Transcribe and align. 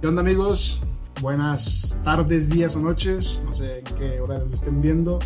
¿Qué 0.00 0.06
onda 0.06 0.22
amigos? 0.22 0.80
Buenas 1.20 2.00
tardes, 2.02 2.48
días 2.48 2.74
o 2.74 2.80
noches, 2.80 3.42
no 3.44 3.54
sé 3.54 3.80
en 3.80 3.84
qué 3.96 4.18
hora 4.18 4.38
lo 4.38 4.54
estén 4.54 4.80
viendo. 4.80 5.18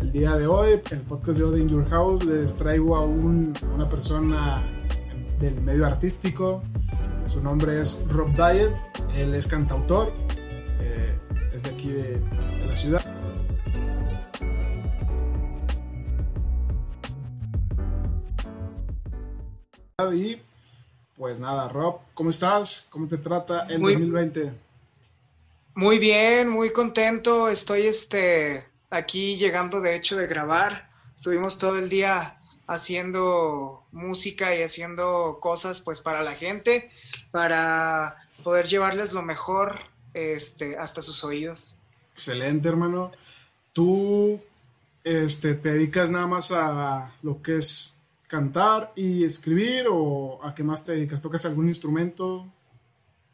El 0.00 0.12
día 0.12 0.36
de 0.36 0.46
hoy, 0.46 0.80
el 0.88 1.00
podcast 1.00 1.40
de 1.40 1.44
Ode 1.46 1.60
in 1.60 1.68
Your 1.68 1.84
House, 1.90 2.24
les 2.24 2.54
traigo 2.54 2.94
a, 2.94 3.04
un, 3.04 3.52
una 3.74 3.88
persona 3.88 4.62
del 5.40 5.60
medio 5.60 5.84
artístico. 5.84 6.62
Su 7.26 7.42
nombre 7.42 7.80
es 7.80 8.04
Rob 8.06 8.28
Diet, 8.36 8.72
él 9.16 9.34
es 9.34 9.48
cantautor, 9.48 10.12
eh, 10.78 11.18
es 11.52 11.64
de 11.64 11.70
aquí 11.70 11.88
de, 11.88 12.20
de 12.20 12.66
la 12.68 12.76
ciudad. 12.76 13.04
Y 20.14 20.38
pues 21.20 21.38
nada, 21.38 21.68
Rob, 21.68 21.98
¿cómo 22.14 22.30
estás? 22.30 22.86
¿Cómo 22.88 23.06
te 23.06 23.18
trata 23.18 23.66
el 23.68 23.78
Muy- 23.78 23.92
2020? 23.92 24.52
Muy 25.74 25.98
bien, 25.98 26.48
muy 26.48 26.72
contento. 26.72 27.50
Estoy 27.50 27.82
este 27.82 28.66
aquí 28.88 29.36
llegando 29.36 29.82
de 29.82 29.96
hecho 29.96 30.16
de 30.16 30.26
grabar. 30.26 30.88
Estuvimos 31.14 31.58
todo 31.58 31.78
el 31.78 31.90
día 31.90 32.40
haciendo 32.66 33.82
música 33.92 34.56
y 34.56 34.62
haciendo 34.62 35.36
cosas 35.42 35.82
pues 35.82 36.00
para 36.00 36.22
la 36.22 36.32
gente, 36.32 36.90
para 37.32 38.16
poder 38.42 38.66
llevarles 38.66 39.12
lo 39.12 39.20
mejor 39.20 39.78
este 40.14 40.78
hasta 40.78 41.02
sus 41.02 41.22
oídos. 41.22 41.76
Excelente, 42.14 42.66
hermano. 42.66 43.12
¿Tú 43.74 44.40
este, 45.04 45.54
te 45.54 45.72
dedicas 45.74 46.10
nada 46.10 46.26
más 46.26 46.50
a 46.50 47.12
lo 47.22 47.42
que 47.42 47.58
es 47.58 47.99
cantar 48.30 48.92
y 48.94 49.24
escribir 49.24 49.86
o 49.90 50.38
a 50.44 50.54
qué 50.54 50.62
más 50.62 50.84
te 50.84 50.92
dedicas? 50.92 51.20
¿Tocas 51.20 51.44
algún 51.46 51.66
instrumento? 51.66 52.46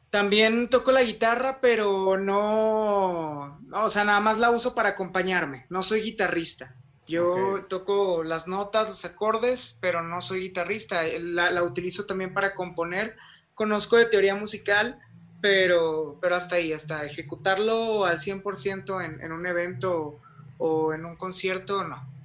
También 0.08 0.70
toco 0.70 0.90
la 0.90 1.02
guitarra, 1.02 1.58
pero 1.60 2.16
no, 2.16 3.58
no, 3.60 3.84
o 3.84 3.90
sea, 3.90 4.04
nada 4.04 4.20
más 4.20 4.38
la 4.38 4.50
uso 4.50 4.74
para 4.74 4.90
acompañarme. 4.90 5.66
No 5.68 5.82
soy 5.82 6.00
guitarrista. 6.00 6.74
Yo 7.06 7.66
toco 7.68 8.24
las 8.24 8.48
notas, 8.48 8.88
los 8.88 9.04
acordes, 9.04 9.78
pero 9.82 10.02
no 10.02 10.22
soy 10.22 10.40
guitarrista. 10.40 11.02
La, 11.20 11.50
la 11.50 11.62
utilizo 11.62 12.06
también 12.06 12.32
para 12.32 12.54
componer. 12.54 13.16
Conozco 13.54 13.96
de 13.96 14.06
teoría 14.06 14.34
musical, 14.34 14.98
pero, 15.42 16.18
pero 16.22 16.36
hasta 16.36 16.56
ahí, 16.56 16.72
hasta 16.72 17.04
ejecutarlo 17.04 18.06
al 18.06 18.18
100% 18.18 19.04
en, 19.04 19.20
en 19.20 19.32
un 19.32 19.46
evento 19.46 20.20
o 20.56 20.94
en 20.94 21.04
un 21.04 21.16
concierto, 21.16 21.84
no. 21.84 22.15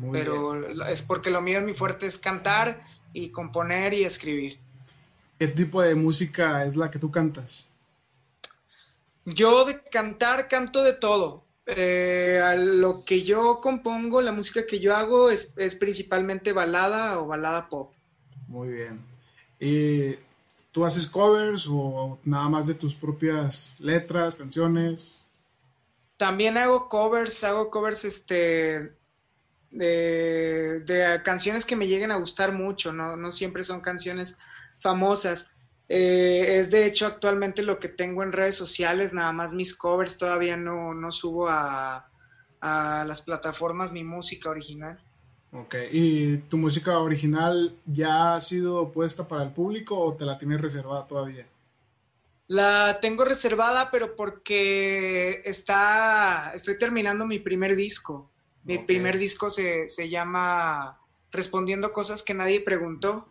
Muy 0.00 0.12
pero 0.12 0.52
bien. 0.52 0.80
es 0.88 1.02
porque 1.02 1.30
lo 1.30 1.42
mío, 1.42 1.60
mi 1.60 1.74
fuerte 1.74 2.06
es 2.06 2.18
cantar 2.18 2.80
y 3.12 3.28
componer 3.28 3.92
y 3.92 4.04
escribir. 4.04 4.58
¿Qué 5.38 5.46
tipo 5.46 5.82
de 5.82 5.94
música 5.94 6.64
es 6.64 6.74
la 6.74 6.90
que 6.90 6.98
tú 6.98 7.10
cantas? 7.10 7.68
Yo 9.26 9.66
de 9.66 9.82
cantar 9.84 10.48
canto 10.48 10.82
de 10.82 10.94
todo. 10.94 11.44
Eh, 11.66 12.40
a 12.42 12.56
lo 12.56 13.00
que 13.00 13.22
yo 13.22 13.60
compongo, 13.60 14.22
la 14.22 14.32
música 14.32 14.66
que 14.66 14.80
yo 14.80 14.96
hago 14.96 15.28
es, 15.28 15.52
es 15.56 15.76
principalmente 15.76 16.52
balada 16.52 17.20
o 17.20 17.26
balada 17.26 17.68
pop. 17.68 17.92
Muy 18.48 18.68
bien. 18.68 19.00
¿Y 19.60 20.16
tú 20.72 20.86
haces 20.86 21.06
covers 21.06 21.66
o 21.68 22.18
nada 22.24 22.48
más 22.48 22.66
de 22.66 22.74
tus 22.74 22.94
propias 22.94 23.74
letras, 23.78 24.34
canciones? 24.34 25.24
También 26.16 26.56
hago 26.56 26.88
covers, 26.88 27.44
hago 27.44 27.70
covers 27.70 28.06
este 28.06 28.92
de, 29.70 30.80
de 30.80 31.22
canciones 31.22 31.64
que 31.64 31.76
me 31.76 31.86
lleguen 31.86 32.10
a 32.10 32.16
gustar 32.16 32.52
mucho, 32.52 32.92
no, 32.92 33.16
no 33.16 33.32
siempre 33.32 33.64
son 33.64 33.80
canciones 33.80 34.38
famosas. 34.78 35.54
Eh, 35.88 36.58
es 36.58 36.70
de 36.70 36.86
hecho 36.86 37.06
actualmente 37.06 37.62
lo 37.62 37.78
que 37.80 37.88
tengo 37.88 38.22
en 38.22 38.32
redes 38.32 38.54
sociales, 38.54 39.12
nada 39.12 39.32
más 39.32 39.52
mis 39.52 39.74
covers, 39.74 40.18
todavía 40.18 40.56
no, 40.56 40.94
no 40.94 41.10
subo 41.10 41.48
a, 41.48 42.08
a 42.60 43.04
las 43.06 43.22
plataformas 43.22 43.92
mi 43.92 44.04
música 44.04 44.50
original. 44.50 44.98
Ok. 45.52 45.74
¿Y 45.90 46.36
tu 46.38 46.58
música 46.58 46.98
original 46.98 47.74
ya 47.86 48.36
ha 48.36 48.40
sido 48.40 48.92
puesta 48.92 49.26
para 49.26 49.42
el 49.42 49.50
público 49.50 49.98
o 49.98 50.14
te 50.14 50.24
la 50.24 50.38
tienes 50.38 50.60
reservada 50.60 51.06
todavía? 51.06 51.46
La 52.46 52.98
tengo 53.00 53.24
reservada, 53.24 53.90
pero 53.90 54.14
porque 54.16 55.42
está, 55.44 56.52
estoy 56.54 56.78
terminando 56.78 57.24
mi 57.24 57.38
primer 57.38 57.76
disco. 57.76 58.28
Mi 58.64 58.78
primer 58.78 59.18
disco 59.18 59.50
se, 59.50 59.88
se 59.88 60.08
llama 60.08 60.98
Respondiendo 61.32 61.92
cosas 61.92 62.22
que 62.22 62.34
nadie 62.34 62.60
preguntó. 62.60 63.28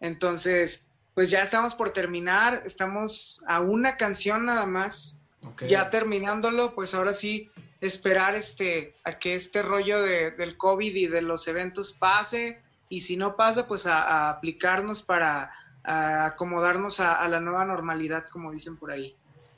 Entonces, 0.00 0.86
pues 1.14 1.30
ya 1.30 1.42
estamos 1.42 1.74
por 1.74 1.92
terminar, 1.92 2.62
estamos 2.64 3.42
a 3.48 3.60
una 3.60 3.96
canción 3.96 4.44
nada 4.44 4.66
más. 4.66 5.20
Ya 5.68 5.88
terminándolo, 5.90 6.74
pues 6.74 6.94
ahora 6.94 7.12
sí 7.12 7.50
esperar 7.80 8.34
este 8.34 8.94
a 9.04 9.18
que 9.18 9.34
este 9.34 9.62
rollo 9.62 10.02
de- 10.02 10.30
del 10.32 10.56
COVID 10.56 10.94
y 10.94 11.06
de 11.06 11.22
los 11.22 11.46
eventos 11.48 11.92
pase 11.92 12.60
y 12.88 13.00
si 13.00 13.16
no 13.16 13.36
pasa, 13.36 13.66
pues 13.68 13.86
a, 13.86 14.02
a 14.02 14.30
aplicarnos 14.30 15.02
para 15.02 15.52
a 15.84 16.26
acomodarnos 16.26 17.00
a, 17.00 17.14
a 17.14 17.28
la 17.28 17.40
nueva 17.40 17.64
normalidad, 17.64 18.26
como 18.30 18.52
dicen 18.52 18.76
por 18.76 18.90
ahí. 18.90 19.14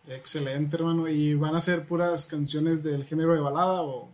Excelente, 0.06 0.76
hermano. 0.76 1.08
¿Y 1.08 1.34
van 1.34 1.56
a 1.56 1.60
ser 1.60 1.84
puras 1.86 2.24
canciones 2.26 2.82
del 2.82 3.04
género 3.04 3.34
de 3.34 3.40
balada 3.40 3.82
o 3.82 4.08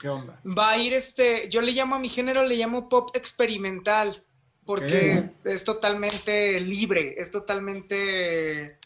qué 0.00 0.08
onda? 0.08 0.40
Va 0.46 0.70
a 0.70 0.78
ir 0.78 0.92
este, 0.94 1.48
yo 1.48 1.60
le 1.60 1.72
llamo 1.72 1.94
a 1.94 1.98
mi 1.98 2.08
género, 2.08 2.44
le 2.46 2.56
llamo 2.56 2.88
pop 2.88 3.10
experimental, 3.14 4.24
porque 4.64 5.30
es 5.44 5.64
totalmente 5.64 6.58
libre, 6.60 7.14
es 7.18 7.30
totalmente, 7.30 8.78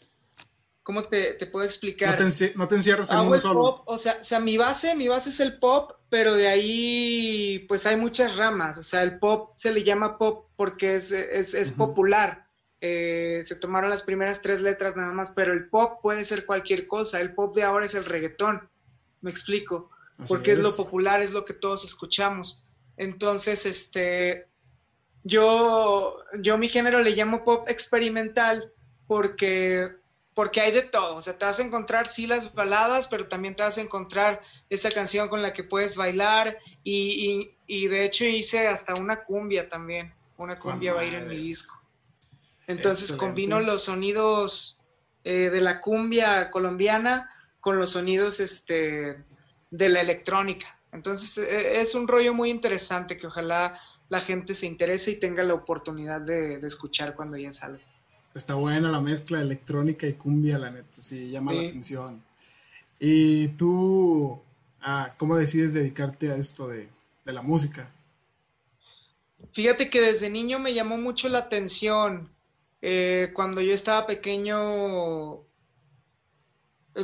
¿cómo 0.83 1.03
te, 1.03 1.33
te 1.33 1.45
puedo 1.45 1.63
No 1.63 1.69
explicar? 1.69 2.17
te, 2.17 2.23
enci- 2.25 2.53
no 2.55 2.67
te 2.67 2.75
encierras 2.75 3.11
en 3.11 3.17
Hago 3.17 3.27
uno 3.27 3.35
el 3.35 3.41
solo. 3.41 3.59
pop, 3.61 3.81
o 3.85 3.97
sea, 3.97 4.17
o 4.19 4.23
sea, 4.23 4.39
mi 4.39 4.57
base, 4.57 4.95
mi 4.95 5.07
base 5.07 5.29
es 5.29 5.39
el 5.39 5.57
pop, 5.59 5.91
pero 6.09 6.33
de 6.35 6.47
ahí 6.47 7.65
pues 7.67 7.85
hay 7.85 7.95
muchas 7.95 8.35
ramas, 8.35 8.77
o 8.77 8.83
sea, 8.83 9.03
el 9.03 9.19
pop 9.19 9.51
se 9.55 9.71
le 9.71 9.83
llama 9.83 10.17
pop 10.17 10.47
porque 10.55 10.95
es, 10.95 11.11
es, 11.11 11.53
es 11.53 11.71
popular. 11.71 12.45
Eh, 12.81 13.41
se 13.43 13.55
tomaron 13.55 13.89
las 13.89 14.03
primeras 14.03 14.41
tres 14.41 14.61
letras 14.61 14.95
nada 14.95 15.11
más, 15.11 15.31
pero 15.31 15.51
el 15.51 15.67
pop 15.69 15.99
puede 16.01 16.23
ser 16.23 16.45
cualquier 16.45 16.87
cosa, 16.87 17.19
el 17.19 17.33
pop 17.33 17.53
de 17.53 17.63
ahora 17.63 17.85
es 17.85 17.93
el 17.93 18.05
reggaetón, 18.05 18.69
me 19.21 19.29
explico, 19.31 19.91
Así 20.19 20.27
porque 20.27 20.51
es 20.51 20.59
lo 20.59 20.75
popular, 20.75 21.21
es 21.21 21.31
lo 21.31 21.45
que 21.45 21.53
todos 21.53 21.85
escuchamos. 21.85 22.65
Entonces, 22.97 23.65
este, 23.65 24.47
yo, 25.23 26.17
yo 26.41 26.57
mi 26.57 26.67
género 26.67 27.01
le 27.01 27.11
llamo 27.11 27.43
pop 27.43 27.69
experimental 27.69 28.73
porque, 29.07 29.89
porque 30.33 30.61
hay 30.61 30.71
de 30.71 30.81
todo. 30.81 31.15
O 31.15 31.21
sea, 31.21 31.37
te 31.37 31.45
vas 31.45 31.59
a 31.59 31.63
encontrar 31.63 32.07
sí 32.07 32.27
las 32.27 32.53
baladas, 32.53 33.07
pero 33.07 33.27
también 33.27 33.55
te 33.55 33.63
vas 33.63 33.77
a 33.77 33.81
encontrar 33.81 34.41
esa 34.69 34.91
canción 34.91 35.29
con 35.29 35.41
la 35.41 35.53
que 35.53 35.63
puedes 35.63 35.95
bailar. 35.95 36.59
Y, 36.83 37.55
y, 37.67 37.83
y 37.83 37.87
de 37.87 38.03
hecho 38.03 38.25
hice 38.25 38.67
hasta 38.67 38.93
una 38.99 39.23
cumbia 39.23 39.69
también. 39.69 40.13
Una 40.37 40.57
cumbia 40.57 40.93
va 40.93 41.01
a 41.01 41.05
ir 41.05 41.15
en 41.15 41.27
mi 41.27 41.37
disco. 41.37 41.79
Entonces 42.67 43.11
Excelente. 43.11 43.25
combino 43.25 43.59
los 43.61 43.83
sonidos 43.83 44.81
eh, 45.23 45.49
de 45.49 45.61
la 45.61 45.79
cumbia 45.81 46.51
colombiana 46.51 47.29
con 47.59 47.77
los 47.77 47.91
sonidos 47.91 48.39
este, 48.39 49.23
de 49.71 49.89
la 49.89 50.01
electrónica. 50.01 50.77
Entonces 50.91 51.37
eh, 51.37 51.79
es 51.79 51.95
un 51.95 52.07
rollo 52.07 52.33
muy 52.33 52.49
interesante 52.49 53.17
que 53.17 53.27
ojalá 53.27 53.79
la 54.09 54.19
gente 54.19 54.53
se 54.53 54.65
interese 54.65 55.11
y 55.11 55.15
tenga 55.19 55.43
la 55.43 55.53
oportunidad 55.53 56.21
de, 56.21 56.59
de 56.59 56.67
escuchar 56.67 57.15
cuando 57.15 57.37
ya 57.37 57.51
salga. 57.51 57.83
Está 58.33 58.55
buena 58.55 58.91
la 58.91 59.01
mezcla 59.01 59.39
de 59.39 59.43
electrónica 59.45 60.07
y 60.07 60.13
cumbia, 60.13 60.57
la 60.57 60.71
neta, 60.71 61.01
sí, 61.01 61.29
llama 61.29 61.53
la 61.53 61.61
atención. 61.61 62.23
¿Y 62.99 63.49
tú, 63.49 64.39
ah, 64.81 65.13
cómo 65.17 65.37
decides 65.37 65.73
dedicarte 65.73 66.31
a 66.31 66.35
esto 66.35 66.67
de, 66.67 66.89
de 67.25 67.33
la 67.33 67.41
música? 67.41 67.91
Fíjate 69.51 69.89
que 69.89 70.01
desde 70.01 70.29
niño 70.29 70.59
me 70.59 70.73
llamó 70.73 70.97
mucho 70.97 71.29
la 71.29 71.39
atención. 71.39 72.29
Eh, 72.81 73.31
cuando 73.33 73.61
yo 73.61 73.73
estaba 73.73 74.05
pequeño, 74.05 75.41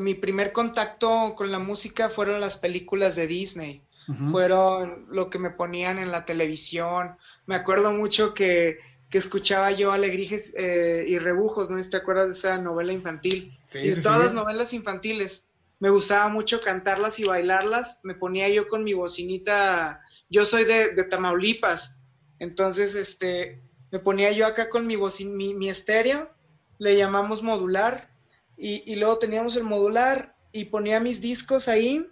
mi 0.02 0.14
primer 0.14 0.52
contacto 0.52 1.34
con 1.36 1.52
la 1.52 1.60
música 1.60 2.10
fueron 2.10 2.40
las 2.42 2.58
películas 2.58 3.16
de 3.16 3.28
Disney. 3.28 3.82
Fueron 4.30 5.08
lo 5.10 5.32
que 5.32 5.40
me 5.40 5.50
ponían 5.50 5.98
en 5.98 6.12
la 6.12 6.26
televisión. 6.26 7.18
Me 7.48 7.56
acuerdo 7.56 7.92
mucho 7.92 8.36
que, 8.36 8.78
que 9.10 9.18
escuchaba 9.18 9.72
yo 9.72 9.92
Alegrijes 9.92 10.54
eh, 10.58 11.06
y 11.08 11.18
Rebujos, 11.18 11.72
¿no? 11.72 11.82
¿Te 11.82 11.98
acuerdas 11.98 12.28
de 12.28 12.34
esa 12.34 12.58
novela 12.60 12.94
infantil? 12.94 13.58
Sí, 13.66 13.80
y 13.80 13.92
sí, 13.92 14.04
todas 14.04 14.20
sí. 14.20 14.26
las 14.26 14.34
novelas 14.34 14.74
infantiles. 14.74 15.50
Me 15.80 15.90
gustaba 15.90 16.30
mucho 16.30 16.62
cantarlas 16.62 17.20
y 17.20 17.26
bailarlas. 17.26 18.02
Me 18.04 18.14
ponía 18.14 18.48
yo 18.50 18.68
con 18.68 18.84
mi 18.84 18.94
bocinita. 18.94 20.02
Yo 20.30 20.46
soy 20.46 20.66
de, 20.66 20.90
de 20.90 21.04
Tamaulipas. 21.06 21.98
Entonces, 22.38 22.94
este, 22.94 23.60
me 23.92 24.00
ponía 24.00 24.32
yo 24.32 24.46
acá 24.46 24.70
con 24.70 24.86
mi 24.86 24.96
bocin, 24.96 25.36
mi, 25.36 25.54
mi 25.56 25.70
estéreo. 25.70 26.30
Le 26.78 26.96
llamamos 26.96 27.42
modular. 27.42 28.10
Y, 28.58 28.96
luego 28.96 29.18
teníamos 29.18 29.56
el 29.56 29.64
modular 29.64 30.34
y 30.52 30.66
ponía 30.66 31.00
mis 31.00 31.22
discos 31.22 31.68
ahí 31.68 32.08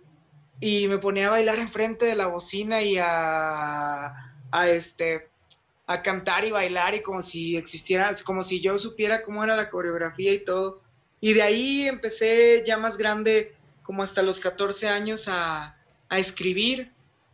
y 0.59 0.87
me 0.87 0.97
ponía 0.97 1.27
a 1.27 1.31
bailar 1.31 1.59
enfrente 1.59 2.05
de 2.05 2.15
la 2.15 2.27
bocina 2.27 2.81
y 2.81 2.97
a, 2.97 4.33
a 4.51 4.69
este 4.69 5.29
a 5.85 6.01
cantar 6.01 6.45
y 6.45 6.51
bailar 6.51 6.95
y 6.95 7.01
como 7.01 7.21
si 7.21 7.57
existiera, 7.57 8.11
como 8.23 8.43
si 8.43 8.61
yo 8.61 8.79
supiera 8.79 9.21
cómo 9.21 9.43
era 9.43 9.55
la 9.55 9.69
coreografía 9.69 10.33
y 10.33 10.39
todo. 10.39 10.81
Y 11.19 11.33
de 11.33 11.41
ahí 11.41 11.87
empecé 11.87 12.63
ya 12.65 12.77
más 12.77 12.97
grande, 12.97 13.53
como 13.83 14.03
hasta 14.03 14.21
los 14.21 14.39
14 14.39 14.87
años, 14.87 15.27
a, 15.27 15.77
a 16.09 16.19
escribir 16.19 16.91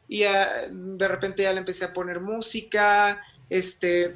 y 0.08 0.24
de 0.24 1.08
repente 1.08 1.44
ya 1.44 1.54
le 1.54 1.60
empecé 1.60 1.86
a 1.86 1.94
poner 1.94 2.20
música, 2.20 3.22
este, 3.50 4.16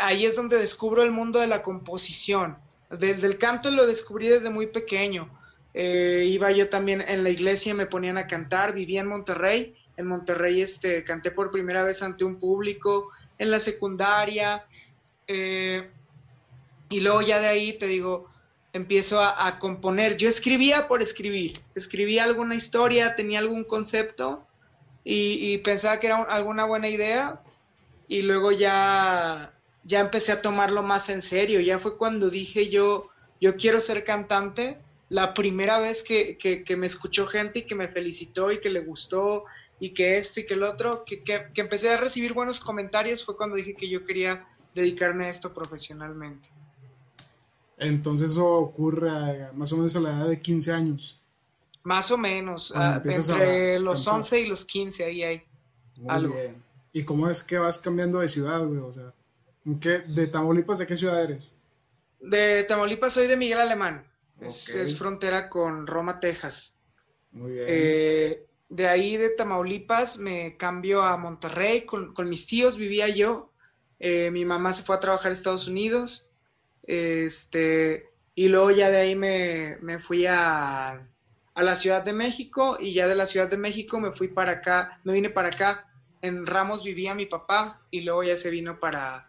ahí 0.00 0.26
es 0.26 0.34
donde 0.34 0.58
descubro 0.58 1.04
el 1.04 1.12
mundo 1.12 1.38
de 1.38 1.46
la 1.46 1.62
composición. 1.62 2.58
Del 2.98 3.38
canto 3.38 3.70
lo 3.70 3.86
descubrí 3.86 4.28
desde 4.28 4.50
muy 4.50 4.66
pequeño. 4.66 5.30
Eh, 5.78 6.24
iba 6.30 6.50
yo 6.52 6.70
también 6.70 7.02
en 7.02 7.22
la 7.22 7.28
iglesia, 7.28 7.74
me 7.74 7.84
ponían 7.84 8.16
a 8.16 8.26
cantar, 8.26 8.72
vivía 8.72 9.02
en 9.02 9.08
Monterrey. 9.08 9.74
En 9.98 10.06
Monterrey 10.06 10.62
este, 10.62 11.04
canté 11.04 11.30
por 11.30 11.50
primera 11.50 11.84
vez 11.84 12.02
ante 12.02 12.24
un 12.24 12.38
público, 12.38 13.10
en 13.38 13.50
la 13.50 13.60
secundaria. 13.60 14.64
Eh, 15.26 15.86
y 16.88 17.00
luego 17.00 17.20
ya 17.20 17.40
de 17.40 17.48
ahí, 17.48 17.72
te 17.74 17.86
digo, 17.86 18.30
empiezo 18.72 19.22
a, 19.22 19.58
componer. 19.58 20.16
Yo 20.16 20.28
escribía 20.28 20.88
por 20.88 21.02
escribir, 21.02 21.60
escribía 21.74 22.24
alguna 22.24 22.54
historia, 22.54 23.16
tenía 23.16 23.40
algún 23.40 23.64
concepto 23.64 24.46
y, 25.04 25.58
pensaba 25.58 26.00
que 26.00 26.06
era 26.08 26.22
alguna 26.22 26.64
buena 26.64 26.88
idea 26.88 27.40
y 28.08 28.22
luego 28.22 28.52
ya, 28.52 29.52
ya 29.86 30.00
empecé 30.00 30.32
a 30.32 30.42
tomarlo 30.42 30.82
más 30.82 31.08
en 31.08 31.22
serio. 31.22 31.60
Ya 31.60 31.78
fue 31.78 31.96
cuando 31.96 32.28
dije 32.28 32.68
yo, 32.68 33.08
yo 33.40 33.56
quiero 33.56 33.80
ser 33.80 34.04
cantante. 34.04 34.80
La 35.08 35.32
primera 35.32 35.78
vez 35.78 36.02
que, 36.02 36.64
me 36.76 36.86
escuchó 36.86 37.26
gente 37.26 37.60
y 37.60 37.62
que 37.62 37.76
me 37.76 37.86
felicitó 37.86 38.50
y 38.50 38.58
que 38.58 38.68
le 38.68 38.80
gustó 38.80 39.44
y 39.78 39.90
que 39.90 40.18
esto 40.18 40.40
y 40.40 40.46
que 40.46 40.54
el 40.54 40.64
otro, 40.64 41.04
que, 41.04 41.22
que, 41.22 41.60
empecé 41.60 41.90
a 41.90 41.96
recibir 41.96 42.32
buenos 42.32 42.58
comentarios 42.58 43.24
fue 43.24 43.36
cuando 43.36 43.56
dije 43.56 43.74
que 43.74 43.88
yo 43.88 44.04
quería 44.04 44.44
dedicarme 44.74 45.26
a 45.26 45.28
esto 45.28 45.54
profesionalmente. 45.54 46.48
Entonces 47.78 48.32
eso 48.32 48.54
ocurre 48.54 49.52
más 49.52 49.70
o 49.72 49.76
menos 49.76 49.94
a 49.94 50.00
la 50.00 50.10
edad 50.10 50.28
de 50.28 50.40
15 50.40 50.72
años. 50.72 51.20
Más 51.84 52.10
o 52.10 52.18
menos, 52.18 52.72
ah, 52.74 53.00
entre 53.04 53.78
los 53.78 54.04
11 54.08 54.40
y 54.40 54.46
los 54.48 54.64
15, 54.64 55.04
ahí 55.04 55.22
hay 55.22 55.42
Muy 56.00 56.26
Bien. 56.32 56.62
¿Y 56.92 57.04
cómo 57.04 57.28
es 57.28 57.44
que 57.44 57.58
vas 57.58 57.78
cambiando 57.78 58.18
de 58.18 58.28
ciudad, 58.28 58.66
güey? 58.66 58.80
O 58.80 58.92
sea, 58.92 59.12
¿de 59.66 60.26
Tamaulipas 60.28 60.78
de 60.78 60.86
qué 60.86 60.96
ciudad 60.96 61.24
eres? 61.24 61.44
De 62.20 62.64
Tamaulipas 62.64 63.12
soy 63.12 63.26
de 63.26 63.36
Miguel 63.36 63.58
Alemán. 63.58 64.06
Es, 64.40 64.96
frontera 64.96 65.48
con 65.48 65.86
Roma, 65.86 66.20
Texas. 66.20 66.80
Muy 67.32 67.52
bien. 67.52 67.64
Eh, 67.68 68.46
de 68.68 68.88
ahí 68.88 69.16
de 69.16 69.30
Tamaulipas 69.30 70.18
me 70.18 70.56
cambio 70.56 71.02
a 71.02 71.16
Monterrey. 71.16 71.84
Con, 71.84 72.14
mis 72.28 72.46
tíos 72.46 72.76
vivía 72.76 73.08
yo. 73.08 73.52
Eh, 73.98 74.30
mi 74.30 74.44
mamá 74.44 74.72
se 74.72 74.82
fue 74.82 74.96
a 74.96 75.00
trabajar 75.00 75.30
a 75.30 75.34
Estados 75.34 75.66
Unidos. 75.66 76.30
Este, 76.82 78.08
y 78.34 78.48
luego 78.48 78.70
ya 78.70 78.90
de 78.90 78.98
ahí 78.98 79.16
me, 79.16 79.78
me 79.80 79.98
fui 79.98 80.26
a, 80.26 81.08
a 81.54 81.62
la 81.62 81.74
Ciudad 81.74 82.04
de 82.04 82.12
México 82.12 82.76
y 82.78 82.92
ya 82.92 83.08
de 83.08 83.16
la 83.16 83.26
Ciudad 83.26 83.48
de 83.48 83.56
México 83.56 83.98
me 83.98 84.12
fui 84.12 84.28
para 84.28 84.52
acá, 84.52 85.00
me 85.02 85.12
vine 85.12 85.30
para 85.30 85.48
acá. 85.48 85.86
En 86.22 86.46
Ramos 86.46 86.84
vivía 86.84 87.14
mi 87.14 87.26
papá 87.26 87.82
y 87.90 88.02
luego 88.02 88.22
ya 88.22 88.36
se 88.36 88.50
vino 88.50 88.78
para, 88.78 89.25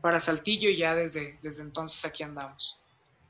para 0.00 0.20
Saltillo 0.20 0.68
y 0.70 0.76
ya 0.76 0.94
desde, 0.94 1.38
desde 1.42 1.62
entonces 1.62 2.04
aquí 2.04 2.22
andamos. 2.22 2.80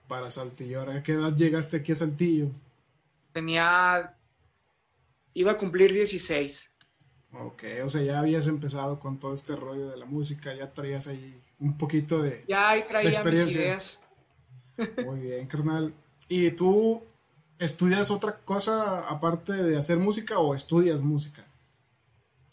Para 0.07 0.31
Saltillo, 0.31 0.83
¿a 0.83 1.03
qué 1.03 1.13
edad 1.13 1.35
llegaste 1.37 1.79
aquí 1.79 1.93
a 1.93 1.97
Saltillo? 1.97 2.49
Tenía, 3.33 4.15
iba 5.35 5.53
a 5.53 5.57
cumplir 5.57 5.93
16. 5.93 6.75
Ok, 7.33 7.63
o 7.85 7.91
sea, 7.91 8.03
ya 8.03 8.19
habías 8.19 8.47
empezado 8.47 8.99
con 8.99 9.19
todo 9.19 9.35
este 9.35 9.55
rollo 9.55 9.91
de 9.91 9.97
la 9.97 10.07
música, 10.07 10.55
ya 10.55 10.73
traías 10.73 11.07
ahí 11.07 11.41
un 11.61 11.77
poquito 11.77 12.23
de, 12.23 12.45
ya 12.49 12.71
ahí 12.71 12.85
traía 12.89 13.23
Mis 13.23 13.55
ideas. 13.55 14.01
Muy 15.05 15.21
bien, 15.21 15.47
carnal. 15.47 15.93
¿Y 16.29 16.51
tú 16.53 17.03
¿Estudias 17.59 18.11
otra 18.13 18.39
cosa 18.45 19.09
aparte 19.09 19.53
de 19.53 19.77
hacer 19.77 19.99
música 19.99 20.39
o 20.39 20.55
estudias 20.55 21.01
música? 21.01 21.45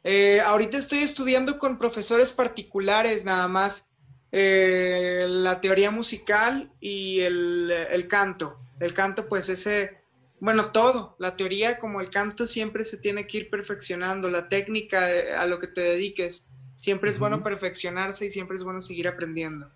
Eh, 0.04 0.42
ahorita 0.42 0.78
estoy 0.78 1.00
estudiando 1.00 1.60
con 1.60 1.78
profesores 1.78 2.34
particulares 2.34 3.24
nada 3.24 3.48
más 3.48 3.90
eh, 4.38 5.28
la 5.30 5.62
teoría 5.62 5.92
musical 5.92 6.70
y 6.82 7.22
el, 7.22 8.06
canto. 8.10 8.60
El 8.82 8.94
canto 8.94 9.30
pues 9.30 9.48
ese, 9.48 10.02
bueno, 10.42 10.74
todo, 10.74 11.16
la 11.20 11.38
teoría 11.38 11.80
como 11.80 12.02
el 12.02 12.10
canto 12.10 12.46
siempre 12.46 12.84
se 12.84 12.98
tiene 12.98 13.28
que 13.28 13.38
ir 13.38 13.50
perfeccionando, 13.50 14.30
la 14.30 14.50
técnica 14.50 15.10
eh, 15.10 15.34
a 15.34 15.46
lo 15.46 15.58
que 15.58 15.68
te 15.68 15.80
dediques, 15.80 16.50
siempre 16.78 17.12
es 17.12 17.18
bueno 17.18 17.42
perfeccionarse 17.42 18.26
y 18.26 18.30
siempre 18.30 18.58
es 18.58 18.66
bueno 18.66 18.82
seguir 18.82 19.08
aprendiendo. 19.08 19.72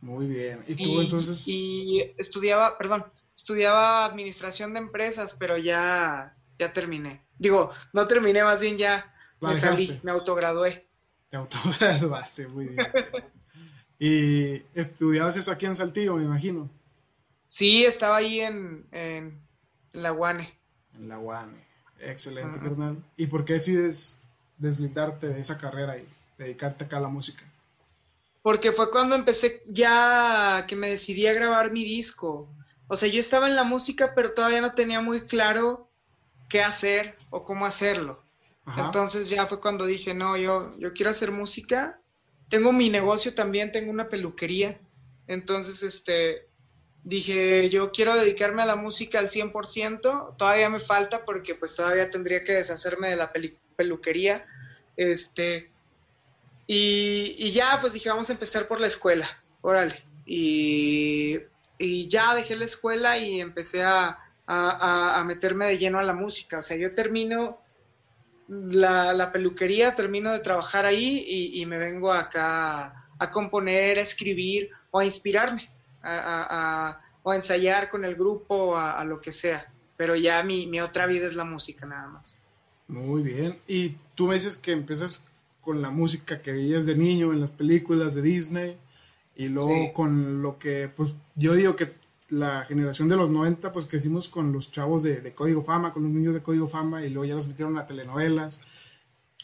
Muy 0.00 0.26
bien. 0.26 0.64
¿Y 0.66 0.76
tú 0.82 1.02
entonces? 1.02 1.46
Y 1.46 2.14
estudiaba, 2.16 2.78
perdón, 2.78 3.04
estudiaba 3.34 4.06
administración 4.06 4.72
de 4.72 4.78
empresas, 4.78 5.36
pero 5.38 5.58
ya, 5.58 6.34
ya 6.58 6.72
terminé. 6.72 7.26
Digo, 7.36 7.72
no 7.92 8.06
terminé, 8.06 8.42
más 8.42 8.62
bien 8.62 8.78
ya 8.78 9.14
me 9.42 9.54
salí, 9.54 10.00
me 10.02 10.12
autogradué. 10.12 10.88
Te 11.28 11.36
autograduaste, 11.36 12.48
muy 12.48 12.68
bien. 12.68 12.86
¿Y 13.98 14.62
estudiabas 14.74 15.36
eso 15.36 15.50
aquí 15.50 15.66
en 15.66 15.76
Saltillo, 15.76 16.16
me 16.16 16.24
imagino? 16.24 16.70
Sí, 17.48 17.84
estaba 17.84 18.16
ahí 18.18 18.40
en, 18.40 18.86
en, 18.92 19.40
la 19.92 20.12
UANE. 20.12 20.56
En 20.96 21.08
la 21.08 21.18
UANE. 21.18 21.56
Excelente, 21.98 22.60
carnal. 22.60 23.02
¿Y 23.16 23.26
por 23.26 23.44
qué 23.44 23.54
decides 23.54 24.20
deslindarte 24.56 25.28
de 25.28 25.40
esa 25.40 25.58
carrera 25.58 25.98
y 25.98 26.06
dedicarte 26.36 26.84
acá 26.84 26.98
a 26.98 27.00
la 27.00 27.08
música? 27.08 27.42
Porque 28.42 28.70
fue 28.70 28.90
cuando 28.90 29.14
empecé 29.14 29.62
ya 29.66 30.64
que 30.68 30.76
me 30.76 30.88
decidí 30.88 31.26
a 31.26 31.32
grabar 31.32 31.72
mi 31.72 31.84
disco. 31.84 32.48
O 32.86 32.96
sea, 32.96 33.08
yo 33.08 33.18
estaba 33.18 33.48
en 33.48 33.56
la 33.56 33.64
música, 33.64 34.14
pero 34.14 34.32
todavía 34.32 34.60
no 34.60 34.74
tenía 34.74 35.00
muy 35.00 35.22
claro 35.22 35.90
qué 36.48 36.62
hacer 36.62 37.16
o 37.30 37.44
cómo 37.44 37.66
hacerlo. 37.66 38.22
Entonces 38.76 39.30
ya 39.30 39.46
fue 39.46 39.60
cuando 39.60 39.86
dije, 39.86 40.12
no, 40.12 40.36
yo, 40.36 40.76
yo 40.78 40.92
quiero 40.92 41.10
hacer 41.10 41.32
música. 41.32 42.00
Tengo 42.48 42.72
mi 42.72 42.88
negocio 42.88 43.34
también, 43.34 43.70
tengo 43.70 43.90
una 43.90 44.08
peluquería. 44.08 44.78
Entonces, 45.26 45.82
este, 45.82 46.46
dije, 47.04 47.68
yo 47.70 47.92
quiero 47.92 48.16
dedicarme 48.16 48.62
a 48.62 48.66
la 48.66 48.76
música 48.76 49.18
al 49.18 49.28
100%. 49.28 50.36
Todavía 50.36 50.70
me 50.70 50.80
falta 50.80 51.24
porque 51.24 51.54
pues 51.54 51.74
todavía 51.74 52.10
tendría 52.10 52.42
que 52.44 52.54
deshacerme 52.54 53.10
de 53.10 53.16
la 53.16 53.32
peluquería. 53.76 54.46
Este, 54.96 55.70
y, 56.66 57.50
ya, 57.50 57.78
pues 57.80 57.92
dije, 57.92 58.08
vamos 58.08 58.30
a 58.30 58.32
empezar 58.32 58.66
por 58.66 58.80
la 58.80 58.86
escuela. 58.86 59.28
Órale. 59.60 59.94
Y 60.24 61.38
y 61.78 62.08
ya 62.08 62.34
dejé 62.34 62.56
la 62.56 62.64
escuela 62.64 63.18
y 63.18 63.40
empecé 63.40 63.84
a, 63.84 64.18
meterme 65.26 65.66
de 65.66 65.78
lleno 65.78 65.98
a 65.98 66.02
la 66.02 66.14
música. 66.14 66.58
O 66.58 66.62
sea, 66.62 66.76
yo 66.76 66.94
termino 66.94 67.60
la, 68.48 69.30
peluquería, 69.32 69.94
termino 69.94 70.32
de 70.32 70.40
trabajar 70.40 70.84
ahí 70.86 71.24
y, 71.52 71.64
me 71.66 71.78
vengo 71.78 72.12
acá 72.12 73.06
a, 73.18 73.30
componer, 73.30 73.98
a 73.98 74.02
escribir 74.02 74.70
o 74.90 74.98
a 74.98 75.04
inspirarme, 75.04 75.68
a, 76.02 77.00
o 77.22 77.30
a 77.30 77.36
ensayar 77.36 77.90
con 77.90 78.04
el 78.04 78.14
grupo, 78.14 78.76
a, 78.76 79.04
lo 79.04 79.20
que 79.20 79.32
sea. 79.32 79.70
Pero 79.96 80.16
ya 80.16 80.42
mi, 80.42 80.66
mi 80.66 80.80
otra 80.80 81.06
vida 81.06 81.26
es 81.26 81.34
la 81.34 81.44
música 81.44 81.84
nada 81.84 82.08
más. 82.08 82.40
Muy 82.86 83.22
bien. 83.22 83.58
Y 83.66 83.90
tú 84.14 84.26
me 84.26 84.34
dices 84.34 84.56
que 84.56 84.72
empiezas 84.72 85.26
con 85.60 85.82
la 85.82 85.90
música 85.90 86.40
que 86.40 86.52
veías 86.52 86.86
de 86.86 86.94
niño 86.94 87.32
en 87.32 87.40
las 87.40 87.50
películas 87.50 88.14
de 88.14 88.22
Disney. 88.22 88.78
Y 89.36 89.48
luego 89.48 89.92
con 89.92 90.42
lo 90.42 90.58
que, 90.58 90.88
pues 90.88 91.14
yo 91.36 91.54
digo 91.54 91.76
que 91.76 91.92
la 92.28 92.64
generación 92.64 93.08
de 93.08 93.16
los 93.16 93.30
90, 93.30 93.72
pues 93.72 93.86
crecimos 93.86 94.28
con 94.28 94.52
los 94.52 94.70
chavos 94.70 95.02
de, 95.02 95.32
Código 95.34 95.62
Fama, 95.62 95.92
con 95.92 96.02
los 96.02 96.12
niños 96.12 96.34
de 96.34 96.42
Código 96.42 96.68
Fama, 96.68 97.04
y 97.04 97.10
luego 97.10 97.24
ya 97.24 97.34
los 97.34 97.48
metieron 97.48 97.78
a 97.78 97.86
telenovelas. 97.86 98.60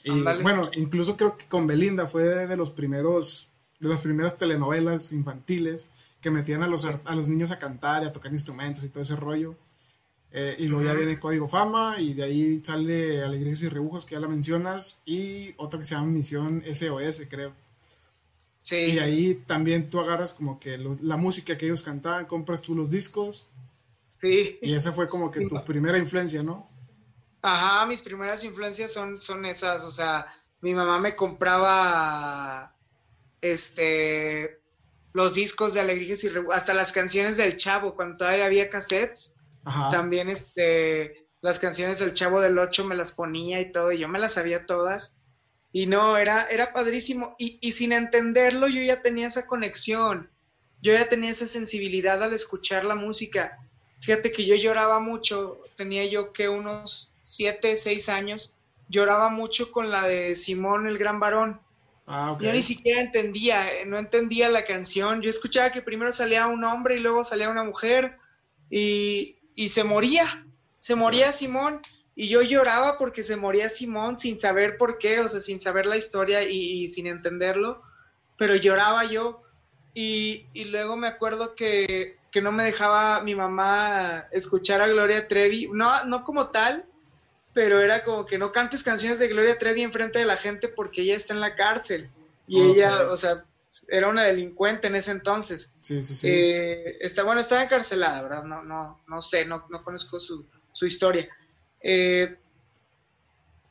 Y 0.03 0.21
bueno, 0.21 0.71
incluso 0.75 1.17
creo 1.17 1.37
que 1.39 1.47
con 1.47 1.67
Belinda 1.67 2.07
fue 2.07 2.25
de, 2.25 2.57
los 2.57 2.71
primeros, 2.71 3.49
de 3.81 3.89
las 3.89 4.01
primeras 4.01 4.37
telenovelas 4.37 5.13
infantiles 5.13 5.89
que 6.21 6.31
metían 6.31 6.63
a 6.63 6.69
los, 6.69 6.87
a 6.87 7.15
los 7.15 7.29
niños 7.29 7.51
a 7.51 7.59
cantar 7.59 8.03
y 8.03 8.07
a 8.07 8.13
tocar 8.13 8.33
instrumentos 8.33 8.85
y 8.85 8.91
todo 8.91 9.03
ese 9.03 9.17
rollo. 9.17 9.57
Eh, 10.37 10.57
y 10.59 10.67
luego 10.67 10.85
ya 10.85 10.95
viene 10.95 11.21
Código 11.21 11.49
Fama 11.49 11.95
y 12.01 12.13
de 12.13 12.25
ahí 12.25 12.61
sale 12.65 13.23
Alegrías 13.23 13.63
y 13.63 13.69
Rebujos, 13.69 14.05
que 14.05 14.17
ya 14.17 14.21
la 14.21 14.29
mencionas, 14.29 15.01
y 15.07 15.55
otra 15.57 15.79
que 15.79 15.85
se 15.85 15.95
llama 15.95 16.09
Misión 16.09 16.63
SOS, 16.67 17.23
creo. 17.31 17.53
Y 18.71 18.99
ahí 18.99 19.35
también 19.47 19.91
tú 19.91 20.01
agarras 20.01 20.33
como 20.33 20.59
que 20.59 20.79
la 20.79 21.17
música 21.17 21.59
que 21.59 21.67
ellos 21.67 21.83
cantaban, 21.83 22.25
compras 22.27 22.63
tú 22.63 22.75
los 22.75 22.89
discos. 22.91 23.47
Sí. 24.13 24.59
Y 24.63 24.75
esa 24.75 24.93
fue 24.93 25.09
como 25.09 25.31
que 25.31 25.47
tu 25.47 25.63
primera 25.65 25.99
influencia, 25.99 26.43
¿no? 26.43 26.71
Ajá, 27.43 27.85
mis 27.85 28.01
primeras 28.01 28.43
influencias 28.43 28.93
son, 28.93 29.19
son 29.19 29.45
esas, 29.45 29.85
o 29.85 29.91
sea, 29.91 30.27
mi 30.63 30.75
mamá 30.75 30.99
me 30.99 31.15
compraba 31.15 32.75
este 33.43 34.61
los 35.13 35.35
discos 35.35 35.75
de 35.75 35.81
Alegrías 35.81 36.25
y 36.25 36.31
hasta 36.53 36.73
las 36.73 36.93
canciones 36.93 37.37
del 37.37 37.57
Chavo, 37.57 37.95
cuando 37.95 38.17
todavía 38.17 38.47
había 38.47 38.71
cassettes, 38.71 39.37
Ajá. 39.65 39.91
también 39.91 40.31
este 40.31 41.29
las 41.43 41.61
canciones 41.61 41.99
del 41.99 42.15
Chavo 42.15 42.41
del 42.41 42.59
8 42.59 42.87
me 42.87 42.97
las 42.97 43.13
ponía 43.13 43.61
y 43.61 43.71
todo, 43.71 43.93
y 43.93 43.99
yo 43.99 44.09
me 44.09 44.19
las 44.19 44.33
sabía 44.33 44.65
todas. 44.65 45.19
Y 45.75 45.87
no, 45.87 46.17
era, 46.17 46.47
era 46.51 46.73
padrísimo. 46.73 47.35
Y, 47.37 47.73
sin 47.73 47.91
entenderlo, 47.91 48.69
yo 48.69 48.81
ya 48.81 49.03
tenía 49.03 49.27
esa 49.27 49.45
conexión. 49.45 50.31
yo 50.81 50.93
ya 50.93 51.09
tenía 51.09 51.33
esa 51.33 51.49
sensibilidad 51.49 52.23
al 52.23 52.33
escuchar 52.33 52.85
la 52.85 52.95
música. 52.95 53.59
Fíjate 54.01 54.31
que 54.31 54.45
yo 54.45 54.55
lloraba 54.55 55.01
mucho, 55.01 55.61
tenía 55.75 56.07
yo 56.07 56.33
que 56.33 56.49
unos 56.49 57.17
7, 57.19 57.77
6 57.77 58.09
años, 58.09 58.57
lloraba 58.89 59.31
mucho 59.31 59.73
con 59.73 59.91
la 59.91 60.07
de 60.07 60.37
Simón 60.37 60.87
el 60.87 60.97
Gran 60.97 61.19
Varón. 61.19 61.61
Ah, 62.07 62.39
Yo 62.41 62.53
ni 62.53 62.63
siquiera 62.63 63.01
entendía, 63.01 63.73
eh, 63.73 63.85
no 63.85 63.99
entendía 63.99 64.49
la 64.51 64.65
canción. 64.65 65.23
Yo 65.23 65.31
escuchaba 65.31 65.73
que 65.73 65.83
primero 65.83 66.13
salía 66.13 66.47
un 66.47 66.63
hombre 66.63 66.95
y 66.95 67.01
luego 67.01 67.25
salía 67.25 67.49
una 67.49 67.65
mujer 67.65 68.19
y, 68.71 69.39
se 69.69 69.83
moría, 69.83 70.47
se 70.79 70.95
moría 70.95 71.33
Simón. 71.33 71.81
Y 72.17 72.29
yo 72.29 72.43
lloraba 72.43 72.97
porque 72.97 73.25
se 73.25 73.37
moría 73.37 73.69
Simón 73.71 74.17
sin 74.17 74.39
saber 74.39 74.77
por 74.77 74.99
qué, 74.99 75.21
o 75.21 75.29
sea, 75.29 75.41
sin 75.41 75.59
saber 75.59 75.87
la 75.87 75.97
historia 75.97 76.43
y, 76.45 76.87
sin 76.87 77.07
entenderlo, 77.07 77.83
pero 78.39 78.55
lloraba 78.55 79.05
yo. 79.05 79.43
Y, 79.95 80.47
luego 80.67 80.97
me 80.97 81.09
acuerdo 81.09 81.55
que, 81.55 82.17
que, 82.31 82.41
no 82.41 82.53
me 82.53 82.65
dejaba 82.65 83.21
mi 83.23 83.35
mamá 83.35 84.29
escuchar 84.33 84.81
a 84.81 84.89
Gloria 84.89 85.27
Trevi, 85.29 85.69
no, 85.73 86.05
no 86.05 86.25
como 86.25 86.49
tal, 86.49 86.85
pero 87.53 87.81
era 87.81 88.03
como 88.03 88.27
que 88.27 88.39
no 88.39 88.53
cantes 88.53 88.83
canciones 88.83 89.19
de 89.19 89.29
Gloria 89.29 89.59
Trevi 89.59 89.83
enfrente 89.83 90.19
de 90.19 90.25
la 90.25 90.37
gente 90.37 90.69
porque 90.69 91.03
ella 91.03 91.17
está 91.17 91.35
en 91.35 91.41
la 91.41 91.55
cárcel. 91.55 92.11
Y 92.47 92.61
ella, 92.61 93.11
o 93.11 93.17
sea, 93.17 93.45
era 93.89 94.09
una 94.09 94.25
delincuente 94.25 94.87
en 94.87 94.97
ese 94.97 95.11
entonces. 95.11 95.75
Sí, 95.81 96.03
sí, 96.03 96.15
sí. 96.15 96.29
Eh, 96.29 96.99
está, 97.01 97.23
bueno, 97.23 97.41
estaba 97.41 97.63
encarcelada, 97.63 98.23
¿verdad? 98.23 98.45
No, 98.45 98.63
no, 98.63 99.03
no 99.07 99.23
sé, 99.23 99.45
no, 99.47 99.67
no 99.71 99.83
conozco 99.83 100.19
su, 100.19 100.47
su 100.73 100.87
historia. 100.87 101.29
Eh, 101.85 102.37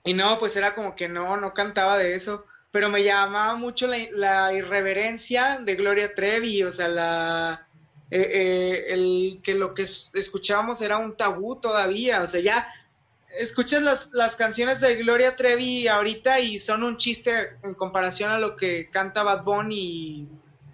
y 0.05 0.13
no, 0.13 0.39
pues 0.39 0.55
era 0.55 0.73
como 0.73 0.95
que 0.95 1.09
no, 1.09 1.35
no 1.35 1.53
cantaba 1.53 1.97
de 1.97 2.15
eso. 2.15 2.45
Pero 2.71 2.89
me 2.89 3.03
llamaba 3.03 3.55
mucho 3.55 3.87
la, 3.87 3.97
la 4.11 4.53
irreverencia 4.53 5.59
de 5.59 5.75
Gloria 5.75 6.15
Trevi, 6.15 6.63
o 6.63 6.71
sea, 6.71 6.87
la, 6.87 7.67
eh, 8.15 8.85
el 8.89 9.39
que 9.43 9.55
lo 9.55 9.73
que 9.73 9.81
escuchábamos 9.81 10.81
era 10.81 10.99
un 10.99 11.17
tabú 11.17 11.59
todavía, 11.59 12.21
o 12.21 12.27
sea, 12.27 12.41
ya 12.41 12.67
escuchas 13.37 13.81
las, 13.81 14.11
las, 14.13 14.35
canciones 14.35 14.79
de 14.81 14.95
Gloria 14.97 15.35
Trevi 15.35 15.87
ahorita 15.87 16.39
y 16.39 16.59
son 16.59 16.83
un 16.83 16.97
chiste 16.97 17.57
en 17.63 17.73
comparación 17.73 18.29
a 18.29 18.37
lo 18.37 18.55
que 18.55 18.89
canta 18.91 19.23
Bad 19.23 19.43
Bunny 19.43 20.27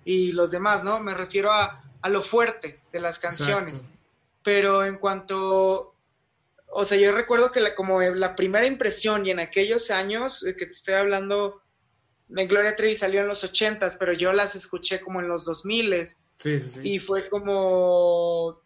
y, 0.03 0.31
los 0.33 0.51
demás, 0.51 0.83
¿no? 0.83 0.99
Me 0.99 1.13
refiero 1.13 1.51
a, 1.51 1.81
lo 2.09 2.21
fuerte 2.21 2.81
de 2.91 2.99
las 2.99 3.19
canciones. 3.19 3.89
Pero 4.43 4.83
en 4.83 4.97
cuanto, 4.97 5.93
o 6.71 6.85
sea, 6.85 6.97
yo 6.97 7.11
recuerdo 7.11 7.51
que 7.51 7.61
la, 7.61 7.75
como 7.75 8.01
la 8.01 8.35
primera 8.35 8.65
impresión 8.65 9.25
y 9.25 9.31
en 9.31 9.39
aquellos 9.39 9.91
años 9.91 10.43
que 10.43 10.65
te 10.65 10.71
estoy 10.71 10.95
hablando, 10.95 11.61
de 12.27 12.45
Gloria 12.45 12.75
Trevi 12.75 12.95
salió 12.95 13.21
en 13.21 13.27
los 13.27 13.43
ochentas, 13.43 13.95
pero 13.97 14.13
yo 14.13 14.31
las 14.31 14.55
escuché 14.55 15.01
como 15.01 15.19
en 15.19 15.27
los 15.27 15.45
dos 15.45 15.65
miles. 15.65 16.23
Sí, 16.37 16.59
sí, 16.59 16.69
sí. 16.69 16.81
Y 16.83 16.99
fue 16.99 17.27
como, 17.27 18.61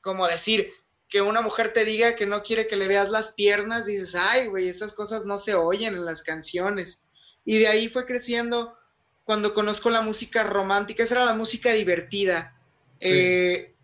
como 0.00 0.28
decir, 0.28 0.70
que 1.08 1.20
una 1.20 1.40
mujer 1.40 1.72
te 1.72 1.84
diga 1.84 2.14
que 2.14 2.26
no 2.26 2.42
quiere 2.42 2.66
que 2.66 2.76
le 2.76 2.88
veas 2.88 3.10
las 3.10 3.30
piernas, 3.30 3.86
dices, 3.86 4.14
ay, 4.14 4.46
güey, 4.46 4.68
esas 4.68 4.92
cosas 4.92 5.24
no 5.24 5.38
se 5.38 5.54
oyen 5.54 5.94
en 5.94 6.04
las 6.04 6.22
canciones. 6.22 7.04
Y 7.44 7.58
de 7.58 7.68
ahí 7.68 7.88
fue 7.88 8.06
creciendo 8.06 8.76
cuando 9.24 9.54
conozco 9.54 9.90
la 9.90 10.02
música 10.02 10.42
romántica, 10.42 11.02
esa 11.02 11.16
era 11.16 11.24
la 11.24 11.34
música 11.34 11.72
divertida. 11.72 12.58
Eh, 13.00 13.74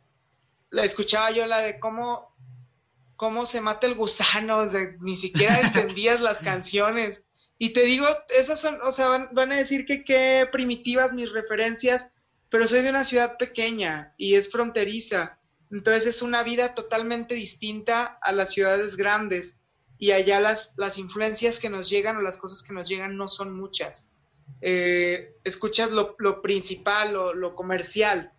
la 0.71 0.85
escuchaba 0.85 1.31
yo 1.31 1.47
la 1.47 1.61
de 1.61 1.79
cómo, 1.79 2.28
cómo 3.19 3.45
se 3.45 3.61
mata 3.61 3.87
el 3.87 3.95
gusano, 3.95 4.63
ni 5.03 5.17
siquiera 5.17 5.61
entendías 5.61 6.23
las 6.23 6.41
canciones. 6.41 7.25
Y 7.59 7.75
te 7.75 7.83
digo, 7.83 8.07
esas 8.35 8.59
son, 8.59 8.79
o 8.83 8.93
sea, 8.93 9.29
van, 9.33 9.53
a 9.53 9.57
decir 9.57 9.85
que 9.85 10.03
qué 10.05 10.49
primitivas 10.51 11.13
mis 11.13 11.33
referencias, 11.33 12.13
pero 12.49 12.67
soy 12.67 12.81
de 12.81 12.89
una 12.89 13.05
ciudad 13.05 13.37
pequeña 13.37 14.15
y 14.17 14.37
es 14.37 14.51
fronteriza 14.51 15.39
entonces 15.71 16.07
es 16.07 16.23
una 16.23 16.43
vida 16.43 16.75
totalmente 16.75 17.35
distinta 17.35 18.19
a 18.23 18.33
las 18.33 18.53
ciudades 18.53 18.97
grandes 18.97 19.63
y 19.99 20.13
allá 20.13 20.41
las, 20.41 20.75
las 20.77 20.99
influencias 20.99 21.59
que 21.59 21.69
nos 21.69 21.91
llegan 21.91 22.17
o 22.17 22.23
las 22.23 22.39
cosas 22.39 22.63
que 22.63 22.73
nos 22.73 22.89
llegan 22.89 23.17
no 23.17 23.29
son 23.29 23.55
muchas. 23.55 24.11
Eh, 24.61 25.37
escuchas 25.45 25.91
lo, 25.91 26.17
principal, 26.41 27.13
lo, 27.13 27.35
lo, 27.35 27.55
comercial. 27.55 28.33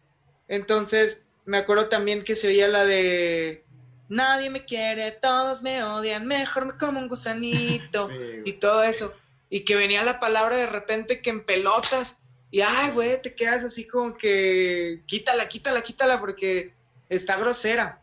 Entonces 0.48 1.26
me 1.46 1.58
acuerdo 1.58 1.88
también 1.88 2.24
que 2.24 2.36
se 2.36 2.48
oía 2.48 2.68
la 2.68 2.86
de 2.86 3.66
Nadie 4.10 4.50
me 4.50 4.66
quiere, 4.66 5.12
todos 5.12 5.62
me 5.62 5.84
odian, 5.84 6.26
mejor 6.28 6.66
me 6.66 6.78
como 6.78 7.00
un 7.00 7.08
gusanito 7.08 8.10
y 8.46 8.54
todo 8.54 8.84
eso. 8.84 9.14
Y 9.50 9.62
que 9.62 9.76
venía 9.76 10.04
la 10.04 10.20
palabra 10.20 10.58
de 10.58 10.68
repente 10.68 11.22
que 11.22 11.30
en 11.30 11.46
pelotas 11.46 12.24
y 12.52 12.62
ay, 12.62 12.92
güey, 12.92 13.22
te 13.22 13.36
quedas 13.36 13.64
así 13.64 13.88
como 13.88 14.18
que 14.18 15.04
quítala, 15.06 15.48
quítala, 15.48 15.84
quítala 15.84 16.20
porque 16.20 16.74
está 17.08 17.36
grosera. 17.38 18.02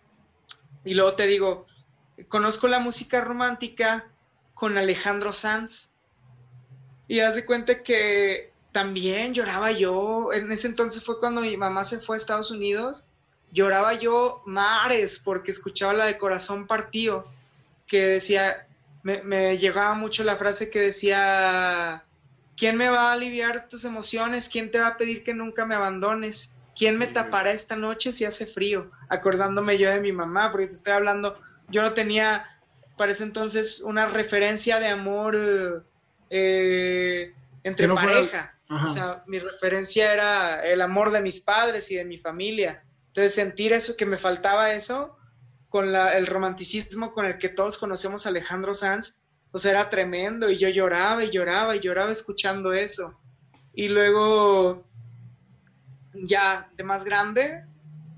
Y 0.85 0.95
luego 0.95 1.15
te 1.15 1.27
digo, 1.27 1.67
conozco 2.29 2.69
la 2.69 2.79
música 2.79 3.21
romántica 3.21 4.09
con 4.55 4.79
Alejandro 4.79 5.33
Sanz. 5.33 5.95
Y 7.09 7.21
haz 7.21 7.35
de 7.35 7.45
cuenta 7.45 7.83
que 7.83 8.53
también 8.71 9.35
lloraba 9.35 9.73
yo. 9.73 10.33
En 10.33 10.51
ese 10.53 10.69
entonces 10.69 11.03
fue 11.03 11.19
cuando 11.19 11.41
mi 11.41 11.57
mamá 11.57 11.83
se 11.83 11.99
fue 11.99 12.15
a 12.17 12.19
Estados 12.19 12.53
Unidos. 12.53 13.09
Lloraba 13.53 13.95
yo 13.95 14.43
mares 14.47 15.19
porque 15.19 15.51
escuchaba 15.51 15.93
la 15.93 16.07
de 16.07 16.19
corazón 16.19 16.67
partido, 16.67 17.27
que 17.87 18.05
decía, 18.05 18.67
me, 19.03 19.23
me 19.23 19.59
llegaba 19.59 19.95
mucho 19.95 20.25
la 20.25 20.37
frase 20.37 20.71
que 20.71 20.81
decía, 20.81 22.05
¿quién 22.57 22.77
me 22.77 22.89
va 22.89 23.11
a 23.11 23.13
aliviar 23.13 23.69
tus 23.69 23.85
emociones? 23.85 24.49
¿Quién 24.49 24.71
te 24.71 24.81
va 24.81 24.89
a 24.89 24.97
pedir 24.97 25.23
que 25.25 25.35
nunca 25.35 25.65
me 25.67 25.75
abandones? 25.75 26.57
¿Quién 26.77 26.99
me 26.99 27.07
tapará 27.07 27.53
esta 27.53 27.75
noche 27.75 28.13
si 28.13 28.25
hace 28.25 28.45
frío? 28.45 28.91
Acordándome 29.09 29.79
yo 29.79 29.91
de 29.91 30.01
mi 30.01 30.13
mamá, 30.13 30.53
porque 30.53 30.67
te 30.67 30.75
estoy 30.75 30.93
hablando, 30.93 31.41
yo 31.69 31.81
no 31.83 31.95
tenía 31.95 32.47
para 32.99 33.13
ese 33.13 33.25
entonces 33.25 33.81
una 33.81 34.07
referencia 34.07 34.79
de 34.79 34.89
amor 34.89 35.87
eh, 36.31 37.33
entre 37.63 37.89
pareja. 37.89 38.55
O 38.69 38.89
sea, 38.89 39.23
mi 39.27 39.39
referencia 39.39 40.13
era 40.13 40.67
el 40.67 40.83
amor 40.83 41.13
de 41.13 41.21
mis 41.21 41.41
padres 41.41 41.91
y 41.91 41.97
de 41.97 42.05
mi 42.05 42.19
familia. 42.19 42.83
Entonces 43.17 43.35
sentir 43.35 43.73
eso, 43.73 43.97
que 43.97 44.05
me 44.05 44.19
faltaba 44.19 44.75
eso, 44.75 45.17
con 45.71 45.95
el 45.95 46.27
romanticismo 46.27 47.15
con 47.15 47.25
el 47.25 47.39
que 47.39 47.49
todos 47.49 47.79
conocemos 47.79 48.27
a 48.27 48.29
Alejandro 48.29 48.75
Sanz, 48.75 49.23
pues 49.51 49.65
era 49.65 49.89
tremendo 49.89 50.51
y 50.51 50.59
yo 50.59 50.69
lloraba 50.69 51.25
y 51.25 51.31
lloraba 51.31 51.75
y 51.75 51.81
lloraba 51.81 52.13
escuchando 52.13 52.75
eso. 52.75 53.19
Y 53.73 53.89
luego 53.89 54.85
ya 56.13 56.69
de 56.77 56.85
más 56.85 57.05
grande. 57.05 57.65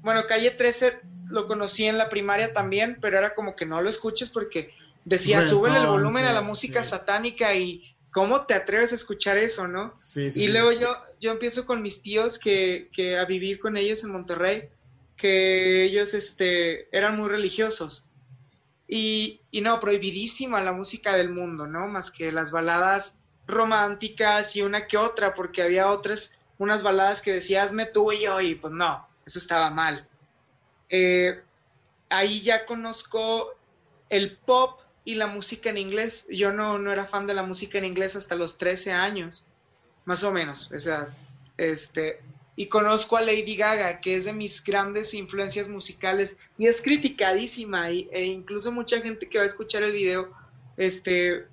Bueno, 0.00 0.26
Calle 0.26 0.50
13 0.50 1.00
lo 1.28 1.46
conocí 1.46 1.84
en 1.84 1.96
la 1.96 2.08
primaria 2.08 2.52
también, 2.52 2.98
pero 3.00 3.18
era 3.18 3.36
como 3.36 3.54
que 3.54 3.66
no 3.66 3.80
lo 3.80 3.88
escuches 3.88 4.30
porque 4.30 4.72
decía, 5.04 5.42
sube 5.42 5.68
el 5.68 5.86
volumen 5.86 6.24
a 6.24 6.32
la 6.32 6.42
música 6.42 6.82
satánica 6.82 7.54
y 7.54 7.96
¿cómo 8.10 8.46
te 8.46 8.54
atreves 8.54 8.90
a 8.90 8.96
escuchar 8.96 9.38
eso, 9.38 9.68
no? 9.68 9.94
Sí, 10.02 10.26
y 10.34 10.48
luego 10.48 10.72
yo, 10.72 10.88
yo 11.20 11.30
empiezo 11.30 11.66
con 11.66 11.82
mis 11.82 12.02
tíos 12.02 12.40
que, 12.40 12.90
que, 12.92 13.16
a 13.16 13.26
vivir 13.26 13.60
con 13.60 13.76
ellos 13.76 14.02
en 14.02 14.10
Monterrey, 14.10 14.70
que 15.18 15.84
ellos 15.84 16.14
este, 16.14 16.88
eran 16.96 17.18
muy 17.18 17.28
religiosos. 17.28 18.06
Y, 18.86 19.42
y 19.50 19.60
no, 19.60 19.78
prohibidísima 19.80 20.62
la 20.62 20.72
música 20.72 21.14
del 21.14 21.28
mundo, 21.28 21.66
¿no? 21.66 21.88
Más 21.88 22.10
que 22.10 22.32
las 22.32 22.52
baladas 22.52 23.20
románticas 23.46 24.56
y 24.56 24.62
una 24.62 24.86
que 24.86 24.96
otra, 24.96 25.34
porque 25.34 25.62
había 25.62 25.90
otras 25.90 26.38
unas 26.58 26.82
baladas 26.82 27.22
que 27.22 27.32
decía, 27.32 27.62
hazme 27.62 27.86
tú 27.86 28.12
y 28.12 28.22
yo, 28.22 28.40
y 28.40 28.54
pues 28.54 28.72
no, 28.72 29.06
eso 29.26 29.38
estaba 29.38 29.70
mal. 29.70 30.08
Eh, 30.88 31.40
ahí 32.08 32.40
ya 32.40 32.66
conozco 32.66 33.54
el 34.08 34.36
pop 34.36 34.80
y 35.04 35.14
la 35.14 35.26
música 35.26 35.70
en 35.70 35.78
inglés. 35.78 36.26
Yo 36.30 36.52
no, 36.52 36.78
no 36.78 36.92
era 36.92 37.06
fan 37.06 37.26
de 37.26 37.34
la 37.34 37.42
música 37.42 37.78
en 37.78 37.84
inglés 37.84 38.16
hasta 38.16 38.34
los 38.34 38.58
13 38.58 38.92
años, 38.92 39.46
más 40.04 40.24
o 40.24 40.32
menos. 40.32 40.70
O 40.72 40.78
sea, 40.78 41.08
este, 41.56 42.20
y 42.58 42.66
conozco 42.66 43.16
a 43.16 43.20
Lady 43.20 43.54
Gaga, 43.54 44.00
que 44.00 44.16
es 44.16 44.24
de 44.24 44.32
mis 44.32 44.64
grandes 44.64 45.14
influencias 45.14 45.68
musicales 45.68 46.38
y 46.58 46.66
es 46.66 46.82
criticadísima 46.82 47.88
e 47.90 48.24
incluso 48.24 48.72
mucha 48.72 49.00
gente 49.00 49.28
que 49.28 49.38
va 49.38 49.44
a 49.44 49.46
escuchar 49.46 49.84
el 49.84 49.92
video 49.92 50.28
este, 50.76 51.46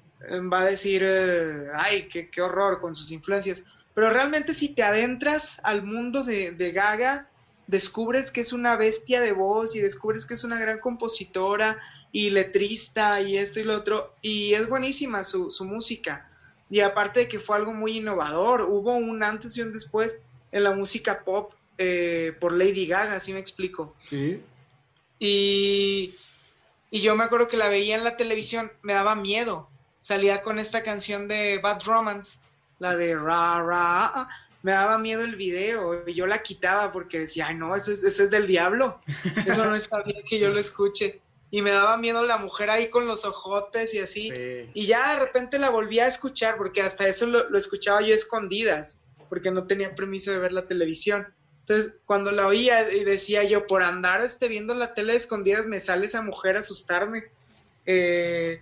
va 0.52 0.62
a 0.62 0.66
decir, 0.66 1.04
eh, 1.06 1.68
ay, 1.76 2.08
qué, 2.08 2.28
qué 2.32 2.42
horror 2.42 2.80
con 2.80 2.96
sus 2.96 3.12
influencias. 3.12 3.66
Pero 3.94 4.10
realmente 4.10 4.56
si 4.56 4.70
te 4.70 4.82
adentras 4.82 5.62
al 5.62 5.84
mundo 5.84 6.24
de, 6.24 6.72
Gaga, 6.74 7.30
descubres 7.68 8.32
que 8.32 8.42
es 8.42 8.52
una 8.52 8.76
bestia 8.76 9.22
de 9.22 9.32
voz 9.32 9.76
y 9.76 9.82
descubres 9.82 10.26
que 10.26 10.34
es 10.34 10.44
una 10.44 10.58
gran 10.58 10.80
compositora 10.80 11.78
y 12.12 12.32
letrista 12.32 13.22
y 13.22 13.38
esto 13.38 13.60
y 13.60 13.64
lo 13.64 13.78
otro. 13.78 14.16
Y 14.24 14.56
es 14.56 14.68
buenísima 14.68 15.24
su, 15.24 15.52
música. 15.66 16.28
Y 16.68 16.80
aparte 16.80 17.20
de 17.20 17.28
que 17.28 17.40
fue 17.40 17.58
algo 17.58 17.76
muy 17.76 17.98
innovador, 17.98 18.62
hubo 18.64 18.96
un 18.96 19.22
antes 19.22 19.56
y 19.56 19.62
un 19.62 19.72
después 19.72 20.18
en 20.56 20.64
la 20.64 20.72
música 20.72 21.26
pop 21.26 21.52
eh, 21.78 22.34
por 22.40 22.54
Lady 22.54 22.88
Gaga, 22.88 23.18
así 23.18 23.34
me 23.34 23.40
explico. 23.40 23.94
Sí. 24.00 24.42
Y, 25.20 26.16
y 26.90 27.02
yo 27.02 27.14
me 27.18 27.26
acuerdo 27.26 27.50
que 27.50 27.58
la 27.58 27.68
veía 27.68 27.96
en 27.96 28.06
la 28.06 28.16
televisión, 28.16 28.72
me 28.82 28.94
daba 28.94 29.18
miedo. 29.18 29.70
Salía 30.00 30.42
con 30.44 30.58
esta 30.58 30.82
canción 30.82 31.28
de 31.28 31.60
Bad 31.62 31.84
Romance 31.84 32.40
la 32.80 32.96
de 32.96 33.18
ra, 33.18 33.62
ra, 33.64 34.30
me 34.62 34.72
daba 34.72 34.98
miedo 34.98 35.26
el 35.26 35.36
video 35.36 36.08
y 36.08 36.14
yo 36.14 36.26
la 36.26 36.42
quitaba 36.42 36.94
porque 36.94 37.20
decía, 37.20 37.48
ay 37.48 37.56
no, 37.56 37.76
ese 37.76 37.92
es, 37.92 38.06
ese 38.06 38.24
es 38.24 38.32
del 38.32 38.48
diablo, 38.48 39.02
eso 39.46 39.66
no 39.66 39.76
está 39.76 40.04
bien 40.04 40.24
que 40.26 40.40
yo 40.40 40.52
lo 40.52 40.60
escuche. 40.60 41.20
Y 41.52 41.62
me 41.62 41.72
daba 41.72 41.98
miedo 41.98 42.24
la 42.24 42.38
mujer 42.38 42.70
ahí 42.70 42.90
con 42.90 43.08
los 43.08 43.26
ojotes 43.26 43.94
y 43.94 44.00
así. 44.00 44.32
Y 44.74 44.86
ya 44.86 45.16
de 45.16 45.26
repente 45.26 45.60
la 45.60 45.70
volví 45.70 46.00
a 46.00 46.08
escuchar 46.08 46.56
porque 46.56 46.82
hasta 46.82 47.08
eso 47.10 47.26
lo, 47.26 47.50
lo 47.50 47.58
escuchaba 47.58 48.00
yo 48.02 48.14
escondidas 48.14 49.02
porque 49.30 49.52
no 49.52 49.68
tenía 49.68 49.96
permiso 49.96 50.32
de 50.32 50.40
ver 50.40 50.54
la 50.54 50.68
televisión. 50.68 51.28
Entonces, 51.62 51.96
cuando 52.06 52.32
la 52.32 52.48
oía 52.48 52.92
y 52.92 53.04
decía 53.04 53.44
yo, 53.44 53.66
por 53.66 53.82
andar 53.82 54.22
este, 54.22 54.48
viendo 54.48 54.76
la 54.76 54.94
tele 54.94 55.16
escondidas, 55.16 55.66
me 55.66 55.80
sale 55.80 56.06
esa 56.06 56.22
mujer 56.22 56.58
a 56.58 56.60
asustarme. 56.60 57.24
Eh, 57.86 58.62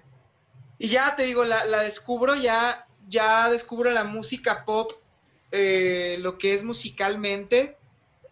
y 0.80 0.88
ya 0.88 1.16
te 1.16 1.24
digo, 1.24 1.44
la, 1.44 1.66
descubro, 1.82 2.36
ya, 2.36 2.88
ya 3.08 3.50
descubro 3.50 3.92
la 3.92 4.04
música 4.04 4.66
pop, 4.66 4.94
eh, 5.52 6.18
lo 6.20 6.38
que 6.38 6.54
es 6.54 6.64
musicalmente 6.64 7.78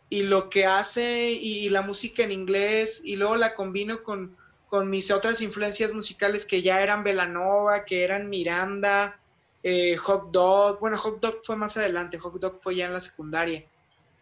y 0.09 0.23
lo 0.23 0.50
que 0.50 0.65
hace 0.65 1.31
y, 1.31 1.69
la 1.69 1.81
música 1.81 2.23
en 2.23 2.33
inglés 2.33 3.01
y 3.03 3.15
luego 3.15 3.38
la 3.38 3.53
combino 3.53 4.03
con, 4.03 4.35
con 4.67 4.89
mis 4.89 5.11
otras 5.11 5.41
influencias 5.41 5.93
musicales 5.93 6.45
que 6.45 6.61
ya 6.61 6.81
eran 6.81 7.03
Velanova, 7.03 7.85
que 7.85 8.03
eran 8.03 8.29
Miranda, 8.29 9.21
eh, 9.63 9.96
Hot 9.98 10.32
Dog, 10.32 10.80
bueno, 10.80 10.98
Hot 10.98 11.20
Dog 11.20 11.41
fue 11.44 11.56
más 11.56 11.77
adelante, 11.77 12.18
Hot 12.18 12.39
Dog 12.39 12.60
fue 12.62 12.75
ya 12.75 12.88
en 12.88 12.94
la 12.94 13.01
secundaria, 13.01 13.63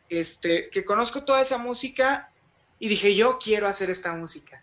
este, 0.09 0.69
que 0.69 0.83
conozco 0.83 1.23
toda 1.23 1.41
esa 1.41 1.57
música 1.57 2.31
y 2.79 2.89
dije, 2.89 3.15
yo 3.15 3.39
quiero 3.39 3.67
hacer 3.67 3.89
esta 3.89 4.13
música, 4.13 4.61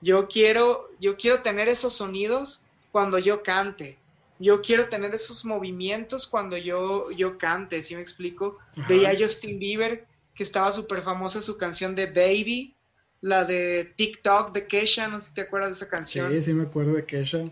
yo 0.00 0.28
quiero, 0.28 0.90
yo 1.00 1.16
quiero 1.16 1.42
tener 1.42 1.68
esos 1.68 1.92
sonidos 1.92 2.62
cuando 2.92 3.18
yo 3.18 3.42
cante, 3.42 3.98
yo 4.38 4.60
quiero 4.60 4.88
tener 4.88 5.14
esos 5.14 5.44
movimientos 5.44 6.26
cuando 6.26 6.56
yo, 6.56 7.10
yo 7.10 7.38
cante, 7.38 7.80
¿sí 7.82 7.94
me 7.94 8.02
explico? 8.02 8.58
Veía 8.88 9.10
a 9.10 9.16
Justin 9.16 9.58
Bieber, 9.58 10.06
que 10.34 10.42
estaba 10.42 10.70
súper 10.72 11.02
famosa 11.02 11.40
su 11.40 11.56
canción 11.56 11.94
de 11.94 12.06
Baby, 12.06 12.74
la 13.20 13.44
de 13.44 13.92
TikTok 13.96 14.52
de 14.52 14.66
Kesha, 14.66 15.08
no 15.08 15.20
sé 15.20 15.28
si 15.28 15.34
te 15.34 15.40
acuerdas 15.42 15.70
de 15.70 15.84
esa 15.84 15.88
canción. 15.88 16.30
Sí, 16.32 16.42
sí 16.42 16.52
me 16.52 16.64
acuerdo 16.64 16.94
de 16.94 17.04
Kesha. 17.06 17.44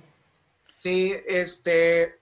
Sí, 0.76 1.14
este, 1.26 2.19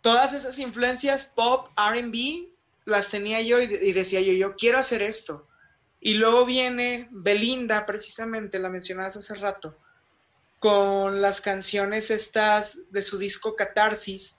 todas 0.00 0.32
esas 0.32 0.58
influencias 0.58 1.32
pop, 1.34 1.68
RB, 1.76 2.48
las 2.84 3.08
tenía 3.08 3.40
yo 3.42 3.60
y, 3.60 3.66
decía 3.66 4.20
yo, 4.20 4.32
yo 4.32 4.56
quiero 4.56 4.78
hacer 4.78 5.02
esto. 5.02 5.46
Y 6.00 6.14
luego 6.14 6.46
viene 6.46 7.08
Belinda, 7.10 7.84
precisamente, 7.86 8.58
la 8.58 8.70
mencionabas 8.70 9.16
hace 9.16 9.34
rato, 9.34 9.76
con 10.58 11.20
las 11.20 11.40
canciones 11.40 12.10
estas 12.10 12.90
de 12.90 13.02
su 13.02 13.18
disco 13.18 13.54
Catarsis, 13.54 14.38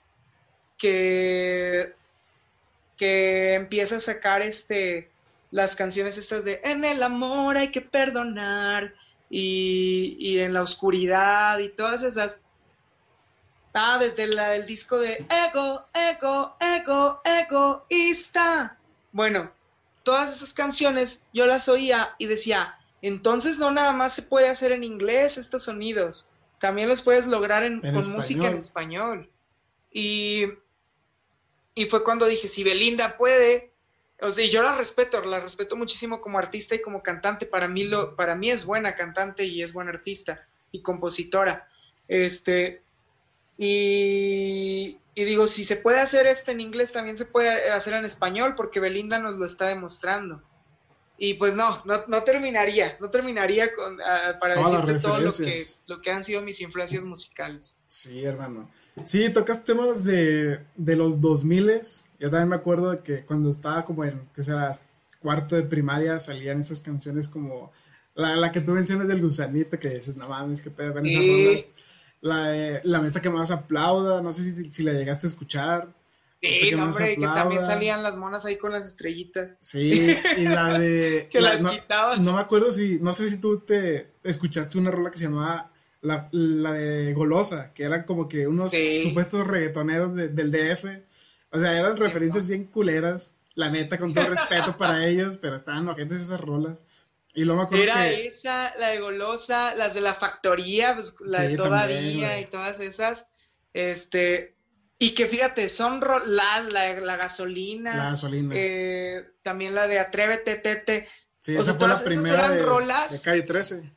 que, 0.76 1.94
que 2.96 3.54
empieza 3.54 3.96
a 3.96 4.00
sacar 4.00 4.42
este, 4.42 5.10
las 5.52 5.76
canciones 5.76 6.18
estas 6.18 6.44
de 6.44 6.60
En 6.64 6.84
el 6.84 7.02
amor 7.02 7.56
hay 7.56 7.70
que 7.70 7.80
perdonar 7.80 8.94
y, 9.30 10.16
y 10.18 10.40
en 10.40 10.52
la 10.52 10.62
oscuridad 10.62 11.58
y 11.60 11.68
todas 11.68 12.02
esas 12.02 12.40
Ah, 13.74 13.98
desde 13.98 14.26
la, 14.26 14.54
el 14.54 14.66
disco 14.66 14.98
de 14.98 15.24
Ego, 15.48 15.86
Ego, 15.94 16.56
Ego, 16.60 17.22
Egoísta. 17.24 18.78
Bueno, 19.12 19.50
todas 20.02 20.34
esas 20.34 20.52
canciones 20.52 21.24
yo 21.32 21.46
las 21.46 21.68
oía 21.68 22.14
y 22.18 22.26
decía, 22.26 22.78
entonces 23.00 23.58
no 23.58 23.70
nada 23.70 23.92
más 23.92 24.14
se 24.14 24.22
puede 24.22 24.48
hacer 24.48 24.72
en 24.72 24.84
inglés 24.84 25.38
estos 25.38 25.64
sonidos, 25.64 26.28
también 26.60 26.88
los 26.88 27.02
puedes 27.02 27.26
lograr 27.26 27.64
en, 27.64 27.80
con 27.80 28.12
música 28.12 28.48
en 28.48 28.58
español. 28.58 29.30
Y, 29.90 30.46
y 31.74 31.86
fue 31.86 32.04
cuando 32.04 32.26
dije, 32.26 32.48
si 32.48 32.62
Belinda 32.64 33.16
puede, 33.16 33.72
o 34.20 34.30
sea, 34.30 34.46
yo 34.46 34.62
la 34.62 34.76
respeto, 34.76 35.22
la 35.24 35.40
respeto 35.40 35.76
muchísimo 35.76 36.20
como 36.20 36.38
artista 36.38 36.74
y 36.74 36.82
como 36.82 37.02
cantante, 37.02 37.46
para 37.46 37.68
mí, 37.68 37.84
lo, 37.84 38.16
para 38.16 38.36
mí 38.36 38.50
es 38.50 38.64
buena 38.64 38.94
cantante 38.94 39.44
y 39.44 39.62
es 39.62 39.72
buena 39.72 39.90
artista 39.90 40.46
y 40.70 40.82
compositora. 40.82 41.68
Este, 42.06 42.82
y, 43.64 44.98
digo, 45.14 45.46
si 45.46 45.62
se 45.62 45.76
puede 45.76 46.00
hacer 46.00 46.26
esto 46.26 46.50
en 46.50 46.60
inglés, 46.60 46.90
también 46.90 47.16
se 47.16 47.26
puede 47.26 47.70
hacer 47.70 47.94
en 47.94 48.04
español, 48.04 48.54
porque 48.56 48.80
Belinda 48.80 49.20
nos 49.20 49.36
lo 49.36 49.46
está 49.46 49.68
demostrando. 49.68 50.42
Y 51.16 51.34
pues 51.34 51.54
no, 51.54 51.80
no, 51.84 52.22
terminaría, 52.24 52.96
no 53.00 53.08
terminaría 53.08 53.72
con, 53.72 53.98
para 54.40 54.56
decirte 54.56 54.98
todo 54.98 55.20
lo 55.20 55.32
que, 55.32 55.62
lo 55.86 56.00
que 56.00 56.10
han 56.10 56.24
sido 56.24 56.42
mis 56.42 56.60
influencias 56.60 57.04
musicales. 57.04 57.76
Sí, 57.86 58.24
hermano. 58.24 58.68
Sí, 59.04 59.30
tocas 59.30 59.64
temas 59.64 60.02
de, 60.02 60.58
de 60.74 60.96
los 60.96 61.20
2000 61.20 61.82
Yo 62.18 62.30
también 62.30 62.48
me 62.48 62.56
acuerdo 62.56 62.90
de 62.90 63.02
que 63.04 63.24
cuando 63.24 63.48
estaba 63.48 63.84
como 63.84 64.04
en, 64.04 64.28
que 64.34 64.42
será, 64.42 64.72
cuarto 65.20 65.54
de 65.54 65.62
primaria, 65.62 66.18
salían 66.18 66.60
esas 66.60 66.80
canciones 66.80 67.28
como 67.28 67.70
la, 68.16 68.34
la 68.34 68.50
que 68.50 68.60
tú 68.60 68.72
mencionas 68.72 69.06
del 69.06 69.22
gusanito, 69.22 69.78
que 69.78 69.88
dices, 69.88 70.16
no 70.16 70.28
mames, 70.28 70.60
qué 70.60 70.70
pedo 70.70 70.94
con 70.94 71.06
esas 71.06 71.22
rolas 71.22 71.70
la, 72.22 72.80
la 72.84 73.00
mesa 73.00 73.20
que 73.20 73.28
más 73.28 73.50
aplauda, 73.50 74.22
no 74.22 74.32
sé 74.32 74.44
si, 74.44 74.70
si 74.70 74.82
la 74.82 74.92
llegaste 74.92 75.26
a 75.26 75.30
escuchar. 75.30 75.88
Sí, 76.40 76.72
no, 76.72 76.84
hombre, 76.84 77.16
que 77.16 77.26
también 77.26 77.62
salían 77.62 78.02
las 78.02 78.16
monas 78.16 78.44
ahí 78.44 78.56
con 78.56 78.72
las 78.72 78.84
estrellitas. 78.84 79.56
Sí, 79.60 80.16
y 80.38 80.44
la 80.44 80.76
de... 80.78 81.28
que 81.30 81.40
las 81.40 81.62
no, 81.62 81.70
quitabas. 81.70 82.18
No 82.18 82.32
me 82.32 82.40
acuerdo 82.40 82.72
si, 82.72 82.98
no 83.00 83.12
sé 83.12 83.30
si 83.30 83.36
tú 83.36 83.60
te 83.60 84.10
escuchaste 84.24 84.78
una 84.78 84.90
rola 84.90 85.10
que 85.10 85.18
se 85.18 85.24
llamaba 85.24 85.70
la, 86.00 86.28
la 86.32 86.72
de 86.72 87.12
Golosa, 87.12 87.72
que 87.72 87.84
eran 87.84 88.04
como 88.04 88.26
que 88.26 88.48
unos 88.48 88.72
supuestos 89.02 89.46
reggaetoneros 89.46 90.14
del 90.14 90.50
DF. 90.50 90.84
O 91.50 91.58
sea, 91.58 91.78
eran 91.78 91.96
referencias 91.96 92.48
bien 92.48 92.64
culeras, 92.64 93.34
la 93.54 93.70
neta, 93.70 93.98
con 93.98 94.12
todo 94.12 94.26
respeto 94.28 94.76
para 94.76 95.06
ellos, 95.06 95.36
pero 95.36 95.56
estaban 95.56 95.88
ojentes 95.88 96.22
esas 96.22 96.40
rolas. 96.40 96.82
Y 97.34 97.44
lo 97.44 97.56
me 97.56 97.62
acuerdo 97.62 97.84
Era 97.84 98.10
esa, 98.10 98.74
la 98.76 98.88
de 98.88 99.00
Golosa, 99.00 99.74
las 99.74 99.94
de 99.94 100.02
la 100.02 100.12
factoría, 100.12 100.94
pues, 100.94 101.14
la 101.20 101.40
de 101.40 101.56
Todavía 101.56 102.38
y 102.40 102.46
todas 102.46 102.78
esas. 102.80 103.32
Este, 103.72 104.54
y 104.98 105.14
que 105.14 105.26
fíjate, 105.26 105.68
son 105.68 106.00
la, 106.26 106.60
la, 106.60 107.00
la 107.00 107.16
gasolina. 107.16 107.96
La 107.96 108.10
gasolina. 108.10 108.54
Eh, 108.56 109.30
también 109.42 109.74
la 109.74 109.86
de 109.86 109.98
Atrévete, 109.98 110.56
Tete. 110.56 111.08
Sí, 111.40 111.56
esa 111.56 111.74
fue 111.74 111.88
la 111.88 111.98
primera 111.98 112.50
de, 112.50 112.58
de, 112.58 113.20
Calle 113.24 113.42
13. 113.42 113.92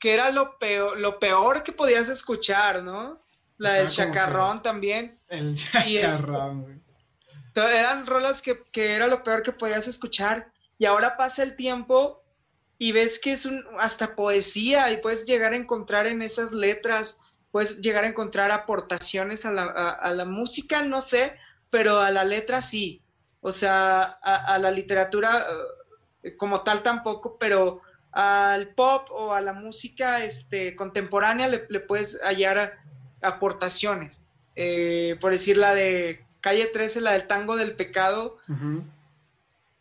Que, 0.00 0.14
era 0.14 0.30
lo 0.30 0.58
peor, 0.58 0.98
lo 0.98 1.20
peor 1.20 1.62
que 1.62 1.72
podías 1.72 2.08
escuchar, 2.08 2.82
¿no? 2.82 3.20
La 3.58 3.74
del 3.74 3.88
chacarrón 3.88 4.62
también. 4.62 5.20
El 5.28 5.54
chacarrón, 5.54 6.62
güey. 6.62 6.78
Eran 7.54 8.06
rolas 8.06 8.40
que, 8.40 8.62
que 8.72 8.94
era 8.94 9.06
lo 9.06 9.22
peor 9.22 9.42
que 9.42 9.52
podías 9.52 9.86
escuchar. 9.86 10.50
Y 10.78 10.86
ahora 10.86 11.16
pasa 11.16 11.42
el 11.42 11.56
tiempo 11.56 12.24
y 12.78 12.92
ves 12.92 13.18
que 13.18 13.32
es 13.32 13.44
un, 13.44 13.64
hasta 13.78 14.14
poesía 14.14 14.90
y 14.92 14.98
puedes 14.98 15.26
llegar 15.26 15.52
a 15.52 15.56
encontrar 15.56 16.06
en 16.06 16.22
esas 16.22 16.52
letras, 16.52 17.20
puedes 17.50 17.80
llegar 17.80 18.04
a 18.04 18.08
encontrar 18.08 18.52
aportaciones 18.52 19.44
a 19.44 19.52
la, 19.52 19.64
a, 19.64 20.10
la 20.12 20.24
música, 20.24 20.82
no 20.82 21.02
sé, 21.02 21.36
pero 21.70 21.98
a 21.98 22.10
la 22.10 22.24
letra 22.24 22.62
sí. 22.62 23.02
O 23.40 23.52
sea, 23.52 24.02
a, 24.02 24.58
la 24.58 24.70
literatura 24.70 25.46
eh, 26.22 26.36
como 26.36 26.62
tal 26.62 26.82
tampoco, 26.82 27.36
pero 27.38 27.82
al 28.12 28.74
pop 28.74 29.08
o 29.10 29.32
a 29.32 29.40
la 29.40 29.52
música 29.52 30.24
este, 30.24 30.74
contemporánea 30.74 31.48
le, 31.48 31.80
puedes 31.80 32.20
hallar 32.22 32.78
aportaciones. 33.22 34.26
Eh, 34.56 35.16
por 35.20 35.32
decir 35.32 35.56
la 35.56 35.74
de 35.74 36.24
Calle 36.40 36.66
13, 36.66 37.00
la 37.00 37.12
del 37.12 37.26
tango 37.26 37.56
del 37.56 37.76
pecado, 37.76 38.38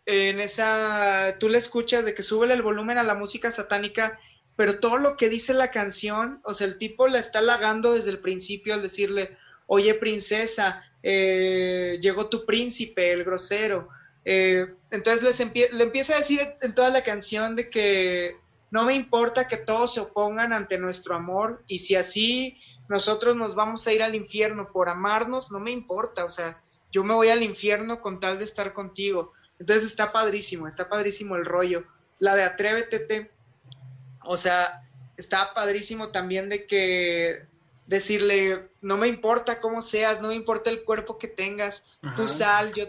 en 0.07 0.39
esa, 0.39 1.35
tú 1.37 1.49
le 1.49 1.57
escuchas 1.57 2.05
de 2.05 2.15
que 2.15 2.23
sube 2.23 2.51
el 2.51 2.61
volumen 2.61 2.97
a 2.97 3.03
la 3.03 3.13
música 3.13 3.51
satánica, 3.51 4.17
pero 4.55 4.79
todo 4.79 4.97
lo 4.97 5.17
que 5.17 5.27
dice 5.27 5.53
la 5.53 5.69
canción, 5.69 6.39
o 6.45 6.53
sea, 6.53 6.65
el 6.65 6.77
tipo 6.77 7.07
la 7.07 7.19
está 7.19 7.39
halagando 7.39 7.93
desde 7.93 8.11
el 8.11 8.19
principio 8.19 8.73
al 8.73 8.81
decirle, 8.81 9.37
oye 9.65 9.93
princesa, 9.95 10.81
eh, 11.03 11.99
llegó 12.01 12.29
tu 12.29 12.45
príncipe, 12.45 13.11
el 13.11 13.25
grosero. 13.25 13.89
Eh, 14.23 14.73
entonces 14.91 15.23
les 15.23 15.73
le 15.73 15.83
empieza 15.83 16.15
a 16.15 16.19
decir 16.19 16.39
en 16.61 16.73
toda 16.73 16.89
la 16.89 17.03
canción 17.03 17.57
de 17.57 17.69
que 17.69 18.37
no 18.71 18.85
me 18.85 18.93
importa 18.93 19.47
que 19.47 19.57
todos 19.57 19.93
se 19.93 19.99
opongan 19.99 20.53
ante 20.53 20.77
nuestro 20.77 21.15
amor 21.15 21.63
y 21.67 21.79
si 21.79 21.95
así 21.95 22.57
nosotros 22.87 23.35
nos 23.35 23.55
vamos 23.55 23.85
a 23.85 23.91
ir 23.91 24.01
al 24.01 24.15
infierno 24.15 24.71
por 24.71 24.87
amarnos, 24.87 25.51
no 25.51 25.59
me 25.59 25.71
importa, 25.71 26.23
o 26.23 26.29
sea, 26.29 26.61
yo 26.93 27.03
me 27.03 27.13
voy 27.13 27.27
al 27.27 27.43
infierno 27.43 27.99
con 27.99 28.21
tal 28.21 28.37
de 28.39 28.45
estar 28.45 28.71
contigo. 28.71 29.33
Entonces 29.59 29.85
está 29.85 30.11
padrísimo, 30.11 30.67
está 30.67 30.89
padrísimo 30.89 31.35
el 31.35 31.45
rollo. 31.45 31.85
La 32.19 32.35
de 32.35 32.43
Atrévete, 32.43 33.31
o 34.23 34.37
sea, 34.37 34.81
está 35.17 35.53
padrísimo 35.53 36.09
también 36.09 36.49
de 36.49 36.65
que 36.65 37.45
decirle, 37.87 38.69
no 38.81 38.97
me 38.97 39.07
importa 39.07 39.59
cómo 39.59 39.81
seas, 39.81 40.21
no 40.21 40.29
me 40.29 40.35
importa 40.35 40.69
el 40.69 40.83
cuerpo 40.83 41.17
que 41.17 41.27
tengas, 41.27 41.99
tú 42.15 42.27
sal, 42.27 42.73
yo, 42.73 42.85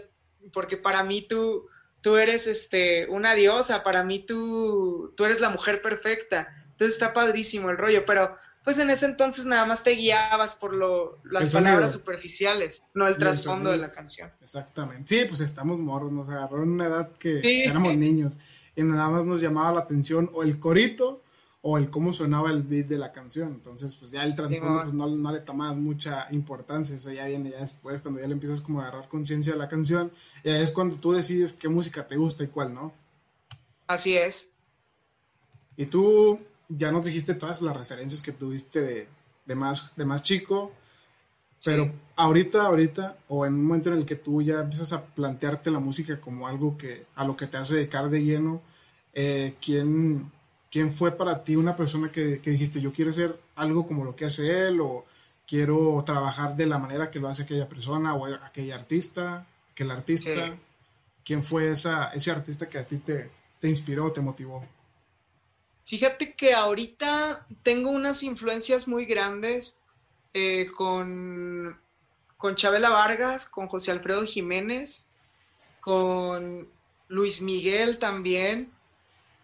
porque 0.51 0.77
para 0.77 1.03
mí 1.03 1.21
tú, 1.21 1.67
tú 2.01 2.17
eres 2.17 2.47
este, 2.47 3.07
una 3.09 3.33
diosa, 3.33 3.83
para 3.83 4.03
mí 4.03 4.19
tú, 4.19 5.13
tú 5.15 5.25
eres 5.25 5.39
la 5.39 5.49
mujer 5.49 5.81
perfecta. 5.81 6.53
Entonces 6.71 6.95
está 6.95 7.13
padrísimo 7.13 7.69
el 7.69 7.77
rollo, 7.77 8.05
pero 8.05 8.37
pues 8.69 8.77
en 8.77 8.91
ese 8.91 9.07
entonces 9.07 9.47
nada 9.47 9.65
más 9.65 9.81
te 9.81 9.95
guiabas 9.95 10.53
por 10.53 10.75
lo, 10.75 11.17
las 11.23 11.51
palabras 11.51 11.91
superficiales, 11.91 12.83
no 12.93 13.07
el 13.07 13.17
trasfondo 13.17 13.71
de 13.71 13.77
la 13.77 13.89
canción. 13.89 14.31
Exactamente. 14.43 15.17
Sí, 15.21 15.25
pues 15.27 15.39
estamos 15.39 15.79
morros, 15.79 16.11
nos 16.11 16.29
agarró 16.29 16.61
en 16.61 16.73
una 16.73 16.85
edad 16.85 17.11
que 17.13 17.65
éramos 17.65 17.95
niños 17.95 18.37
y 18.75 18.83
nada 18.83 19.09
más 19.09 19.25
nos 19.25 19.41
llamaba 19.41 19.71
la 19.71 19.79
atención 19.79 20.29
o 20.35 20.43
el 20.43 20.59
corito 20.59 21.23
o 21.63 21.79
el 21.79 21.89
cómo 21.89 22.13
sonaba 22.13 22.51
el 22.51 22.61
beat 22.61 22.85
de 22.85 22.99
la 22.99 23.11
canción. 23.11 23.53
Entonces, 23.53 23.95
pues 23.95 24.11
ya 24.11 24.23
el 24.23 24.35
trasfondo 24.35 24.83
pues, 24.83 24.93
no, 24.93 25.31
le 25.31 25.39
tomabas 25.39 25.75
mucha 25.75 26.27
importancia. 26.29 26.95
Eso 26.95 27.11
ya 27.11 27.25
viene 27.25 27.49
ya 27.49 27.61
después, 27.61 28.01
cuando 28.01 28.19
ya 28.19 28.27
le 28.27 28.33
empiezas 28.33 28.61
como 28.61 28.81
a 28.81 28.83
agarrar 28.83 29.09
conciencia 29.09 29.53
de 29.53 29.57
la 29.57 29.67
canción. 29.67 30.11
Ya 30.43 30.59
es 30.59 30.69
cuando 30.69 30.95
tú 30.97 31.11
decides 31.11 31.53
qué 31.53 31.69
música 31.69 32.07
te 32.07 32.17
gusta 32.17 32.43
y 32.43 32.49
cuál 32.49 32.75
no. 32.75 32.93
Así 33.87 34.15
es. 34.15 34.51
Y 35.75 35.87
tú 35.87 36.39
ya 36.69 36.91
nos 36.91 37.03
dijiste 37.03 37.33
todas 37.33 37.61
las 37.61 37.75
referencias 37.75 38.21
que 38.21 38.31
tuviste 38.31 39.07
de, 39.45 39.55
más, 39.55 39.95
de 39.95 40.05
más 40.05 40.23
chico. 40.23 40.71
Pero 41.65 41.91
ahorita, 42.15 42.67
ahorita, 42.67 43.17
o 43.27 43.45
en 43.45 43.55
un 43.55 43.65
momento 43.65 43.91
en 43.91 43.99
el 43.99 44.05
que 44.05 44.15
tú 44.15 44.41
ya 44.41 44.61
empiezas 44.61 44.93
a 44.93 45.03
plantearte 45.03 45.71
la 45.71 45.79
música 45.79 46.21
como 46.21 46.47
algo 46.47 46.77
que 46.77 47.07
a 47.15 47.25
lo 47.25 47.35
que 47.35 47.47
te 47.47 47.57
hace 47.57 47.75
dedicar 47.75 48.09
de 48.09 48.23
lleno, 48.23 48.61
eh, 49.13 49.55
¿quién, 49.59 50.31
¿quién 50.71 50.93
fue 50.93 51.11
para 51.11 51.43
ti 51.43 51.57
una 51.57 51.75
persona 51.75 52.11
que, 52.11 52.39
dijiste, 52.39 52.79
yo 52.79 52.93
quiero 52.93 53.11
hacer 53.11 53.37
algo 53.55 53.85
como 53.85 54.05
lo 54.05 54.15
que 54.15 54.23
hace 54.23 54.67
él, 54.67 54.79
o 54.79 55.03
quiero 55.45 56.01
trabajar 56.05 56.55
de 56.55 56.65
la 56.65 56.77
manera 56.77 57.11
que 57.11 57.19
lo 57.19 57.27
hace 57.27 57.43
aquella 57.43 57.67
persona, 57.67 58.13
o 58.13 58.25
aquella 58.25 58.75
artista, 58.75 59.45
que 59.75 59.83
el 59.83 59.91
artista? 59.91 60.55
¿Quién 61.25 61.43
fue 61.43 61.71
esa, 61.71 62.11
ese 62.13 62.31
artista 62.31 62.69
que 62.69 62.77
a 62.77 62.85
ti 62.85 62.97
te, 62.99 63.29
te 63.59 63.67
inspiró, 63.67 64.13
te 64.13 64.21
motivó? 64.21 64.63
Fíjate 65.89 66.35
que 66.35 66.53
ahorita 66.53 67.47
tengo 67.63 67.89
unas 67.89 68.21
influencias 68.21 68.87
muy 68.87 69.05
grandes 69.05 69.81
eh, 70.35 70.67
con, 70.77 71.81
con 72.37 72.55
Chabela 72.55 72.91
Vargas, 72.91 73.47
con 73.47 73.67
José 73.67 73.89
Alfredo 73.89 74.23
Jiménez, 74.23 75.09
con 75.79 76.69
Luis 77.07 77.41
Miguel 77.41 77.97
también. 77.97 78.71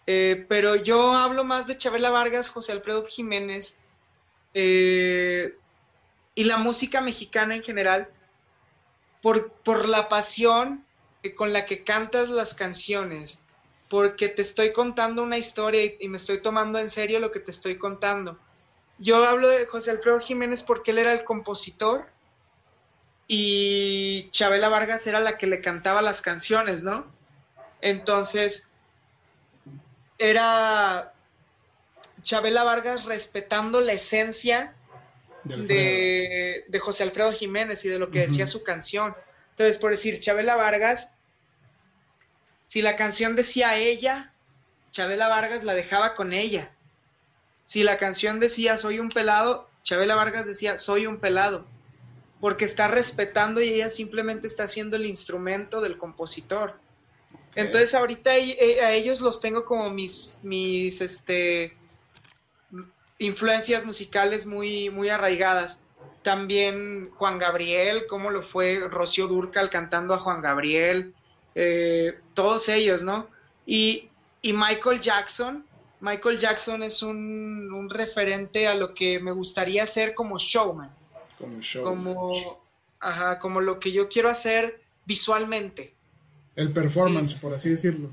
Eh, 0.05 0.45
pero 0.47 0.75
yo 0.75 1.13
hablo 1.13 1.43
más 1.43 1.65
de 1.65 1.77
Chabela 1.77 2.11
Vargas, 2.11 2.51
José 2.51 2.73
Alfredo 2.73 3.07
Jiménez 3.07 3.79
eh, 4.53 5.57
y 6.35 6.43
la 6.43 6.57
música 6.57 7.01
mexicana 7.01 7.55
en 7.55 7.63
general 7.63 8.07
por, 9.23 9.51
por 9.51 9.89
la 9.89 10.09
pasión 10.09 10.85
con 11.35 11.53
la 11.53 11.65
que 11.65 11.83
cantas 11.83 12.29
las 12.29 12.53
canciones, 12.53 13.39
porque 13.95 14.27
te 14.27 14.41
estoy 14.41 14.73
contando 14.73 15.23
una 15.23 15.37
historia 15.37 15.81
y, 15.85 16.09
me 16.09 16.17
estoy 16.17 16.39
tomando 16.39 16.79
en 16.79 16.89
serio 16.89 17.21
lo 17.21 17.31
que 17.31 17.39
te 17.39 17.49
estoy 17.49 17.77
contando. 17.77 18.37
Yo 18.99 19.23
hablo 19.23 19.47
de 19.47 19.65
José 19.67 19.91
Alfredo 19.91 20.19
Jiménez 20.19 20.63
porque 20.63 20.91
él 20.91 20.97
era 20.97 21.13
el 21.13 21.23
compositor 21.23 22.05
y 23.25 24.27
Chabela 24.31 24.67
Vargas 24.67 25.07
era 25.07 25.21
la 25.21 25.37
que 25.37 25.47
le 25.47 25.61
cantaba 25.61 26.01
las 26.01 26.21
canciones, 26.21 26.83
¿no? 26.83 27.05
Entonces, 27.79 28.69
era 30.17 31.13
Chabela 32.21 32.65
Vargas 32.65 33.05
respetando 33.05 33.79
la 33.79 33.93
esencia 33.93 34.75
de, 35.45 36.65
José 36.81 37.03
Alfredo 37.03 37.31
Jiménez 37.31 37.85
y 37.85 37.87
de 37.87 37.97
lo 37.99 38.11
que 38.11 38.19
decía 38.19 38.45
su 38.45 38.61
canción. 38.61 39.15
Entonces, 39.51 39.77
por 39.77 39.91
decir, 39.91 40.19
Chabela 40.19 40.57
Vargas, 40.57 41.14
si 42.65 42.81
la 42.81 42.95
canción 42.95 43.35
decía 43.35 43.77
ella, 43.77 44.31
Chabela 44.91 45.27
Vargas 45.27 45.63
la 45.63 45.73
dejaba 45.73 46.15
con 46.15 46.33
ella. 46.33 46.71
Si 47.61 47.83
la 47.83 47.97
canción 47.97 48.39
decía 48.39 48.77
soy 48.77 48.99
un 48.99 49.09
pelado, 49.09 49.69
Chabela 49.83 50.15
Vargas 50.15 50.45
decía 50.45 50.77
soy 50.77 51.07
un 51.07 51.17
pelado, 51.17 51.65
porque 52.39 52.65
está 52.65 52.87
respetando 52.87 53.61
y 53.61 53.69
ella 53.69 53.89
simplemente 53.89 54.47
está 54.47 54.63
haciendo 54.63 54.97
el 54.97 55.05
instrumento 55.05 55.81
del 55.81 55.97
compositor. 55.97 56.75
Entonces 57.55 57.93
ahorita 57.93 58.35
eh, 58.37 58.81
a 58.81 58.91
ellos 58.91 59.21
los 59.21 59.39
tengo 59.39 59.63
como 59.65 59.89
mis, 59.89 60.39
mis 60.43 60.99
este, 60.99 61.73
influencias 63.17 63.85
musicales 63.85 64.45
muy, 64.45 64.89
muy 64.89 65.09
arraigadas. 65.09 65.83
También 66.21 67.11
Juan 67.15 67.37
Gabriel, 67.37 68.07
como 68.07 68.31
lo 68.31 68.43
fue 68.43 68.79
Rocío 68.89 69.27
Durcal 69.27 69.69
cantando 69.69 70.13
a 70.13 70.17
Juan 70.17 70.41
Gabriel, 70.41 71.13
eh, 71.55 72.19
todos 72.33 72.67
ellos, 72.69 73.03
¿no? 73.03 73.27
Y, 73.65 74.09
Michael 74.43 74.99
Jackson, 74.99 75.65
Michael 76.01 76.37
Jackson 76.37 76.83
es 76.83 77.01
un, 77.01 77.89
referente 77.89 78.67
a 78.67 78.75
lo 78.75 78.93
que 78.93 79.19
me 79.19 79.31
gustaría 79.31 79.83
hacer 79.83 80.13
como 80.13 80.37
showman. 80.37 80.93
Como 81.39 81.59
showman. 81.61 82.13
Como, 82.13 82.61
ajá, 82.99 83.39
como 83.39 83.61
lo 83.61 83.79
que 83.79 83.91
yo 83.91 84.07
quiero 84.07 84.29
hacer 84.29 84.81
visualmente. 85.05 85.93
El 86.55 86.71
performance, 86.73 87.33
por 87.33 87.53
así 87.53 87.69
decirlo. 87.69 88.11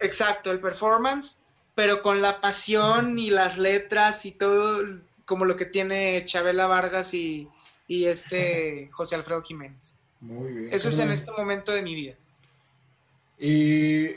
Exacto, 0.00 0.50
el 0.50 0.60
performance, 0.60 1.40
pero 1.74 2.00
con 2.00 2.22
la 2.22 2.40
pasión 2.40 3.18
y 3.18 3.30
las 3.30 3.58
letras 3.58 4.24
y 4.24 4.32
todo, 4.32 4.82
como 5.24 5.44
lo 5.44 5.56
que 5.56 5.66
tiene 5.66 6.24
Chabela 6.24 6.66
Vargas 6.66 7.12
y, 7.12 7.48
este 7.88 8.88
José 8.92 9.16
Alfredo 9.16 9.42
Jiménez. 9.42 9.96
Muy 10.20 10.52
bien. 10.52 10.72
Eso 10.72 10.88
es 10.88 10.98
en 10.98 11.10
este 11.10 11.30
momento 11.32 11.72
de 11.72 11.82
mi 11.82 11.94
vida. 11.94 12.14
¿Y 13.38 14.08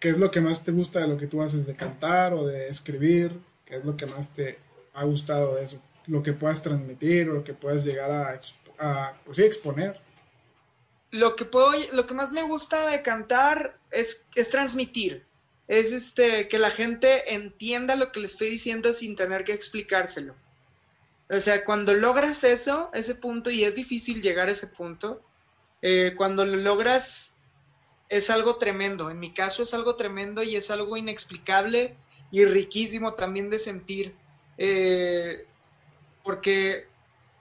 qué 0.00 0.08
es 0.10 0.18
lo 0.18 0.30
que 0.30 0.40
más 0.40 0.64
te 0.64 0.72
gusta 0.72 1.00
de 1.00 1.08
lo 1.08 1.16
que 1.16 1.26
tú 1.26 1.42
haces 1.42 1.66
de 1.66 1.76
cantar 1.76 2.34
o 2.34 2.46
de 2.46 2.68
escribir? 2.68 3.38
¿Qué 3.64 3.76
es 3.76 3.84
lo 3.84 3.96
que 3.96 4.06
más 4.06 4.32
te 4.32 4.58
ha 4.94 5.04
gustado 5.04 5.56
de 5.56 5.64
eso? 5.64 5.80
Lo 6.06 6.22
que 6.22 6.32
puedas 6.32 6.62
transmitir 6.62 7.28
o 7.28 7.34
lo 7.34 7.44
que 7.44 7.54
puedas 7.54 7.84
llegar 7.84 8.10
a, 8.78 9.20
pues 9.24 9.38
exponer 9.38 10.00
lo 11.12 11.36
que 11.36 11.44
puedo, 11.44 11.72
lo 11.92 12.06
que 12.06 12.14
más 12.14 12.32
me 12.32 12.42
gusta 12.42 12.88
de 12.88 13.02
cantar 13.02 13.78
es, 13.90 14.26
es 14.34 14.50
transmitir. 14.50 15.24
Es 15.68 15.92
este, 15.92 16.48
que 16.48 16.58
la 16.58 16.70
gente 16.70 17.34
entienda 17.34 17.96
lo 17.96 18.12
que 18.12 18.20
le 18.20 18.26
estoy 18.26 18.50
diciendo 18.50 18.92
sin 18.92 19.16
tener 19.16 19.44
que 19.44 19.52
explicárselo. 19.52 20.34
O 21.28 21.40
sea, 21.40 21.64
cuando 21.64 21.92
logras 21.94 22.44
eso, 22.44 22.90
ese 22.92 23.16
punto, 23.16 23.50
y 23.50 23.64
es 23.64 23.74
difícil 23.74 24.22
llegar 24.22 24.48
a 24.48 24.52
ese 24.52 24.68
punto, 24.68 25.20
eh, 25.82 26.14
cuando 26.16 26.44
lo 26.44 26.56
logras 26.56 27.35
es 28.08 28.30
algo 28.30 28.56
tremendo. 28.56 29.10
En 29.10 29.18
mi 29.18 29.32
caso 29.32 29.62
es 29.62 29.74
algo 29.74 29.96
tremendo 29.96 30.42
y 30.42 30.56
es 30.56 30.70
algo 30.70 30.96
inexplicable 30.96 31.94
y 32.30 32.44
riquísimo 32.44 33.14
también 33.14 33.50
de 33.50 33.58
sentir. 33.58 34.14
Eh, 34.58 35.44
porque, 36.22 36.86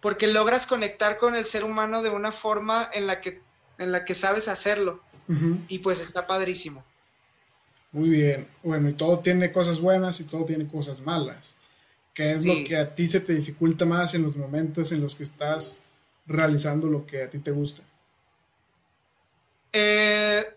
porque 0.02 0.28
logras 0.28 0.68
conectar 0.68 1.18
con 1.18 1.36
el 1.36 1.46
ser 1.46 1.64
humano 1.64 2.02
de 2.02 2.10
una 2.10 2.32
forma 2.32 2.90
en 2.94 3.08
la 3.08 3.22
que 3.22 3.42
en 3.78 3.92
la 3.92 4.06
que 4.06 4.14
sabes 4.14 4.48
hacerlo. 4.48 5.02
Y 5.68 5.80
pues 5.80 6.02
está 6.02 6.28
padrísimo. 6.28 6.84
Muy 7.92 8.10
bien. 8.10 8.48
Bueno, 8.62 8.90
y 8.90 8.94
todo 8.94 9.20
tiene 9.20 9.52
cosas 9.52 9.80
buenas 9.80 10.20
y 10.20 10.26
todo 10.26 10.46
tiene 10.46 10.68
cosas 10.68 11.02
malas. 11.02 11.56
¿Qué 12.14 12.32
es 12.32 12.46
lo 12.46 12.64
que 12.64 12.78
a 12.78 12.94
ti 12.94 13.08
se 13.08 13.22
te 13.22 13.34
dificulta 13.34 13.86
más 13.86 14.14
en 14.14 14.22
los 14.24 14.36
momentos 14.36 14.92
en 14.92 15.02
los 15.02 15.16
que 15.16 15.24
estás 15.24 15.82
realizando 16.28 16.88
lo 16.88 17.08
que 17.08 17.24
a 17.24 17.30
ti 17.30 17.40
te 17.40 17.52
gusta? 17.52 17.82
Eh, 19.78 20.56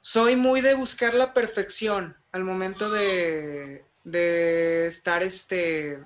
soy 0.00 0.34
muy 0.34 0.60
de 0.60 0.74
buscar 0.74 1.14
la 1.14 1.32
perfección 1.32 2.16
al 2.32 2.42
momento 2.42 2.90
de, 2.90 3.84
de 4.02 4.88
estar 4.88 5.22
este, 5.22 6.02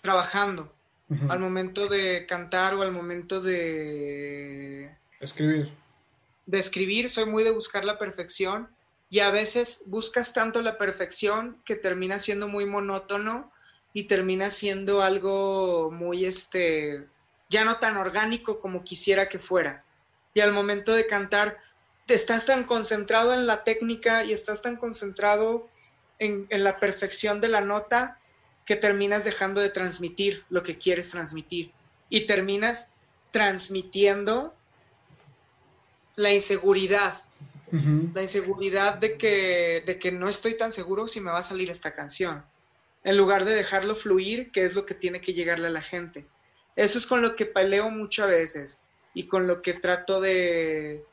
trabajando 0.00 0.72
al 1.28 1.40
momento 1.40 1.88
de 1.88 2.24
cantar 2.26 2.74
o 2.74 2.82
al 2.82 2.92
momento 2.92 3.42
de... 3.42 4.94
Escribir. 5.20 5.72
De 6.46 6.58
escribir, 6.58 7.10
soy 7.10 7.26
muy 7.26 7.44
de 7.44 7.50
buscar 7.50 7.84
la 7.84 7.98
perfección 7.98 8.68
y 9.10 9.20
a 9.20 9.30
veces 9.30 9.82
buscas 9.86 10.32
tanto 10.32 10.62
la 10.62 10.78
perfección 10.78 11.60
que 11.66 11.76
termina 11.76 12.18
siendo 12.18 12.48
muy 12.48 12.64
monótono 12.64 13.52
y 13.92 14.04
termina 14.04 14.48
siendo 14.48 15.02
algo 15.02 15.90
muy, 15.90 16.24
este, 16.24 17.06
ya 17.50 17.64
no 17.64 17.76
tan 17.76 17.98
orgánico 17.98 18.58
como 18.58 18.84
quisiera 18.84 19.28
que 19.28 19.38
fuera. 19.38 19.84
Y 20.34 20.40
al 20.40 20.52
momento 20.52 20.94
de 20.94 21.06
cantar, 21.06 21.58
te 22.06 22.14
estás 22.14 22.46
tan 22.46 22.64
concentrado 22.64 23.34
en 23.34 23.46
la 23.46 23.64
técnica 23.64 24.24
y 24.24 24.32
estás 24.32 24.62
tan 24.62 24.76
concentrado 24.76 25.68
en, 26.18 26.46
en 26.50 26.64
la 26.64 26.78
perfección 26.78 27.40
de 27.40 27.48
la 27.48 27.60
nota 27.60 28.18
que 28.64 28.76
terminas 28.76 29.24
dejando 29.24 29.60
de 29.60 29.70
transmitir 29.70 30.44
lo 30.50 30.62
que 30.62 30.76
quieres 30.76 31.10
transmitir 31.10 31.72
y 32.10 32.26
terminas 32.26 32.92
transmitiendo 33.30 34.54
la 36.16 36.32
inseguridad, 36.32 37.20
la 38.12 38.22
inseguridad 38.22 38.94
de 38.94 39.16
que, 39.16 39.84
de 39.86 39.98
que 39.98 40.10
no 40.10 40.28
estoy 40.28 40.54
tan 40.54 40.72
seguro 40.72 41.06
si 41.06 41.20
me 41.20 41.30
va 41.30 41.38
a 41.38 41.42
salir 41.42 41.70
esta 41.70 41.94
canción, 41.94 42.44
en 43.04 43.16
lugar 43.16 43.44
de 43.44 43.54
dejarlo 43.54 43.94
fluir, 43.94 44.50
que 44.50 44.64
es 44.64 44.74
lo 44.74 44.84
que 44.84 44.94
tiene 44.94 45.20
que 45.20 45.32
llegarle 45.32 45.68
a 45.68 45.70
la 45.70 45.82
gente. 45.82 46.26
Eso 46.76 46.98
es 46.98 47.06
con 47.06 47.22
lo 47.22 47.36
que 47.36 47.46
peleo 47.46 47.90
mucho 47.90 48.24
a 48.24 48.26
veces 48.26 48.80
y 49.14 49.24
con 49.24 49.46
lo 49.46 49.62
que 49.62 49.74
trato 49.74 50.20
de, 50.20 51.04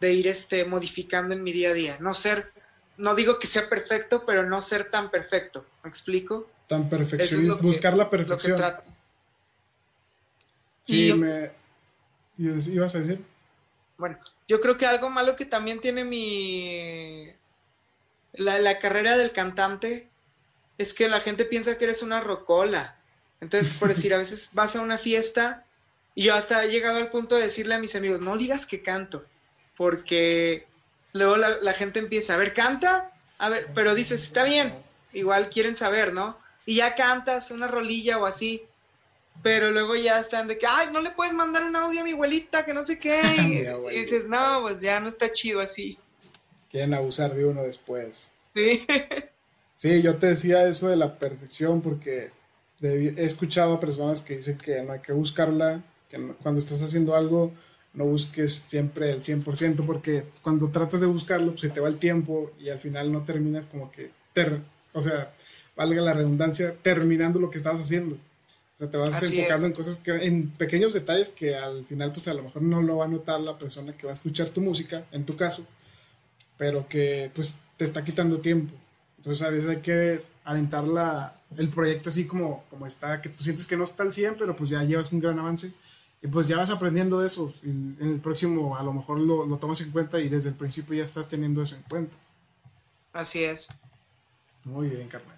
de 0.00 0.12
ir 0.12 0.28
este, 0.28 0.64
modificando 0.64 1.34
en 1.34 1.42
mi 1.42 1.52
día 1.52 1.70
a 1.70 1.74
día. 1.74 1.96
No 2.00 2.14
ser 2.14 2.52
no 2.96 3.14
digo 3.14 3.38
que 3.38 3.46
sea 3.46 3.68
perfecto, 3.68 4.24
pero 4.24 4.48
no 4.48 4.60
ser 4.62 4.90
tan 4.90 5.10
perfecto. 5.10 5.64
¿Me 5.82 5.90
explico? 5.90 6.48
Tan 6.66 6.88
perfeccionista, 6.88 7.56
buscar 7.56 7.96
la 7.96 8.08
perfección. 8.08 8.60
Sí, 10.84 11.12
me. 11.14 11.50
¿Ibas 12.38 12.94
a 12.94 13.00
decir? 13.00 13.24
Bueno, 13.96 14.18
yo 14.48 14.60
creo 14.60 14.76
que 14.76 14.86
algo 14.86 15.10
malo 15.10 15.36
que 15.36 15.44
también 15.44 15.80
tiene 15.80 16.04
mi. 16.04 17.32
La, 18.32 18.58
la 18.58 18.78
carrera 18.78 19.16
del 19.16 19.32
cantante 19.32 20.08
es 20.78 20.94
que 20.94 21.08
la 21.08 21.20
gente 21.20 21.44
piensa 21.44 21.78
que 21.78 21.84
eres 21.84 22.02
una 22.02 22.20
rocola. 22.20 22.96
Entonces, 23.40 23.74
por 23.74 23.88
decir, 23.88 24.14
a 24.14 24.18
veces 24.18 24.50
vas 24.54 24.74
a 24.74 24.80
una 24.80 24.98
fiesta 24.98 25.64
y 26.14 26.24
yo 26.24 26.34
hasta 26.34 26.64
he 26.64 26.70
llegado 26.70 26.98
al 26.98 27.10
punto 27.10 27.34
de 27.34 27.42
decirle 27.42 27.74
a 27.74 27.80
mis 27.80 27.96
amigos, 27.96 28.20
no 28.20 28.36
digas 28.36 28.66
que 28.66 28.82
canto, 28.82 29.24
porque 29.76 30.66
luego 31.12 31.36
la, 31.36 31.72
gente 31.72 31.98
empieza, 31.98 32.34
a 32.34 32.36
ver, 32.36 32.54
canta, 32.54 33.10
a 33.38 33.48
ver, 33.48 33.68
pero 33.74 33.94
dices, 33.94 34.22
está 34.22 34.44
bien, 34.44 34.72
igual 35.12 35.50
quieren 35.50 35.76
saber, 35.76 36.12
¿no? 36.12 36.38
Y 36.66 36.76
ya 36.76 36.94
cantas 36.94 37.50
una 37.50 37.66
rolilla 37.66 38.18
o 38.18 38.26
así, 38.26 38.62
pero 39.42 39.72
luego 39.72 39.96
ya 39.96 40.20
están 40.20 40.46
de 40.46 40.56
que, 40.56 40.66
ay, 40.66 40.88
no 40.92 41.00
le 41.00 41.10
puedes 41.10 41.34
mandar 41.34 41.64
un 41.64 41.74
audio 41.74 42.00
a 42.00 42.04
mi 42.04 42.12
abuelita, 42.12 42.64
que 42.64 42.74
no 42.74 42.84
sé 42.84 42.98
qué, 42.98 43.20
y, 43.92 44.00
dices, 44.00 44.28
no, 44.28 44.62
pues 44.62 44.80
ya 44.80 45.00
no 45.00 45.08
está 45.08 45.32
chido 45.32 45.60
así. 45.60 45.98
Quieren 46.70 46.94
abusar 46.94 47.34
de 47.34 47.44
uno 47.44 47.62
después. 47.62 48.30
Sí. 48.54 48.86
sí, 49.74 50.00
yo 50.00 50.16
te 50.16 50.28
decía 50.28 50.66
eso 50.68 50.88
de 50.88 50.96
la 50.96 51.18
perfección 51.18 51.80
porque 51.80 52.30
he 52.80 53.24
escuchado 53.24 53.74
a 53.74 53.80
personas 53.80 54.20
que 54.20 54.36
dicen 54.36 54.58
que 54.58 54.82
no 54.82 54.92
hay 54.92 55.00
que 55.00 55.12
buscarla, 55.12 55.82
que 56.16 56.34
cuando 56.42 56.60
estás 56.60 56.82
haciendo 56.82 57.14
algo 57.14 57.52
no 57.94 58.04
busques 58.04 58.52
siempre 58.54 59.10
el 59.10 59.22
100% 59.22 59.86
porque 59.86 60.24
cuando 60.42 60.68
tratas 60.68 61.00
de 61.00 61.06
buscarlo 61.06 61.52
pues, 61.52 61.62
se 61.62 61.68
te 61.70 61.80
va 61.80 61.88
el 61.88 61.98
tiempo 61.98 62.52
y 62.60 62.68
al 62.68 62.78
final 62.78 63.12
no 63.12 63.22
terminas 63.22 63.66
como 63.66 63.90
que, 63.90 64.10
o 64.92 65.00
sea, 65.00 65.32
valga 65.76 66.02
la 66.02 66.12
redundancia, 66.12 66.74
terminando 66.82 67.38
lo 67.38 67.50
que 67.50 67.58
estabas 67.58 67.80
haciendo. 67.80 68.16
O 68.16 68.78
sea, 68.78 68.90
te 68.90 68.96
vas 68.96 69.22
enfocando 69.22 69.66
en 69.66 69.72
cosas 69.72 69.98
que, 69.98 70.10
en 70.10 70.50
pequeños 70.50 70.92
detalles 70.92 71.28
que 71.28 71.54
al 71.54 71.84
final 71.84 72.12
pues 72.12 72.26
a 72.26 72.34
lo 72.34 72.42
mejor 72.42 72.62
no 72.62 72.82
lo 72.82 72.96
va 72.96 73.04
a 73.04 73.08
notar 73.08 73.40
la 73.40 73.56
persona 73.56 73.96
que 73.96 74.06
va 74.06 74.12
a 74.12 74.16
escuchar 74.16 74.50
tu 74.50 74.60
música, 74.60 75.04
en 75.12 75.24
tu 75.24 75.36
caso, 75.36 75.64
pero 76.58 76.88
que 76.88 77.30
pues 77.34 77.56
te 77.76 77.84
está 77.84 78.04
quitando 78.04 78.38
tiempo. 78.38 78.74
Entonces 79.18 79.46
a 79.46 79.50
veces 79.50 79.70
hay 79.70 79.76
que 79.76 80.20
aventar 80.42 80.82
la, 80.84 81.36
el 81.56 81.68
proyecto 81.68 82.08
así 82.08 82.26
como, 82.26 82.64
como 82.68 82.88
está, 82.88 83.22
que 83.22 83.28
tú 83.28 83.44
sientes 83.44 83.68
que 83.68 83.76
no 83.76 83.84
está 83.84 84.02
al 84.02 84.12
100, 84.12 84.36
pero 84.36 84.56
pues 84.56 84.70
ya 84.70 84.82
llevas 84.82 85.12
un 85.12 85.20
gran 85.20 85.38
avance 85.38 85.72
y 86.24 86.26
pues 86.26 86.48
ya 86.48 86.56
vas 86.56 86.70
aprendiendo 86.70 87.22
eso. 87.22 87.52
En, 87.62 87.98
el 88.00 88.18
próximo 88.18 88.78
a 88.78 88.82
lo 88.82 88.94
mejor 88.94 89.20
lo, 89.20 89.44
lo, 89.44 89.58
tomas 89.58 89.82
en 89.82 89.90
cuenta 89.90 90.18
y 90.18 90.30
desde 90.30 90.48
el 90.48 90.54
principio 90.54 90.96
ya 90.96 91.02
estás 91.02 91.28
teniendo 91.28 91.60
eso 91.60 91.76
en 91.76 91.82
cuenta. 91.82 92.16
Así 93.12 93.44
es. 93.44 93.68
Muy 94.64 94.88
bien, 94.88 95.06
Carmen. 95.06 95.36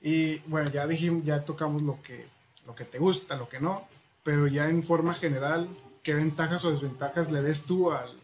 Y 0.00 0.38
bueno, 0.46 0.70
ya 0.70 0.86
dijimos, 0.86 1.24
ya 1.24 1.44
tocamos 1.44 1.82
lo 1.82 2.00
que, 2.00 2.28
lo 2.64 2.76
que 2.76 2.84
te 2.84 3.00
gusta, 3.00 3.34
lo 3.34 3.48
que 3.48 3.58
no, 3.58 3.88
pero 4.22 4.46
ya 4.46 4.68
en 4.68 4.84
forma 4.84 5.14
general, 5.14 5.68
¿qué 6.04 6.14
ventajas 6.14 6.64
o 6.64 6.70
desventajas 6.70 7.32
le 7.32 7.40
ves 7.40 7.64
tú 7.64 7.90
al, 7.90 8.16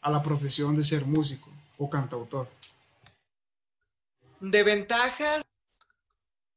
a 0.00 0.10
la 0.10 0.20
profesión 0.20 0.74
de 0.74 0.82
ser 0.82 1.06
músico 1.06 1.48
o 1.76 1.88
cantautor? 1.88 2.48
De 4.40 4.64
ventajas, 4.64 5.44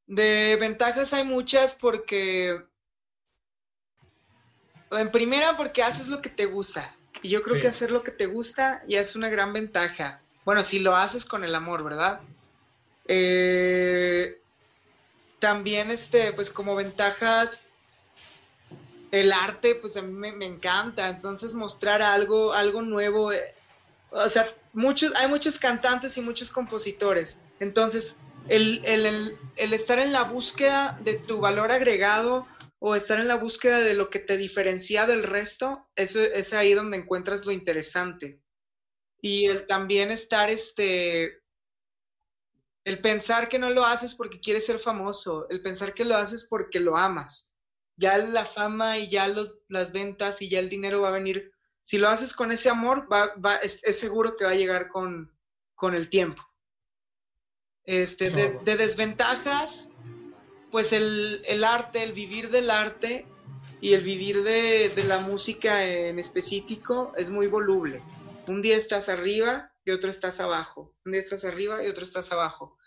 de 0.08 0.58
ventajas 0.60 1.13
hay 1.13 1.25
muchas 1.25 1.75
porque 1.75 2.70
en 4.91 5.12
primera, 5.12 5.56
porque 5.56 5.84
haces 5.84 6.08
lo 6.08 6.21
que 6.21 6.30
te 6.30 6.45
gusta. 6.45 6.93
Y 7.21 7.30
yo 7.30 7.43
creo 7.43 7.62
que 7.62 7.67
hacer 7.67 7.91
lo 7.91 8.04
que 8.04 8.12
te 8.12 8.25
gusta 8.25 8.84
ya 8.88 8.99
es 8.99 9.15
una 9.15 9.30
gran 9.30 9.54
ventaja. 9.54 10.21
Bueno, 10.43 10.63
si 10.63 10.80
lo 10.80 10.95
haces 10.95 11.25
con 11.25 11.43
el 11.43 11.54
amor, 11.54 11.84
¿verdad? 11.84 12.19
Eh, 13.06 14.39
también, 15.39 15.91
este, 15.91 16.34
pues 16.34 16.51
como 16.51 16.75
ventajas, 16.75 17.63
el 19.12 19.34
arte, 19.34 19.75
pues 19.75 19.97
a 19.97 20.01
mí 20.01 20.32
me, 20.32 20.45
encanta. 20.45 21.10
Entonces, 21.10 21.54
mostrar 21.54 22.01
algo, 22.01 22.54
algo 22.54 22.82
nuevo. 22.82 23.32
Eh, 23.32 23.54
o 24.10 24.30
sea, 24.30 24.51
muchos, 24.73 25.13
hay 25.15 25.27
muchos 25.27 25.60
cantantes 25.60 26.17
y 26.17 26.21
muchos 26.21 26.49
compositores. 26.49 27.38
Entonces, 27.60 28.17
el, 28.47 28.82
el 28.84 29.73
estar 29.73 29.99
en 29.99 30.12
la 30.12 30.23
búsqueda 30.23 30.97
de 31.04 31.13
tu 31.13 31.39
valor 31.39 31.71
agregado 31.71 32.47
o 32.84 32.96
estar 32.96 33.20
en 33.20 33.28
la 33.28 33.36
búsqueda 33.36 33.80
de 33.80 33.94
lo 33.94 34.10
que 34.10 34.17
te 34.17 34.38
diferencia 34.38 35.06
del 35.06 35.22
resto, 35.22 35.88
eso 35.96 36.20
es 36.20 36.52
ahí 36.52 36.74
donde 36.74 36.98
encuentras 36.98 37.46
lo 37.46 37.52
interesante. 37.52 38.41
Y 39.22 39.46
el 39.46 39.67
también 39.67 40.10
estar, 40.10 40.50
este, 40.50 41.44
el 42.84 43.00
pensar 43.02 43.50
que 43.50 43.60
no 43.60 43.70
lo 43.70 43.86
haces 43.86 44.15
porque 44.15 44.41
quieres 44.41 44.65
ser 44.65 44.80
famoso, 44.80 45.48
el 45.52 45.62
pensar 45.62 45.94
que 45.94 46.06
lo 46.06 46.15
haces 46.15 46.48
porque 46.50 46.80
lo 46.80 46.98
amas. 46.98 47.54
Ya 47.98 48.17
la 48.17 48.46
fama 48.46 48.98
y 48.98 49.10
ya 49.10 49.28
los, 49.28 49.60
las 49.67 49.91
ventas 49.91 50.41
y 50.41 50.50
ya 50.50 50.58
el 50.58 50.67
dinero 50.67 51.02
va 51.02 51.10
a 51.10 51.12
venir. 51.12 51.52
Si 51.84 52.00
lo 52.00 52.10
haces 52.10 52.34
con 52.34 52.52
ese 52.52 52.70
amor, 52.70 53.08
va, 53.13 53.36
va, 53.36 53.58
es, 53.58 53.80
seguro 53.96 54.36
que 54.36 54.46
va 54.46 54.52
a 54.52 54.56
llegar 54.56 54.88
con, 54.88 55.32
con 55.76 55.94
el 55.94 56.10
tiempo. 56.10 56.41
Este, 57.84 58.32
de 58.32 58.76
desventajas, 58.76 59.90
pues 60.71 60.93
el, 60.93 61.63
arte, 61.63 62.01
el 62.01 62.13
vivir 62.13 62.49
del 62.49 62.69
arte 62.69 63.25
y 63.81 63.93
el 63.93 64.01
vivir 64.01 64.43
de, 64.43 64.91
la 65.05 65.19
música 65.19 65.86
en 65.86 66.17
específico 66.17 67.13
es 67.17 67.29
muy 67.29 67.47
voluble. 67.47 68.01
Un 68.47 68.62
día 68.62 68.77
estás 68.77 69.10
arriba 69.10 69.73
y 69.84 69.91
otro 69.91 70.10
estás 70.10 70.39
abajo. 70.39 70.95
Un 71.05 71.12
día 71.12 71.21
estás 71.21 71.43
arriba 71.43 71.84
y 71.84 71.88
otro 71.88 72.03
estás 72.03 72.31
abajo. 72.31 72.77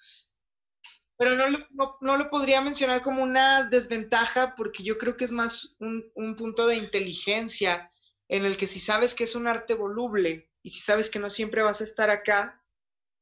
Pero 1.17 1.37
no, 1.37 1.99
no, 2.01 2.17
lo 2.17 2.31
podría 2.31 2.61
mencionar 2.61 3.03
como 3.03 3.23
una 3.23 3.65
desventaja 3.67 4.55
porque 4.57 4.83
yo 4.83 4.99
creo 4.99 5.17
que 5.17 5.25
es 5.25 5.31
más 5.31 5.77
un, 5.79 6.35
punto 6.37 6.67
de 6.67 6.77
inteligencia 6.77 7.89
en 8.29 8.45
el 8.45 8.57
que 8.57 8.67
si 8.67 8.81
sabes 8.81 9.15
que 9.15 9.25
es 9.25 9.37
un 9.37 9.47
arte 9.47 9.75
voluble 9.75 10.51
y 10.63 10.71
si 10.71 10.81
sabes 10.81 11.11
que 11.11 11.21
no 11.21 11.31
siempre 11.31 11.63
vas 11.63 11.81
a 11.81 11.85
estar 11.85 12.11
acá, 12.11 12.65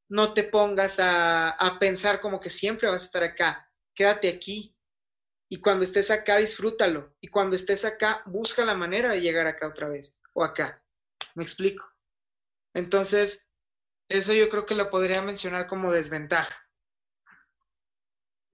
no 0.09 0.33
te 0.33 0.43
pongas 0.43 0.99
a, 0.99 1.49
a 1.49 1.77
pensar 1.77 2.19
como 2.19 2.39
que 2.39 2.49
siempre 2.49 2.89
vas 2.89 3.03
a 3.03 3.05
estar 3.05 3.23
acá 3.23 3.69
quédate 3.93 4.29
aquí. 4.29 4.75
Y 5.49 5.57
cuando 5.57 5.83
estés 5.83 6.09
acá, 6.09 6.37
disfrútalo. 6.37 7.13
Y 7.21 7.27
cuando 7.27 7.55
estés 7.55 7.85
acá, 7.85 8.23
busca 8.25 8.65
la 8.65 8.75
manera 8.75 9.11
de 9.11 9.21
llegar 9.21 9.45
acá 9.47 9.67
otra 9.67 9.87
vez 9.87 10.19
o 10.33 10.43
acá. 10.43 10.83
¿Me 11.35 11.43
explico? 11.43 11.85
Entonces, 12.73 13.49
eso 14.09 14.33
yo 14.33 14.49
creo 14.49 14.65
que 14.65 14.75
lo 14.75 14.89
podría 14.89 15.21
mencionar 15.21 15.67
como 15.67 15.91
desventaja. 15.91 16.55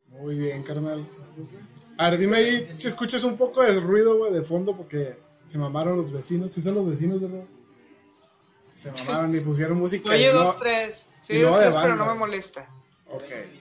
Muy 0.08 0.36
bien, 0.38 0.64
carnal. 0.64 1.08
A 1.98 2.10
ver, 2.10 2.20
dime 2.20 2.38
ahí 2.38 2.76
si 2.80 2.88
escuchas 2.88 3.24
un 3.24 3.38
poco 3.38 3.62
del 3.62 3.82
ruido, 3.82 4.18
güey, 4.18 4.34
de 4.34 4.42
fondo, 4.42 4.76
porque 4.76 5.18
se 5.46 5.58
mamaron 5.58 5.98
los 5.98 6.12
vecinos. 6.12 6.52
¿Sí 6.52 6.62
son 6.62 6.76
los 6.76 6.90
vecinos, 6.90 7.22
verdad? 7.22 7.46
Se 8.74 8.92
mamaron 8.92 9.36
y 9.36 9.40
pusieron 9.40 9.78
música. 9.78 10.10
Oye, 10.10 10.32
dos, 10.32 10.60
tres. 10.60 11.08
Sí, 11.20 11.40
dos, 11.40 11.60
tres, 11.60 11.76
pero 11.76 11.96
no 11.96 12.08
me 12.08 12.16
molesta. 12.16 12.70
Ok 13.08 13.59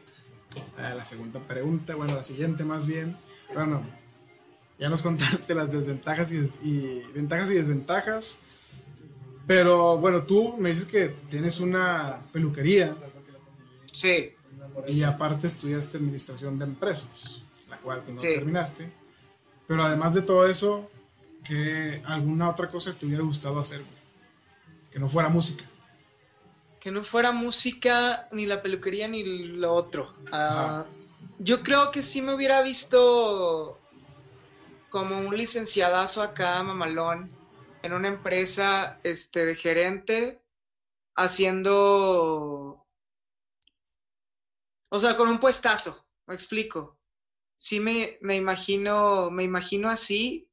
la 0.77 1.05
segunda 1.05 1.41
pregunta, 1.41 1.95
bueno, 1.95 2.15
la 2.15 2.23
siguiente 2.23 2.65
más 2.65 2.87
bien. 2.87 3.17
Bueno, 3.55 3.83
ya 4.79 4.89
nos 4.89 5.03
contaste 5.09 5.55
las 5.55 5.73
desventajas 5.73 6.33
y, 6.33 7.03
ventajas 7.15 7.51
y 7.51 7.55
desventajas. 7.55 8.41
Pero 9.47 9.97
bueno, 9.97 10.23
tú 10.25 10.57
me 10.59 10.71
dices 10.71 10.85
que 10.85 11.09
tienes 11.31 11.61
una 11.61 12.21
peluquería. 12.33 12.95
Sí. 13.87 14.33
Y 14.87 15.03
aparte 15.03 15.47
estudiaste 15.47 15.97
administración 15.97 16.59
de 16.59 16.67
empresas, 16.67 17.43
la 17.69 17.79
cual 17.79 18.03
pues, 18.05 18.23
no 18.23 18.29
terminaste. 18.29 18.91
Pero 19.67 19.83
además 19.83 20.15
de 20.15 20.23
todo 20.23 20.47
eso, 20.47 20.91
¿qué 21.45 22.03
alguna 22.05 22.51
otra 22.51 22.71
cosa 22.71 22.93
te 22.93 23.07
hubiera 23.07 23.25
gustado 23.25 23.59
hacer? 23.59 23.83
Que 24.91 24.99
no 24.99 25.09
fuera 25.09 25.29
música 25.29 25.65
que 26.81 26.91
no 26.91 27.03
fuera 27.03 27.33
música, 27.33 28.29
ni 28.31 28.47
la 28.47 28.63
peluquería, 28.63 29.09
ni 29.09 29.25
lo 29.25 29.75
otro. 29.75 30.15
Ah, 30.33 30.85
yo 31.39 31.63
creo 31.63 31.91
que 31.91 32.03
sí 32.03 32.23
me 32.23 32.35
hubiera 32.35 32.63
visto 32.63 33.79
como 34.91 35.19
un 35.19 35.37
licenciadazo 35.37 36.23
acá, 36.23 36.63
mamalón, 36.63 37.31
en 37.83 37.93
una 37.93 38.09
empresa 38.09 38.99
este, 39.03 39.45
de 39.45 39.55
gerente, 39.55 40.41
haciendo. 41.15 42.87
O 44.91 45.01
sea, 45.01 45.17
con 45.17 45.29
un 45.29 45.39
puestazo, 45.39 46.07
me 46.27 46.35
explico. 46.35 46.99
Sí 47.57 47.81
me, 47.81 48.19
me 48.21 48.37
imagino, 48.37 49.31
me 49.31 49.43
imagino 49.45 49.91
así. 49.91 50.49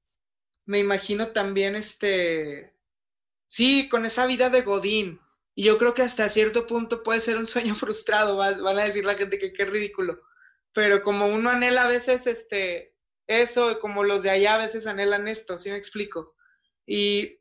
Me 0.66 0.80
imagino 0.80 1.28
también 1.30 1.76
este. 1.76 2.74
Sí, 3.48 3.88
con 3.90 4.06
esa 4.06 4.26
vida 4.26 4.50
de 4.50 4.64
Godín, 4.64 5.22
y 5.56 5.64
yo 5.64 5.78
creo 5.78 5.94
que 5.94 6.02
hasta 6.02 6.30
cierto 6.30 6.68
punto 6.68 7.02
puede 7.02 7.22
ser 7.22 7.38
un 7.38 7.46
sueño 7.46 7.76
frustrado, 7.76 8.38
van 8.38 8.80
a 8.80 8.84
decir 8.84 9.06
la 9.06 9.16
gente 9.16 9.40
que 9.40 9.54
qué 9.54 9.66
ridículo. 9.66 10.22
Pero 10.74 11.02
como 11.02 11.28
uno 11.28 11.50
anhela 11.50 11.86
a 11.86 11.88
veces 11.88 12.28
este, 12.28 12.96
eso, 13.28 13.80
como 13.80 14.04
los 14.04 14.24
de 14.24 14.30
allá 14.30 14.56
a 14.56 14.60
veces 14.60 14.86
anhelan 14.86 15.28
esto, 15.28 15.58
¿sí 15.58 15.72
me 15.72 15.78
explico? 15.78 16.36
Y, 16.86 17.40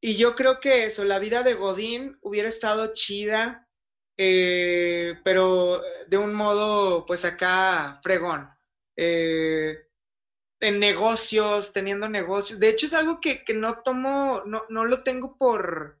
y 0.00 0.16
yo 0.16 0.34
creo 0.34 0.60
que 0.60 0.84
eso, 0.84 1.04
la 1.04 1.18
vida 1.18 1.42
de 1.42 1.54
Godín 1.54 2.18
hubiera 2.22 2.48
estado 2.48 2.92
chida, 2.94 3.68
eh, 4.16 5.20
pero 5.24 5.82
de 6.08 6.16
un 6.16 6.34
modo, 6.34 7.04
pues 7.04 7.24
acá, 7.24 8.00
fregón. 8.02 8.48
Eh, 8.96 9.88
en 10.60 10.80
negocios, 10.80 11.72
teniendo 11.72 12.08
negocios. 12.08 12.58
De 12.58 12.68
hecho, 12.68 12.86
es 12.86 12.94
algo 12.94 13.20
que, 13.20 13.44
no 13.54 13.82
tomo, 13.82 14.42
no, 14.46 14.64
no, 14.70 14.84
lo 14.84 15.02
tengo 15.02 15.36
por, 15.36 16.00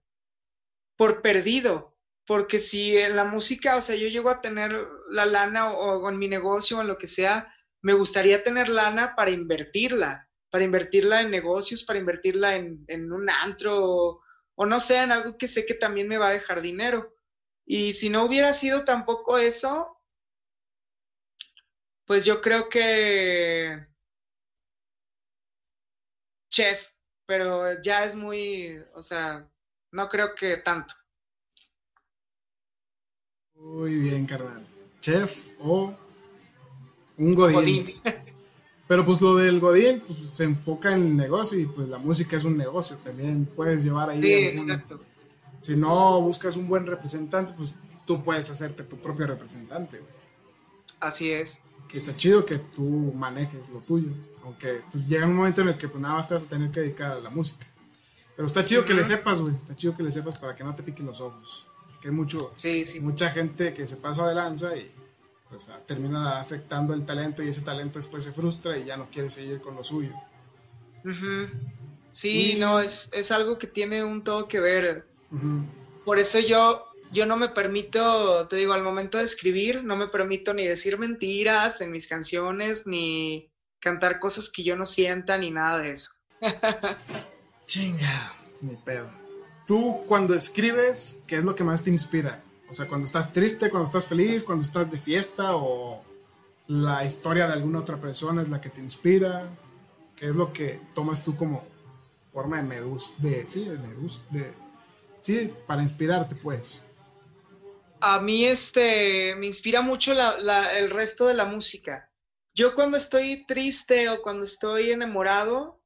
por 0.96 1.22
perdido, 1.22 1.96
porque 2.26 2.60
si 2.60 2.96
en 2.96 3.16
la 3.16 3.24
música, 3.24 3.76
o 3.76 3.82
sea, 3.82 3.96
yo 3.96 4.08
llego 4.08 4.30
a 4.30 4.40
tener 4.40 4.86
la 5.10 5.26
lana 5.26 5.72
o, 5.72 6.08
en 6.08 6.18
mi 6.18 6.28
negocio 6.28 6.78
o 6.78 6.80
en 6.80 6.88
lo 6.88 6.98
que 6.98 7.06
sea, 7.06 7.54
me 7.82 7.92
gustaría 7.92 8.42
tener 8.42 8.68
lana 8.68 9.14
para 9.14 9.30
invertirla, 9.30 10.28
para 10.50 10.64
invertirla 10.64 11.20
en 11.20 11.30
negocios, 11.30 11.84
para 11.84 11.98
invertirla 11.98 12.56
en, 12.56 12.84
en 12.88 13.12
un 13.12 13.28
antro 13.28 13.84
o, 13.84 14.22
o 14.54 14.66
no 14.66 14.80
sé, 14.80 15.02
en 15.02 15.12
algo 15.12 15.36
que 15.36 15.48
sé 15.48 15.66
que 15.66 15.74
también 15.74 16.08
me 16.08 16.18
va 16.18 16.28
a 16.28 16.32
dejar 16.32 16.62
dinero. 16.62 17.14
Y 17.66 17.92
si 17.94 18.08
no 18.10 18.24
hubiera 18.24 18.52
sido 18.54 18.84
tampoco 18.84 19.38
eso, 19.38 19.94
pues 22.06 22.24
yo 22.24 22.40
creo 22.40 22.68
que 22.68 23.86
chef, 26.50 26.90
pero 27.26 27.80
ya 27.82 28.04
es 28.04 28.14
muy, 28.14 28.78
o 28.94 29.02
sea, 29.02 29.50
no 29.94 30.08
creo 30.08 30.34
que 30.34 30.56
tanto. 30.56 30.92
Muy 33.54 33.94
bien, 33.94 34.26
carnal. 34.26 34.66
Chef 35.00 35.46
o 35.60 35.94
un 37.16 37.34
godín. 37.34 37.94
Pero 38.88 39.04
pues 39.04 39.20
lo 39.22 39.36
del 39.36 39.60
godín 39.60 40.02
pues, 40.04 40.18
se 40.34 40.44
enfoca 40.44 40.92
en 40.92 41.02
el 41.02 41.16
negocio 41.16 41.58
y 41.58 41.66
pues 41.66 41.88
la 41.88 41.98
música 41.98 42.36
es 42.36 42.44
un 42.44 42.56
negocio. 42.56 42.96
También 43.04 43.46
puedes 43.46 43.84
llevar 43.84 44.10
ahí. 44.10 44.20
Sí, 44.20 44.32
exacto. 44.32 45.00
Si 45.62 45.76
no 45.76 46.20
buscas 46.20 46.56
un 46.56 46.66
buen 46.66 46.86
representante, 46.86 47.54
pues 47.56 47.76
tú 48.04 48.22
puedes 48.24 48.50
hacerte 48.50 48.82
tu 48.82 48.98
propio 48.98 49.28
representante. 49.28 50.02
Así 50.98 51.30
es. 51.30 51.62
Que 51.88 51.98
está 51.98 52.16
chido 52.16 52.44
que 52.44 52.58
tú 52.58 53.12
manejes 53.14 53.68
lo 53.68 53.78
tuyo. 53.78 54.10
Aunque 54.42 54.82
pues 54.90 55.06
llega 55.06 55.24
un 55.24 55.36
momento 55.36 55.60
en 55.60 55.68
el 55.68 55.78
que 55.78 55.86
pues 55.86 56.02
nada 56.02 56.14
más 56.14 56.26
te 56.26 56.34
vas 56.34 56.42
a 56.42 56.48
tener 56.48 56.72
que 56.72 56.80
dedicar 56.80 57.12
a 57.12 57.20
la 57.20 57.30
música. 57.30 57.64
Pero 58.36 58.46
está 58.46 58.64
chido 58.64 58.84
que 58.84 58.94
le 58.94 59.04
sepas, 59.04 59.40
güey. 59.40 59.54
Está 59.54 59.76
chido 59.76 59.96
que 59.96 60.02
le 60.02 60.10
sepas 60.10 60.38
para 60.38 60.54
que 60.56 60.64
no 60.64 60.74
te 60.74 60.82
piquen 60.82 61.06
los 61.06 61.20
ojos. 61.20 61.66
Porque 61.90 62.08
hay 62.08 62.14
mucho, 62.14 62.52
mucha 63.00 63.30
gente 63.30 63.72
que 63.72 63.86
se 63.86 63.96
pasa 63.96 64.28
de 64.28 64.34
lanza 64.34 64.76
y 64.76 64.90
pues 65.48 65.68
termina 65.86 66.40
afectando 66.40 66.94
el 66.94 67.04
talento 67.04 67.42
y 67.42 67.48
ese 67.48 67.60
talento 67.60 67.98
después 67.98 68.24
se 68.24 68.32
frustra 68.32 68.76
y 68.76 68.84
ya 68.84 68.96
no 68.96 69.08
quiere 69.10 69.30
seguir 69.30 69.60
con 69.60 69.76
lo 69.76 69.84
suyo. 69.84 70.12
Sí, 72.10 72.56
no, 72.58 72.80
es, 72.80 73.10
es, 73.12 73.30
algo 73.30 73.58
que 73.58 73.66
tiene 73.66 74.02
un 74.02 74.24
todo 74.24 74.48
que 74.48 74.58
ver. 74.58 75.06
Por 76.04 76.18
eso 76.18 76.40
yo, 76.40 76.84
yo 77.12 77.26
no 77.26 77.36
me 77.36 77.48
permito, 77.48 78.48
te 78.48 78.56
digo, 78.56 78.72
al 78.72 78.82
momento 78.82 79.18
de 79.18 79.24
escribir, 79.24 79.84
no 79.84 79.96
me 79.96 80.08
permito 80.08 80.54
ni 80.54 80.66
decir 80.66 80.98
mentiras 80.98 81.80
en 81.80 81.92
mis 81.92 82.06
canciones, 82.08 82.86
ni 82.86 83.52
cantar 83.80 84.18
cosas 84.18 84.50
que 84.50 84.64
yo 84.64 84.76
no 84.76 84.86
sienta 84.86 85.38
ni 85.38 85.50
nada 85.50 85.78
de 85.78 85.90
eso. 85.90 86.10
Chinga, 87.66 88.32
ni 88.60 88.76
pedo. 88.76 89.10
Tú 89.66 90.04
cuando 90.06 90.34
escribes, 90.34 91.22
¿qué 91.26 91.36
es 91.36 91.44
lo 91.44 91.54
que 91.54 91.64
más 91.64 91.82
te 91.82 91.90
inspira? 91.90 92.42
O 92.68 92.74
sea, 92.74 92.86
cuando 92.86 93.06
estás 93.06 93.32
triste, 93.32 93.70
cuando 93.70 93.86
estás 93.86 94.06
feliz, 94.06 94.44
cuando 94.44 94.62
estás 94.62 94.90
de 94.90 94.98
fiesta 94.98 95.56
o 95.56 96.02
la 96.66 97.04
historia 97.04 97.46
de 97.46 97.54
alguna 97.54 97.80
otra 97.80 97.96
persona 97.96 98.42
es 98.42 98.48
la 98.48 98.60
que 98.60 98.70
te 98.70 98.80
inspira. 98.80 99.48
¿Qué 100.16 100.28
es 100.28 100.36
lo 100.36 100.52
que 100.52 100.80
tomas 100.94 101.24
tú 101.24 101.36
como 101.36 101.64
forma 102.32 102.56
de 102.56 102.62
medus, 102.64 103.14
de, 103.18 103.46
sí, 103.48 103.64
de 103.64 103.78
medus, 103.78 104.20
de, 104.30 104.52
sí, 105.20 105.52
para 105.66 105.82
inspirarte 105.82 106.34
pues? 106.34 106.84
A 108.00 108.20
mí 108.20 108.44
este, 108.44 109.34
me 109.36 109.46
inspira 109.46 109.80
mucho 109.80 110.12
el 110.12 110.90
resto 110.90 111.26
de 111.26 111.34
la 111.34 111.44
música. 111.44 112.10
Yo 112.54 112.74
cuando 112.74 112.96
estoy 112.96 113.44
triste 113.46 114.08
o 114.08 114.20
cuando 114.20 114.44
estoy 114.44 114.90
enamorado, 114.90 115.80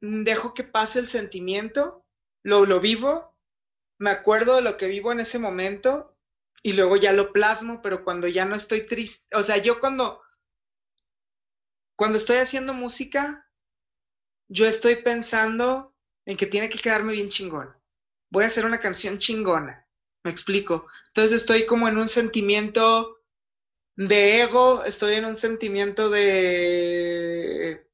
dejo 0.00 0.54
que 0.54 0.64
pase 0.64 1.00
el 1.00 1.06
sentimiento, 1.06 2.04
lo, 2.42 2.66
lo 2.66 2.80
vivo, 2.80 3.36
me 3.98 4.10
acuerdo 4.10 4.56
de 4.56 4.62
lo 4.62 4.76
que 4.76 4.88
vivo 4.88 5.12
en 5.12 5.20
ese 5.20 5.38
momento 5.38 6.16
y 6.62 6.72
luego 6.72 6.96
ya 6.96 7.12
lo 7.12 7.32
plasmo, 7.32 7.82
pero 7.82 8.04
cuando 8.04 8.26
ya 8.28 8.44
no 8.44 8.56
estoy 8.56 8.86
triste, 8.86 9.26
o 9.36 9.42
sea, 9.42 9.58
yo 9.58 9.80
cuando, 9.80 10.22
cuando 11.96 12.18
estoy 12.18 12.38
haciendo 12.38 12.74
música, 12.74 13.48
yo 14.48 14.66
estoy 14.66 14.96
pensando 14.96 15.94
en 16.26 16.36
que 16.36 16.46
tiene 16.46 16.68
que 16.68 16.78
quedarme 16.78 17.12
bien 17.12 17.28
chingón. 17.28 17.74
Voy 18.30 18.44
a 18.44 18.48
hacer 18.48 18.64
una 18.64 18.80
canción 18.80 19.18
chingona, 19.18 19.86
me 20.24 20.30
explico. 20.30 20.86
Entonces 21.08 21.42
estoy 21.42 21.66
como 21.66 21.88
en 21.88 21.98
un 21.98 22.08
sentimiento 22.08 23.20
de 23.96 24.42
ego, 24.42 24.84
estoy 24.84 25.14
en 25.14 25.24
un 25.26 25.36
sentimiento 25.36 26.10
de... 26.10 27.88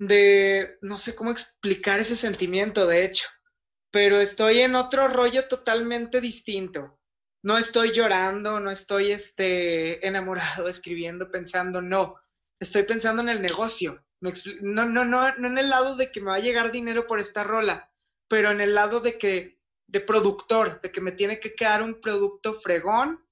de... 0.00 0.78
no 0.80 0.98
sé 0.98 1.14
cómo 1.14 1.30
explicar 1.30 2.00
ese 2.00 2.16
sentimiento, 2.16 2.88
de 2.88 3.04
hecho, 3.04 3.28
pero 3.92 4.20
estoy 4.20 4.58
en 4.58 4.74
otro 4.74 5.06
rollo 5.06 5.46
totalmente 5.46 6.20
distinto. 6.20 6.98
No 7.42 7.56
estoy 7.56 7.92
llorando, 7.92 8.58
no 8.58 8.72
estoy 8.72 9.12
este, 9.12 10.04
enamorado, 10.04 10.68
escribiendo, 10.68 11.30
pensando, 11.30 11.80
no, 11.80 12.16
estoy 12.58 12.82
pensando 12.82 13.22
en 13.22 13.28
el 13.28 13.40
negocio. 13.40 14.04
No, 14.20 14.84
no, 14.84 15.04
no, 15.04 15.36
no 15.36 15.48
en 15.48 15.56
el 15.56 15.70
lado 15.70 15.94
de 15.94 16.10
que 16.10 16.20
me 16.20 16.30
va 16.30 16.34
a 16.34 16.40
llegar 16.40 16.72
dinero 16.72 17.06
por 17.06 17.20
esta 17.20 17.44
rola, 17.44 17.88
pero 18.28 18.50
en 18.50 18.60
el 18.60 18.74
lado 18.74 19.00
de 19.00 19.16
que, 19.16 19.60
de 19.86 20.00
productor, 20.00 20.80
de 20.80 20.90
que 20.90 21.00
me 21.00 21.12
tiene 21.12 21.38
que 21.38 21.54
quedar 21.54 21.82
un 21.82 22.00
producto 22.00 22.52
fregón 22.54 23.24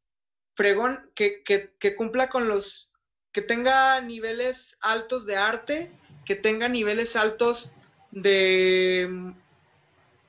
fregón, 0.59 1.09
que, 1.14 1.94
cumpla 1.96 2.28
con 2.28 2.48
los, 2.48 2.92
que 3.31 3.42
tenga 3.42 4.00
niveles 4.00 4.76
altos 4.81 5.24
de 5.24 5.37
arte, 5.37 5.88
que 6.28 6.36
tenga 6.36 6.68
niveles 6.68 7.16
altos 7.16 7.72
de, 8.10 9.32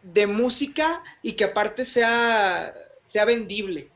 de 0.02 0.28
música 0.28 1.04
y 1.22 1.34
que 1.34 1.44
aparte 1.44 1.84
sea, 1.84 2.74
sea 3.04 3.26
vendible. 3.26 3.90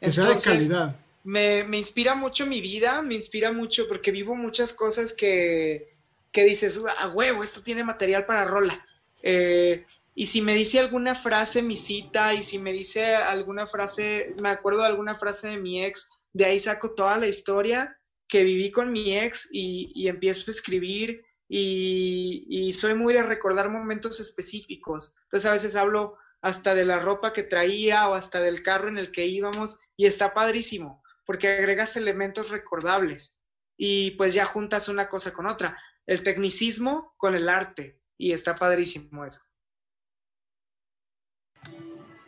Que 0.00 0.10
sea 0.10 0.24
de 0.24 0.40
calidad. 0.40 0.96
Me, 1.22 1.60
inspira 1.76 2.14
mucho 2.14 2.46
mi 2.46 2.62
vida, 2.62 3.02
me 3.02 3.14
inspira 3.14 3.52
mucho 3.52 3.86
porque 3.88 4.10
vivo 4.10 4.34
muchas 4.34 4.72
cosas 4.72 5.12
que, 5.12 5.92
que 6.32 6.44
dices, 6.44 6.80
a 6.98 7.08
huevo, 7.08 7.44
esto 7.44 7.60
tiene 7.60 7.84
material 7.84 8.24
para 8.24 8.46
rola. 8.46 8.82
Eh, 9.22 9.84
y 10.14 10.24
si 10.24 10.40
me 10.40 10.54
dice 10.54 10.80
alguna 10.80 11.14
frase 11.14 11.60
mi 11.60 11.76
cita 11.76 12.32
y 12.32 12.42
si 12.42 12.58
me 12.58 12.72
dice 12.72 13.14
alguna 13.14 13.66
frase, 13.66 14.34
me 14.40 14.48
acuerdo 14.48 14.80
de 14.80 14.86
alguna 14.86 15.14
frase 15.14 15.48
de 15.48 15.56
mi 15.58 15.84
ex, 15.84 16.08
de 16.32 16.46
ahí 16.46 16.58
saco 16.58 16.92
toda 16.92 17.18
la 17.18 17.26
historia 17.26 17.98
que 18.28 18.44
viví 18.44 18.70
con 18.70 18.92
mi 18.92 19.18
ex 19.18 19.48
y, 19.52 20.08
empiezo 20.08 20.44
a 20.46 20.50
escribir 20.50 21.22
y, 21.48 22.72
soy 22.72 22.94
muy 22.94 23.14
de 23.14 23.22
recordar 23.22 23.70
momentos 23.70 24.20
específicos. 24.20 25.16
Entonces 25.24 25.48
a 25.48 25.52
veces 25.52 25.76
hablo 25.76 26.16
hasta 26.40 26.74
de 26.74 26.84
la 26.84 26.98
ropa 26.98 27.32
que 27.32 27.42
traía 27.42 28.08
o 28.08 28.14
hasta 28.14 28.40
del 28.40 28.62
carro 28.62 28.88
en 28.88 28.98
el 28.98 29.12
que 29.12 29.26
íbamos 29.26 29.76
y 29.96 30.06
está 30.06 30.34
padrísimo 30.34 31.02
porque 31.24 31.48
agregas 31.48 31.96
elementos 31.96 32.50
recordables 32.50 33.40
y 33.76 34.12
pues 34.12 34.34
ya 34.34 34.44
juntas 34.44 34.88
una 34.88 35.08
cosa 35.08 35.32
con 35.32 35.46
otra, 35.46 35.78
el 36.06 36.22
tecnicismo 36.22 37.14
con 37.16 37.34
el 37.34 37.48
arte 37.48 38.00
y 38.16 38.32
está 38.32 38.56
padrísimo 38.56 39.24
eso. 39.24 39.40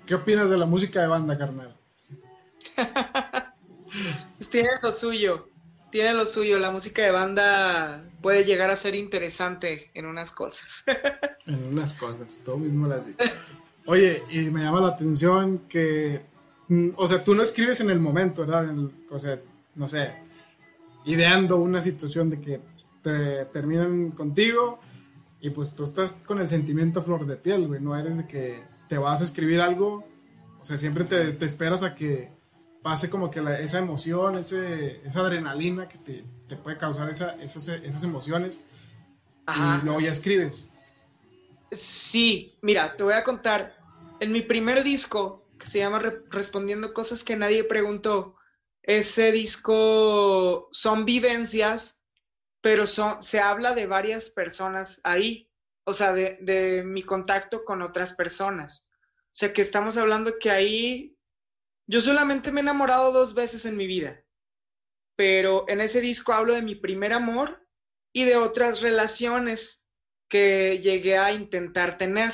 ¿Qué 0.07 0.15
opinas 0.15 0.51
de 0.51 0.57
la 0.57 0.67
música 0.67 1.01
de 1.01 1.09
banda, 1.09 1.37
carnal? 1.37 1.77
pues 4.37 4.51
tiene 4.51 4.71
lo 4.83 4.93
suyo, 4.93 5.49
tiene 5.91 6.15
lo 6.15 6.27
suyo. 6.27 6.59
La 6.59 6.71
música 6.71 7.03
de 7.03 7.11
banda 7.11 8.05
puede 8.21 8.45
llegar 8.45 8.71
a 8.71 8.77
ser 8.77 8.95
interesante 8.95 9.91
en 9.95 10.07
unas 10.07 10.31
cosas. 10.31 10.85
en 11.47 11.63
unas 11.65 11.93
cosas, 11.95 12.39
tú 12.45 12.57
mismo 12.59 12.87
las 12.87 13.07
dices. 13.07 13.33
Oye, 13.87 14.23
y 14.31 14.39
me 14.51 14.63
llama 14.63 14.81
la 14.81 14.89
atención 14.89 15.61
que, 15.69 16.23
mm, 16.69 16.91
o 16.97 17.07
sea, 17.07 17.23
tú 17.23 17.35
no 17.35 17.43
escribes 17.43 17.81
en 17.81 17.91
el 17.91 18.01
momento, 18.01 18.43
¿verdad? 18.43 18.75
o 19.11 19.19
sea, 19.19 19.39
no 19.77 19.89
sé, 19.89 20.13
ideando 21.05 21.57
una 21.59 21.81
situación 21.81 22.31
de 22.31 22.41
que 22.41 22.61
te 23.03 23.45
terminan 23.47 24.11
contigo 24.11 24.81
y 25.41 25.51
pues 25.51 25.77
tú 25.77 25.85
estás 25.85 26.25
con 26.27 26.41
el 26.41 26.49
sentimiento 26.49 27.03
flor 27.03 27.27
de 27.27 27.37
piel, 27.37 27.69
güey, 27.69 27.81
no 27.81 27.97
eres 27.97 28.17
de 28.17 28.27
que 28.27 28.65
te 28.89 28.99
vas 28.99 29.21
a 29.21 29.25
escribir 29.25 29.61
algo, 29.61 30.05
o 30.61 30.65
sea, 30.65 30.77
siempre 30.77 31.05
te, 31.05 31.45
esperas 31.45 31.85
a 31.85 31.95
que 31.95 32.31
pase 32.83 33.11
como 33.11 33.31
que 33.31 33.41
esa 33.61 33.79
emoción, 33.79 34.39
ese, 34.39 35.01
esa 35.05 35.21
adrenalina 35.21 35.89
que 35.89 35.99
te, 35.99 36.57
puede 36.57 36.77
causar 36.77 37.11
esa, 37.11 37.35
esas, 37.43 38.05
emociones 38.05 38.65
y 39.49 39.85
luego 39.85 40.01
ya 40.01 40.11
escribes. 40.11 40.71
Sí, 41.73 42.57
mira, 42.63 42.97
te 42.97 43.03
voy 43.03 43.15
a 43.15 43.25
contar. 43.25 43.77
En 44.21 44.33
mi 44.33 44.41
primer 44.41 44.83
disco, 44.83 45.45
que 45.59 45.67
se 45.67 45.79
llama 45.79 45.99
Respondiendo 46.31 46.95
Cosas 46.95 47.25
que 47.25 47.37
Nadie 47.37 47.65
Preguntó, 47.65 48.37
ese 48.83 49.33
disco 49.33 50.69
son 50.71 51.05
vivencias, 51.05 52.05
pero 52.61 52.87
son, 52.87 53.23
se 53.23 53.41
habla 53.41 53.75
de 53.75 53.87
varias 53.87 54.31
personas 54.31 55.01
ahí. 55.05 55.51
o 55.85 55.93
sea, 55.93 56.13
de, 56.13 56.39
de 56.41 56.83
mi 56.85 57.03
contacto 57.03 57.65
con 57.65 57.83
otras 57.83 58.13
personas. 58.13 58.89
O 59.27 59.39
sea, 59.39 59.53
que 59.53 59.63
estamos 59.63 59.97
hablando 59.97 60.39
que 60.39 60.51
ahí 60.51 61.16
yo 61.87 62.01
solamente 62.01 62.53
me 62.53 62.61
he 62.61 62.63
enamorado 62.63 63.13
dos 63.13 63.35
veces 63.35 63.65
en 63.65 63.77
mi 63.77 63.87
vida, 63.87 64.25
pero 65.17 65.69
en 65.69 65.81
ese 65.81 66.01
disco 66.01 66.33
hablo 66.33 66.55
de 66.55 66.63
mi 66.63 66.75
primer 66.75 67.13
amor 67.13 67.67
y 68.13 68.25
de 68.25 68.37
otras 68.37 68.81
relaciones 68.81 69.87
que 70.29 70.79
llegué 70.79 71.19
a 71.19 71.33
intentar 71.33 71.99
tener. 71.99 72.33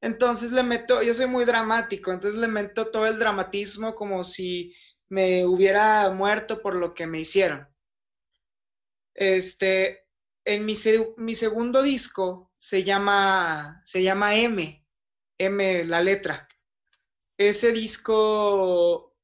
Entonces 0.00 0.52
le 0.52 0.62
meto, 0.62 1.02
yo 1.02 1.14
soy 1.14 1.26
muy 1.26 1.44
dramático, 1.44 2.12
entonces 2.12 2.38
le 2.38 2.48
meto 2.48 2.90
todo 2.90 3.06
el 3.06 3.18
dramatismo 3.18 3.94
como 3.94 4.24
si 4.24 4.74
me 5.08 5.46
hubiera 5.46 6.10
muerto 6.12 6.60
por 6.60 6.74
lo 6.74 6.94
que 6.94 7.06
me 7.06 7.20
hicieron. 7.20 7.68
Este, 9.14 10.06
en 10.44 10.64
mi, 10.64 10.74
segundo 10.76 11.82
disco 11.82 12.52
se 12.58 12.84
llama, 12.84 13.80
se 13.84 14.02
llama 14.02 14.36
M, 14.36 14.86
M 15.38 15.84
la 15.84 16.00
letra. 16.00 16.45
Ese 17.38 17.72
disco 17.72 19.14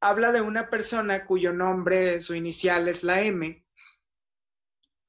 habla 0.00 0.32
de 0.32 0.40
una 0.40 0.70
persona 0.70 1.24
cuyo 1.24 1.52
nombre, 1.52 2.20
su 2.20 2.34
inicial 2.34 2.88
es 2.88 3.04
la 3.04 3.22
M. 3.22 3.64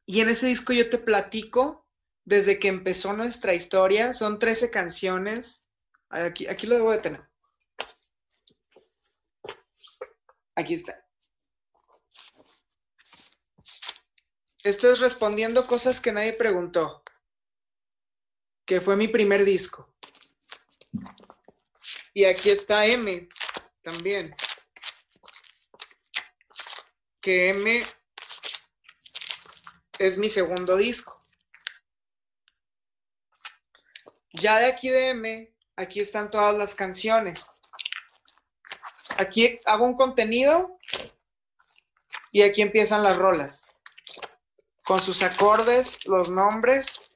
Y 0.05 0.21
en 0.21 0.29
ese 0.29 0.47
disco 0.47 0.71
yo 0.71 0.89
te 0.89 0.97
platico 0.99 1.87
desde 2.23 2.59
que 2.59 2.67
empezó 2.67 3.13
nuestra 3.13 3.53
historia. 3.53 4.13
Son 4.13 4.37
13 4.37 4.69
canciones. 4.69 5.71
Aquí, 6.09 6.47
aquí 6.47 6.67
lo 6.67 6.75
debo 6.75 6.91
de 6.91 6.99
tener. 6.99 7.29
Aquí 10.55 10.75
está. 10.75 11.05
Esto 14.63 14.91
es 14.91 14.99
respondiendo 14.99 15.67
cosas 15.67 16.01
que 16.01 16.11
nadie 16.11 16.33
preguntó, 16.33 17.03
que 18.65 18.81
fue 18.81 18.95
mi 18.95 19.07
primer 19.07 19.45
disco. 19.45 19.94
Y 22.17 22.23
aquí 22.23 22.49
está 22.49 22.85
M 22.85 23.27
también. 23.83 24.33
Que 27.21 27.49
M 27.49 27.83
es 29.99 30.17
mi 30.17 30.29
segundo 30.29 30.77
disco. 30.77 31.21
Ya 34.31 34.59
de 34.59 34.67
aquí 34.67 34.89
de 34.89 35.09
M, 35.09 35.53
aquí 35.75 35.99
están 35.99 36.31
todas 36.31 36.55
las 36.55 36.73
canciones. 36.73 37.51
Aquí 39.17 39.59
hago 39.65 39.83
un 39.83 39.97
contenido 39.97 40.77
y 42.31 42.43
aquí 42.43 42.61
empiezan 42.61 43.03
las 43.03 43.17
rolas. 43.17 43.67
Con 44.85 45.01
sus 45.01 45.21
acordes, 45.21 46.05
los 46.05 46.29
nombres 46.29 47.13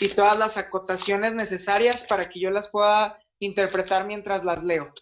y 0.00 0.08
todas 0.08 0.36
las 0.36 0.56
acotaciones 0.56 1.34
necesarias 1.34 2.04
para 2.04 2.28
que 2.28 2.40
yo 2.40 2.50
las 2.50 2.68
pueda 2.68 3.21
interpretar 3.44 4.06
mientras 4.06 4.44
las 4.44 4.62
leo. 4.62 4.92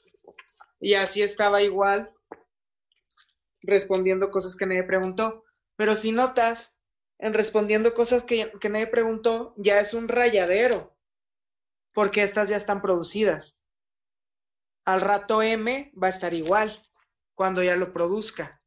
Y 0.81 0.95
así 0.95 1.23
estaba 1.23 1.63
igual 1.63 2.09
respondiendo 3.63 4.31
cosas 4.31 4.57
que 4.57 4.67
nadie 4.67 4.85
preguntó. 4.85 5.43
Pero 5.77 5.97
si 5.97 6.13
notas, 6.13 6.79
en 7.19 7.35
respondiendo 7.35 7.95
cosas 7.95 8.23
que, 8.23 8.53
nadie 8.71 8.87
preguntó, 8.87 9.55
ya 9.57 9.81
es 9.81 9.95
un 9.95 10.09
rayadero, 10.09 10.97
porque 11.93 12.23
estas 12.23 12.49
ya 12.49 12.57
están 12.57 12.81
producidas. 12.81 13.63
Al 14.85 15.01
rato 15.01 15.43
M 15.43 15.93
va 16.03 16.07
a 16.07 16.11
estar 16.11 16.33
igual, 16.35 16.75
cuando 17.35 17.63
ya 17.63 17.77
lo 17.77 17.93
produzca. 17.93 18.63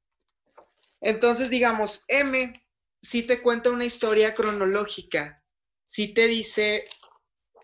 Entonces, 1.01 1.49
digamos, 1.49 2.05
M 2.07 2.53
si 3.01 3.24
te 3.24 3.41
cuenta 3.41 3.69
una 3.69 3.86
historia 3.86 4.34
cronológica, 4.34 5.43
si 5.84 6.13
te 6.13 6.28
dice 6.28 6.86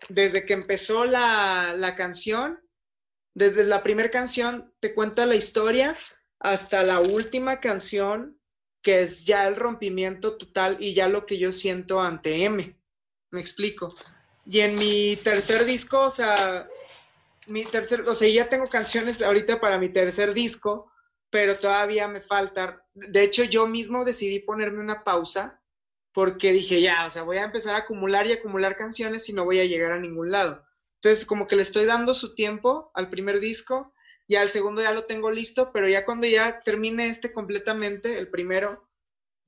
desde 0.08 0.44
que 0.44 0.54
empezó 0.54 1.04
la, 1.04 1.74
la 1.76 1.94
canción, 1.94 2.60
desde 3.34 3.64
la 3.64 3.82
primera 3.82 4.10
canción 4.10 4.74
te 4.80 4.94
cuenta 4.94 5.26
la 5.26 5.36
historia 5.36 5.96
hasta 6.40 6.82
la 6.82 7.00
última 7.00 7.60
canción, 7.60 8.40
que 8.82 9.02
es 9.02 9.24
ya 9.24 9.46
el 9.46 9.56
rompimiento 9.56 10.36
total 10.36 10.78
y 10.80 10.94
ya 10.94 11.08
lo 11.08 11.26
que 11.26 11.38
yo 11.38 11.52
siento 11.52 12.00
ante 12.00 12.44
M. 12.44 12.76
Me 13.30 13.40
explico. 13.40 13.94
Y 14.46 14.60
en 14.60 14.76
mi 14.78 15.16
tercer 15.16 15.64
disco, 15.64 16.06
o 16.06 16.10
sea, 16.10 16.68
mi 17.46 17.64
tercer, 17.64 18.00
o 18.00 18.14
sea, 18.14 18.28
ya 18.28 18.48
tengo 18.48 18.68
canciones 18.68 19.22
ahorita 19.22 19.60
para 19.60 19.78
mi 19.78 19.90
tercer 19.90 20.34
disco, 20.34 20.90
pero 21.28 21.56
todavía 21.56 22.08
me 22.08 22.20
falta. 22.20 22.84
De 22.94 23.22
hecho, 23.22 23.44
yo 23.44 23.66
mismo 23.66 24.04
decidí 24.04 24.40
ponerme 24.40 24.80
una 24.80 25.04
pausa 25.04 25.62
porque 26.12 26.52
dije, 26.52 26.80
ya, 26.80 27.06
o 27.06 27.10
sea, 27.10 27.22
voy 27.22 27.38
a 27.38 27.44
empezar 27.44 27.74
a 27.74 27.78
acumular 27.78 28.26
y 28.26 28.32
acumular 28.32 28.76
canciones 28.76 29.28
y 29.28 29.32
no 29.32 29.44
voy 29.44 29.60
a 29.60 29.64
llegar 29.64 29.92
a 29.92 30.00
ningún 30.00 30.30
lado. 30.30 30.64
Entonces, 30.96 31.24
como 31.24 31.46
que 31.46 31.56
le 31.56 31.62
estoy 31.62 31.84
dando 31.84 32.14
su 32.14 32.34
tiempo 32.34 32.90
al 32.94 33.08
primer 33.08 33.40
disco, 33.40 33.94
y 34.30 34.36
al 34.36 34.48
segundo 34.48 34.80
ya 34.80 34.92
lo 34.92 35.06
tengo 35.06 35.32
listo, 35.32 35.72
pero 35.72 35.88
ya 35.88 36.04
cuando 36.04 36.24
ya 36.28 36.60
termine 36.60 37.08
este 37.08 37.32
completamente, 37.32 38.16
el 38.16 38.28
primero, 38.28 38.88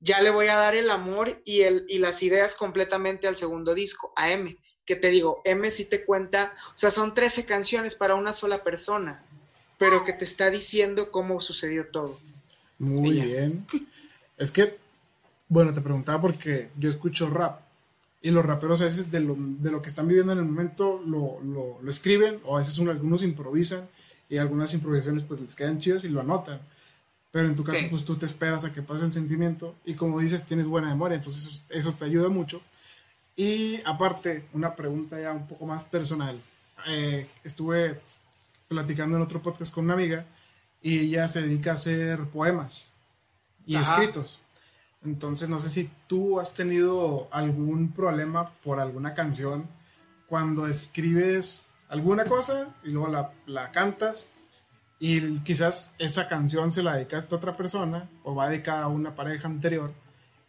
ya 0.01 0.19
le 0.19 0.29
voy 0.29 0.47
a 0.47 0.57
dar 0.57 0.75
el 0.75 0.89
amor 0.89 1.41
y, 1.45 1.61
el, 1.61 1.85
y 1.87 1.99
las 1.99 2.21
ideas 2.21 2.57
completamente 2.57 3.25
al 3.25 3.37
segundo 3.37 3.75
disco, 3.75 4.11
a 4.17 4.31
M, 4.31 4.57
que 4.83 4.97
te 4.97 5.07
digo, 5.07 5.41
M 5.45 5.71
sí 5.71 5.85
te 5.85 6.03
cuenta, 6.03 6.53
o 6.67 6.77
sea, 6.77 6.91
son 6.91 7.13
13 7.13 7.45
canciones 7.45 7.95
para 7.95 8.15
una 8.15 8.33
sola 8.33 8.61
persona, 8.61 9.23
pero 9.77 10.03
que 10.03 10.11
te 10.11 10.25
está 10.25 10.49
diciendo 10.49 11.11
cómo 11.11 11.39
sucedió 11.39 11.87
todo. 11.87 12.19
Muy 12.77 13.21
bien. 13.21 13.65
Es 14.35 14.51
que 14.51 14.77
bueno, 15.53 15.71
te 15.71 15.81
preguntaba 15.81 16.19
porque 16.19 16.69
yo 16.77 16.89
escucho 16.89 17.29
rap 17.29 17.61
y 18.23 18.31
los 18.31 18.43
raperos 18.43 18.81
a 18.81 18.85
veces 18.85 19.11
de 19.11 19.19
lo, 19.19 19.35
de 19.37 19.69
lo 19.69 19.81
que 19.81 19.89
están 19.89 20.07
viviendo 20.07 20.33
en 20.33 20.39
el 20.39 20.45
momento 20.45 20.99
lo, 21.05 21.39
lo, 21.41 21.79
lo 21.81 21.91
escriben 21.91 22.39
o 22.43 22.57
a 22.57 22.61
veces 22.61 22.79
algunos 22.79 23.21
improvisan 23.21 23.87
y 24.29 24.37
algunas 24.37 24.73
improvisaciones 24.73 25.23
pues 25.27 25.41
les 25.41 25.55
quedan 25.55 25.79
chidas 25.79 26.05
y 26.05 26.09
lo 26.09 26.21
anotan. 26.21 26.59
Pero 27.31 27.47
en 27.47 27.55
tu 27.55 27.63
caso 27.63 27.85
pues 27.89 28.03
tú 28.03 28.15
te 28.15 28.25
esperas 28.25 28.65
a 28.65 28.73
que 28.73 28.81
pase 28.81 29.05
el 29.05 29.13
sentimiento 29.13 29.75
y 29.85 29.93
como 29.93 30.19
dices 30.19 30.43
tienes 30.45 30.65
buena 30.65 30.87
memoria, 30.87 31.17
entonces 31.17 31.63
eso, 31.69 31.93
te 31.93 32.05
ayuda 32.05 32.29
mucho. 32.29 32.61
Y 33.35 33.79
aparte, 33.85 34.45
una 34.53 34.75
pregunta 34.75 35.19
ya 35.19 35.33
un 35.33 35.47
poco 35.47 35.65
más 35.65 35.83
personal. 35.83 36.39
Eh, 36.87 37.27
estuve 37.43 37.99
platicando 38.67 39.17
en 39.17 39.21
otro 39.21 39.41
podcast 39.41 39.73
con 39.73 39.85
una 39.85 39.93
amiga 39.93 40.25
y 40.81 40.99
ella 40.99 41.27
se 41.27 41.43
dedica 41.43 41.71
a 41.71 41.75
hacer 41.75 42.23
poemas 42.25 42.89
y 43.67 43.75
escritos. 43.75 44.39
Entonces, 45.05 45.49
no 45.49 45.59
sé 45.59 45.69
si 45.69 45.89
tú 46.07 46.39
has 46.39 46.53
tenido 46.53 47.27
algún 47.31 47.91
problema 47.91 48.51
por 48.63 48.79
alguna 48.79 49.13
canción 49.13 49.67
cuando 50.27 50.67
escribes 50.67 51.67
alguna 51.89 52.25
cosa 52.25 52.73
y 52.83 52.89
luego 52.89 53.31
la, 53.45 53.71
cantas 53.71 54.31
y 54.99 55.39
quizás 55.39 55.93
esa 55.99 56.27
canción 56.27 56.71
se 56.71 56.83
la 56.83 56.95
dedicaste 56.95 57.35
a 57.35 57.37
otra 57.37 57.57
persona 57.57 58.09
o 58.23 58.33
va 58.33 58.49
dedicada 58.49 58.83
a 58.83 58.87
una 58.87 59.15
pareja 59.15 59.47
anterior 59.47 59.93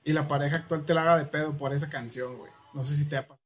y 0.05 0.12
la 0.12 0.28
pareja 0.28 0.57
actual 0.57 0.86
te 0.86 0.94
la 0.94 1.02
haga 1.02 1.18
de 1.18 1.24
pedo 1.26 1.57
por 1.57 1.74
esa 1.74 1.90
canción, 1.90 2.38
güey. 2.38 2.52
No 2.72 2.84
sé 2.84 2.96
si 2.96 3.09
te 3.09 3.16
ha 3.16 3.26
pasado. 3.26 3.44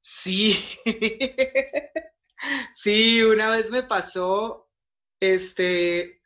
Sí. 0.00 0.56
sí, 2.72 3.22
una 3.22 3.48
vez 3.48 3.70
me 3.70 3.82
pasó, 3.82 4.68
este, 5.20 6.20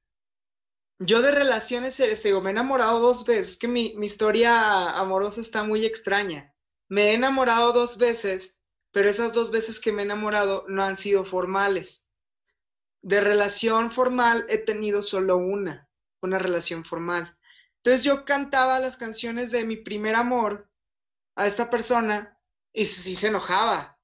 yo 0.99 1.23
de 1.23 1.31
relaciones, 1.31 1.99
este, 2.01 2.29
digo, 2.29 2.41
me 2.41 2.51
he 2.51 2.53
enamorado 2.53 2.99
dos 2.99 3.25
veces, 3.25 3.57
que 3.57 3.69
mi, 3.69 3.95
mi 3.97 4.07
historia 4.07 4.91
amorosa 4.91 5.41
está 5.41 5.63
muy 5.63 5.87
extraña. 5.87 6.55
Me 6.89 7.11
he 7.11 7.15
enamorado 7.15 7.73
dos 7.73 7.99
veces, 7.99 8.61
pero 8.91 9.09
esas 9.09 9.33
dos 9.33 9.51
veces 9.51 9.79
que 9.81 9.93
me 9.93 10.03
he 10.03 10.05
enamorado 10.05 10.65
no 10.69 10.83
han 10.83 10.97
sido 10.97 11.25
formales. 11.25 12.09
De 13.03 13.21
relación 13.21 13.93
formal 13.93 14.45
he 14.49 14.59
tenido 14.59 15.03
solo 15.03 15.37
una, 15.37 15.89
una 16.21 16.39
relación 16.39 16.85
formal. 16.85 17.39
Entonces 17.77 18.03
yo 18.03 18.25
cantaba 18.25 18.81
las 18.81 18.97
canciones 18.97 19.53
de 19.53 19.65
mi 19.65 19.77
primer 19.77 20.17
amor 20.17 20.69
a 21.37 21.47
esta 21.47 21.71
persona 21.71 22.37
y 22.73 22.85
sí 22.85 23.15
se 23.15 23.29
enojaba. 23.29 24.01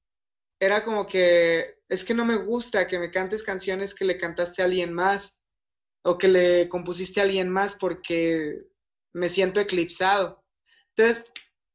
Era 0.61 0.84
como 0.84 1.07
que, 1.07 1.82
es 1.88 2.05
que 2.05 2.14
no 2.14 2.24
me 2.24 2.36
gusta 2.36 2.86
que 2.86 3.01
me 3.01 3.11
cantes 3.11 3.42
canciones 3.42 3.95
que 3.95 4.05
le 4.05 4.16
cantaste 4.16 4.62
a 4.62 4.66
alguien 4.66 4.92
más 4.92 5.43
o 6.05 6.18
que 6.18 6.28
le 6.28 6.68
compusiste 6.68 7.20
a 7.20 7.24
alguien 7.24 7.48
más 7.48 7.76
porque 7.76 8.68
me 9.12 9.28
siento 9.28 9.61
eclipsado. 9.61 10.44
Entonces, 10.96 11.32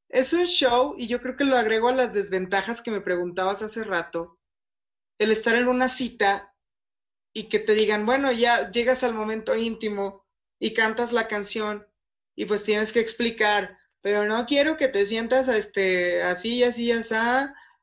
es 0.07 0.34
un 0.34 0.45
show 0.45 0.95
y 0.97 1.07
yo 1.07 1.21
creo 1.21 1.36
que 1.36 1.45
lo 1.45 1.57
agrego 1.57 1.89
a 1.89 1.95
las 1.95 2.13
desventajas 2.13 2.82
que 2.82 2.91
me 2.91 3.01
preguntabas 3.01 3.63
hace 3.63 3.84
rato. 3.84 4.39
El 5.17 5.32
estar 5.32 5.55
en 5.55 5.67
una 5.67 5.89
cita 5.89 6.55
y 7.34 7.49
que 7.49 7.59
te 7.59 7.73
digan, 7.73 8.05
bueno, 8.05 8.32
ya 8.32 8.69
llegas 8.71 9.03
al 9.03 9.13
momento 9.13 9.55
íntimo 9.55 10.25
y 10.59 10.73
cantas 10.73 11.11
la 11.11 11.27
canción 11.27 11.88
y 12.36 12.45
pues 12.45 12.63
tienes 12.63 12.91
que 12.91 12.99
explicar, 12.99 13.77
pero 14.01 14.25
no 14.25 14.45
quiero 14.45 14.77
que 14.77 14.88
te 14.88 15.05
sientas 15.05 15.47
este, 15.47 16.21
así, 16.21 16.63
así, 16.63 16.91
así, 16.91 17.15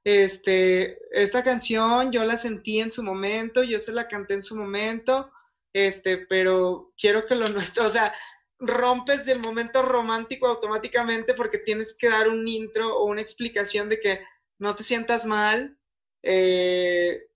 este, 0.04 0.98
esta 1.10 1.42
canción 1.42 2.12
yo 2.12 2.24
la 2.24 2.36
sentí 2.36 2.80
en 2.80 2.90
su 2.90 3.02
momento, 3.02 3.64
yo 3.64 3.80
se 3.80 3.92
la 3.92 4.06
canté 4.06 4.34
en 4.34 4.42
su 4.42 4.56
momento, 4.56 5.32
este, 5.76 6.16
pero 6.16 6.94
quiero 6.96 7.26
que 7.26 7.34
lo 7.34 7.48
nuestro, 7.48 7.86
o 7.86 7.90
sea, 7.90 8.14
rompes 8.58 9.26
del 9.26 9.40
momento 9.40 9.82
romántico 9.82 10.46
automáticamente 10.46 11.34
porque 11.34 11.58
tienes 11.58 11.94
que 11.94 12.08
dar 12.08 12.30
un 12.30 12.48
intro 12.48 12.96
o 12.96 13.04
una 13.04 13.20
explicación 13.20 13.90
de 13.90 14.00
que 14.00 14.20
no 14.58 14.74
te 14.74 14.82
sientas 14.82 15.26
mal, 15.26 15.78
eh, 16.22 17.26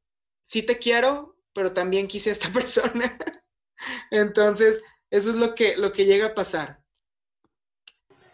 sí 0.40 0.62
te 0.62 0.78
quiero, 0.78 1.36
pero 1.52 1.74
también 1.74 2.08
quise 2.08 2.30
a 2.30 2.32
esta 2.32 2.50
persona. 2.52 3.18
Entonces, 4.10 4.82
eso 5.10 5.28
es 5.28 5.36
lo 5.36 5.54
que, 5.54 5.76
lo 5.76 5.92
que 5.92 6.06
llega 6.06 6.28
a 6.28 6.34
pasar. 6.34 6.80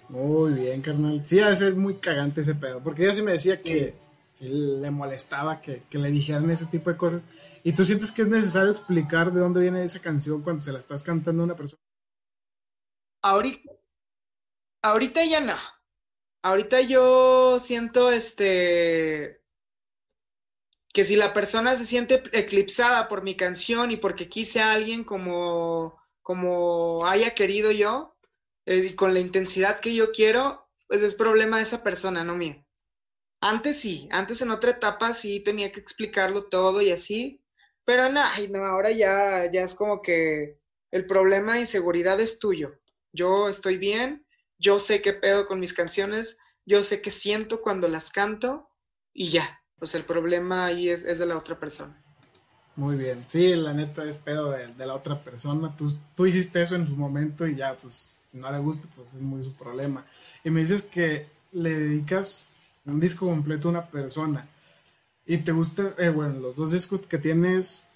Muy 0.08 0.52
bien, 0.52 0.82
carnal. 0.82 1.26
Sí, 1.26 1.40
ha 1.40 1.50
de 1.50 1.56
ser 1.56 1.74
muy 1.74 1.96
cagante 1.96 2.42
ese 2.42 2.54
pedo, 2.54 2.80
porque 2.80 3.02
ella 3.02 3.14
sí 3.14 3.22
me 3.22 3.32
decía 3.32 3.60
que 3.60 3.86
sí. 3.86 4.05
Le 4.40 4.90
molestaba 4.90 5.60
que, 5.60 5.80
que, 5.88 5.98
le 5.98 6.10
dijeran 6.10 6.50
ese 6.50 6.66
tipo 6.66 6.90
de 6.90 6.96
cosas. 6.96 7.22
¿Y 7.62 7.72
tú 7.72 7.84
sientes 7.84 8.12
que 8.12 8.22
es 8.22 8.28
necesario 8.28 8.72
explicar 8.72 9.32
de 9.32 9.40
dónde 9.40 9.60
viene 9.60 9.84
esa 9.84 10.00
canción 10.00 10.42
cuando 10.42 10.62
se 10.62 10.72
la 10.72 10.78
estás 10.78 11.02
cantando 11.02 11.42
a 11.42 11.46
una 11.46 11.56
persona? 11.56 11.80
Ahorita, 13.22 13.72
ahorita 14.82 15.24
ya 15.24 15.40
no. 15.40 15.56
Ahorita 16.42 16.80
yo 16.80 17.58
siento 17.58 18.12
este 18.12 19.42
que 20.92 21.04
si 21.04 21.16
la 21.16 21.32
persona 21.34 21.76
se 21.76 21.84
siente 21.84 22.22
eclipsada 22.32 23.08
por 23.08 23.22
mi 23.22 23.36
canción 23.36 23.90
y 23.90 23.98
porque 23.98 24.30
quise 24.30 24.60
a 24.60 24.72
alguien 24.72 25.04
como, 25.04 26.00
como 26.22 27.06
haya 27.06 27.34
querido 27.34 27.70
yo, 27.70 28.16
eh, 28.64 28.88
y 28.90 28.94
con 28.94 29.12
la 29.14 29.20
intensidad 29.20 29.80
que 29.80 29.94
yo 29.94 30.10
quiero, 30.10 30.68
pues 30.88 31.02
es 31.02 31.14
problema 31.14 31.58
de 31.58 31.64
esa 31.64 31.82
persona, 31.82 32.24
no 32.24 32.34
mío. 32.34 32.65
Antes 33.40 33.80
sí, 33.80 34.08
antes 34.10 34.40
en 34.42 34.50
otra 34.50 34.72
etapa 34.72 35.12
sí 35.12 35.40
tenía 35.40 35.70
que 35.72 35.80
explicarlo 35.80 36.44
todo 36.44 36.82
y 36.82 36.90
así, 36.90 37.42
pero 37.84 38.10
no, 38.10 38.20
no 38.50 38.64
ahora 38.64 38.90
ya, 38.90 39.50
ya 39.50 39.62
es 39.62 39.74
como 39.74 40.02
que 40.02 40.58
el 40.90 41.06
problema 41.06 41.54
de 41.54 41.60
inseguridad 41.60 42.20
es 42.20 42.38
tuyo 42.38 42.80
yo 43.16 43.48
estoy 43.48 43.78
bien, 43.78 44.24
yo 44.58 44.78
sé 44.78 45.02
qué 45.02 45.12
pedo 45.12 45.46
con 45.46 45.58
mis 45.58 45.72
canciones, 45.72 46.38
yo 46.64 46.82
sé 46.82 47.00
qué 47.00 47.10
siento 47.10 47.62
cuando 47.62 47.88
las 47.88 48.10
canto 48.10 48.68
y 49.12 49.30
ya. 49.30 49.60
Pues 49.78 49.94
el 49.94 50.04
problema 50.04 50.66
ahí 50.66 50.88
es, 50.88 51.18
de 51.18 51.26
la 51.26 51.36
otra 51.36 51.58
persona. 51.58 52.02
Muy 52.76 52.96
bien. 52.96 53.24
Sí, 53.28 53.54
la 53.54 53.72
neta 53.72 54.08
es 54.08 54.16
pedo 54.16 54.50
de, 54.50 54.86
la 54.86 54.94
otra 54.94 55.20
persona. 55.20 55.74
Tú, 55.76 55.94
tú, 56.14 56.26
hiciste 56.26 56.62
eso 56.62 56.76
en 56.76 56.86
su 56.86 56.96
momento 56.96 57.46
y 57.46 57.56
ya, 57.56 57.74
pues, 57.74 58.18
si 58.26 58.38
no 58.38 58.50
le 58.50 58.58
gusta, 58.58 58.86
pues 58.94 59.14
es 59.14 59.20
muy 59.20 59.42
su 59.42 59.54
problema. 59.54 60.06
Y 60.44 60.50
me 60.50 60.60
dices 60.60 60.82
que 60.82 61.26
le 61.52 61.70
dedicas 61.70 62.48
un 62.86 63.00
disco 63.00 63.26
completo 63.26 63.68
una 63.68 63.86
persona. 63.86 64.48
Y 65.26 65.38
te 65.38 65.52
gusta, 65.52 65.94
eh, 65.98 66.08
bueno, 66.08 66.38
los 66.40 66.56
dos 66.56 66.72
discos 66.72 67.00
que 67.00 67.18
tienes 67.18 67.88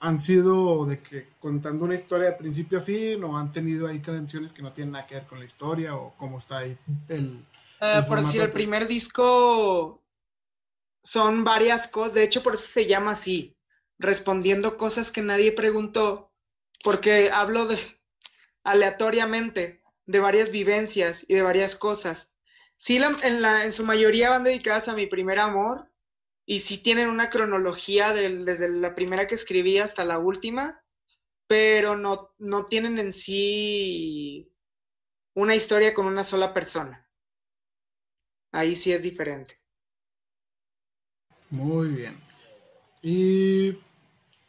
han 0.00 0.20
sido 0.20 0.86
de 0.86 1.00
que 1.00 1.28
contando 1.40 1.84
una 1.84 1.94
historia 1.94 2.26
de 2.26 2.36
principio 2.36 2.78
a 2.78 2.82
fin 2.82 3.22
o 3.24 3.36
han 3.36 3.52
tenido 3.52 3.86
ahí 3.86 4.00
canciones 4.00 4.52
que 4.52 4.62
no 4.62 4.72
tienen 4.72 4.92
nada 4.92 5.06
que 5.06 5.14
ver 5.14 5.26
con 5.26 5.38
la 5.38 5.46
historia 5.46 5.96
o 5.96 6.14
cómo 6.16 6.38
está 6.38 6.58
ahí 6.58 6.76
el... 7.08 7.44
Eh, 7.80 8.02
por 8.06 8.20
decir, 8.20 8.40
el 8.40 8.50
primer 8.50 8.88
disco 8.88 10.00
son 11.02 11.44
varias 11.44 11.86
cosas, 11.86 12.14
de 12.14 12.24
hecho 12.24 12.42
por 12.42 12.54
eso 12.54 12.66
se 12.66 12.86
llama 12.86 13.12
así, 13.12 13.54
respondiendo 13.98 14.76
cosas 14.76 15.10
que 15.10 15.22
nadie 15.22 15.52
preguntó, 15.52 16.30
porque 16.82 17.30
hablo 17.30 17.66
de 17.66 17.78
aleatoriamente 18.64 19.82
de 20.06 20.20
varias 20.20 20.50
vivencias 20.50 21.24
y 21.28 21.34
de 21.34 21.42
varias 21.42 21.76
cosas. 21.76 22.35
Sí, 22.76 22.96
en, 22.96 23.42
la, 23.42 23.64
en 23.64 23.72
su 23.72 23.84
mayoría 23.84 24.30
van 24.30 24.44
dedicadas 24.44 24.88
a 24.88 24.94
mi 24.94 25.06
primer 25.06 25.38
amor, 25.38 25.90
y 26.46 26.60
sí 26.60 26.78
tienen 26.78 27.08
una 27.08 27.28
cronología 27.28 28.12
desde 28.12 28.68
la 28.68 28.94
primera 28.94 29.26
que 29.26 29.34
escribí 29.34 29.78
hasta 29.78 30.04
la 30.04 30.18
última, 30.18 30.84
pero 31.48 31.96
no, 31.96 32.34
no 32.38 32.64
tienen 32.66 32.98
en 32.98 33.12
sí 33.12 34.52
una 35.34 35.56
historia 35.56 35.92
con 35.92 36.06
una 36.06 36.22
sola 36.22 36.54
persona. 36.54 37.08
Ahí 38.52 38.76
sí 38.76 38.92
es 38.92 39.02
diferente. 39.02 39.60
Muy 41.50 41.88
bien. 41.88 42.16
Y... 43.02 43.78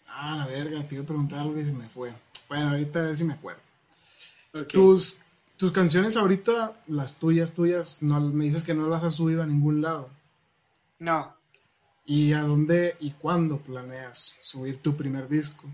Ah, 0.09 0.38
la 0.38 0.47
verga, 0.47 0.88
te 0.88 0.95
iba 0.95 1.03
a 1.03 1.07
preguntar 1.07 1.39
algo 1.39 1.59
y 1.59 1.65
se 1.65 1.73
me 1.73 1.89
fue. 1.89 2.13
Bueno, 2.47 2.69
ahorita 2.69 2.99
a 2.99 3.07
ver 3.07 3.17
si 3.17 3.23
me 3.23 3.34
acuerdo. 3.34 3.61
Tus, 4.69 5.21
tus 5.58 5.72
canciones 5.72 6.16
ahorita, 6.16 6.74
las 6.88 7.16
tuyas, 7.16 7.51
tuyas, 7.53 8.01
no, 8.03 8.22
me 8.22 8.45
dices 8.45 8.64
que 8.64 8.74
no 8.74 8.88
las 8.88 9.03
has 9.03 9.16
subido 9.16 9.41
a 9.41 9.47
ningún 9.47 9.82
lado. 9.82 10.10
No. 10.99 11.36
¿Y 12.05 12.34
a 12.34 12.41
dónde 12.41 12.95
y 12.99 13.12
cuándo 13.12 13.58
planeas 13.58 14.38
subir 14.39 14.82
tu 14.82 14.95
primer 14.95 15.28
disco? 15.28 15.68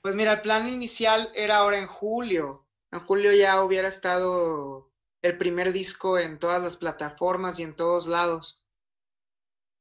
Pues 0.00 0.14
mira, 0.14 0.34
el 0.34 0.40
plan 0.40 0.68
inicial 0.68 1.30
era 1.34 1.56
ahora 1.56 1.78
en 1.78 1.88
julio. 1.88 2.64
En 2.92 3.00
julio 3.00 3.32
ya 3.32 3.62
hubiera 3.62 3.88
estado 3.88 4.88
el 5.20 5.36
primer 5.36 5.72
disco 5.72 6.18
en 6.18 6.38
todas 6.38 6.62
las 6.62 6.76
plataformas 6.76 7.58
y 7.58 7.64
en 7.64 7.74
todos 7.74 8.06
lados. 8.06 8.64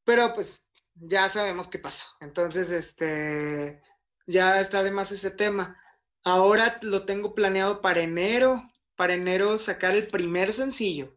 Pero 0.03 0.33
pues 0.33 0.63
ya 0.95 1.29
sabemos 1.29 1.67
qué 1.67 1.77
pasó. 1.77 2.05
Entonces, 2.19 2.71
este, 2.71 3.81
ya 4.25 4.59
está 4.59 4.81
de 4.81 4.91
más 4.91 5.11
ese 5.11 5.29
tema. 5.29 5.79
Ahora 6.23 6.79
lo 6.81 7.05
tengo 7.05 7.35
planeado 7.35 7.81
para 7.81 8.01
enero, 8.01 8.63
para 8.95 9.13
enero 9.13 9.57
sacar 9.57 9.95
el 9.95 10.07
primer 10.07 10.51
sencillo. 10.53 11.15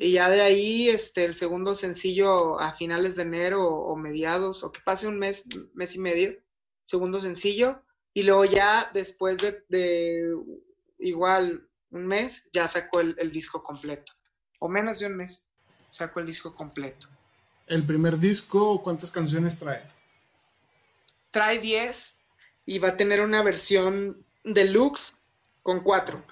Y 0.00 0.12
ya 0.12 0.30
de 0.30 0.40
ahí, 0.42 0.88
este, 0.88 1.24
el 1.24 1.34
segundo 1.34 1.74
sencillo 1.74 2.60
a 2.60 2.72
finales 2.72 3.16
de 3.16 3.22
enero 3.22 3.66
o, 3.66 3.96
mediados, 3.96 4.62
o 4.62 4.70
que 4.70 4.80
pase 4.80 5.08
un 5.08 5.18
mes, 5.18 5.48
mes 5.74 5.96
y 5.96 5.98
medio, 5.98 6.38
segundo 6.84 7.20
sencillo. 7.20 7.82
Y 8.14 8.22
luego 8.22 8.44
ya 8.44 8.90
después 8.94 9.38
de, 9.68 10.36
igual 11.00 11.68
un 11.90 12.06
mes, 12.06 12.48
ya 12.52 12.68
sacó 12.68 13.00
el, 13.00 13.32
disco 13.32 13.62
completo. 13.62 14.12
O 14.60 14.68
menos 14.68 15.00
de 15.00 15.06
un 15.06 15.16
mes, 15.16 15.48
sacó 15.90 16.20
el 16.20 16.26
disco 16.26 16.54
completo. 16.54 17.08
¿El 17.66 17.84
primer 17.84 18.18
disco 18.18 18.80
cuántas 18.82 19.10
canciones 19.10 19.58
trae? 19.58 19.82
Trae 21.32 21.58
10 21.58 22.24
y 22.66 22.78
va 22.78 22.88
a 22.88 22.96
tener 22.96 23.20
una 23.20 23.42
versión 23.42 24.24
deluxe 24.44 25.22
con 25.62 25.80
4. 25.80 26.24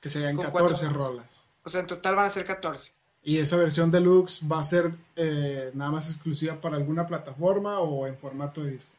Que 0.00 0.08
serían 0.08 0.36
14 0.36 0.88
rolas. 0.88 1.26
O 1.64 1.68
sea, 1.68 1.80
en 1.80 1.86
total 1.86 2.16
van 2.16 2.26
a 2.26 2.30
ser 2.30 2.44
14. 2.44 2.92
¿Y 3.22 3.38
esa 3.38 3.56
versión 3.56 3.90
deluxe 3.90 4.40
va 4.50 4.60
a 4.60 4.64
ser 4.64 4.92
eh, 5.16 5.70
nada 5.74 5.90
más 5.90 6.08
exclusiva 6.10 6.60
para 6.60 6.76
alguna 6.76 7.06
plataforma 7.06 7.80
o 7.80 8.06
en 8.06 8.16
formato 8.16 8.62
de 8.62 8.72
disco? 8.72 8.90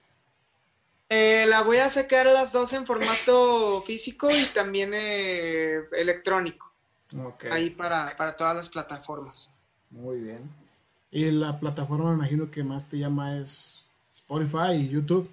Eh, 1.10 1.45
la 1.47 1.64
voy 1.64 1.78
a 1.78 1.89
sacar 1.89 2.28
las 2.28 2.52
dos 2.52 2.74
en 2.74 2.86
formato 2.86 3.82
físico 3.82 4.30
y 4.30 4.45
también 4.54 4.91
eh, 4.93 5.80
electrónico. 5.93 6.72
Ahí 7.50 7.72
para, 7.72 8.16
para 8.16 8.36
todas 8.36 8.56
las 8.56 8.70
plataformas. 8.70 9.52
Muy 9.89 10.20
bien. 10.20 10.47
Y 11.12 11.32
la 11.32 11.60
plataforma 11.60 12.10
me 12.10 12.18
imagino 12.18 12.52
que 12.52 12.64
más 12.64 12.88
te 12.88 13.00
llama 13.00 13.39
es 13.39 13.84
Spotify 14.14 14.74
y 14.74 14.89
YouTube. 14.89 15.28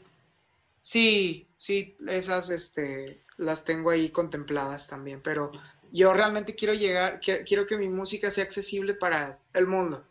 Sí, 0.80 1.46
sí, 1.56 1.94
esas 2.06 2.48
este, 2.48 3.20
las 3.36 3.64
tengo 3.64 3.90
ahí 3.90 4.08
contempladas 4.10 4.88
también, 4.88 5.20
pero 5.22 5.52
yo 5.92 6.12
realmente 6.12 6.54
quiero 6.54 6.74
llegar, 6.74 7.20
quiero 7.20 7.66
que 7.66 7.76
mi 7.76 7.88
música 7.88 8.30
sea 8.30 8.44
accesible 8.44 8.94
para 8.94 9.38
el 9.52 9.66
mundo. 9.66 10.04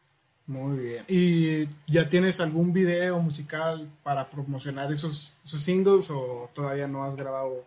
Muy 0.47 0.78
bien. 0.78 1.05
¿Y 1.07 1.67
ya 1.88 2.07
tienes 2.07 2.39
algún 2.39 2.71
video 2.71 3.19
musical 3.19 3.89
para 4.03 4.30
promocionar 4.30 4.91
esos, 4.91 5.34
esos 5.43 5.63
singles 5.63 6.09
o 6.11 6.49
todavía 6.53 6.88
no 6.88 7.03
has 7.03 7.15
grabado 7.15 7.65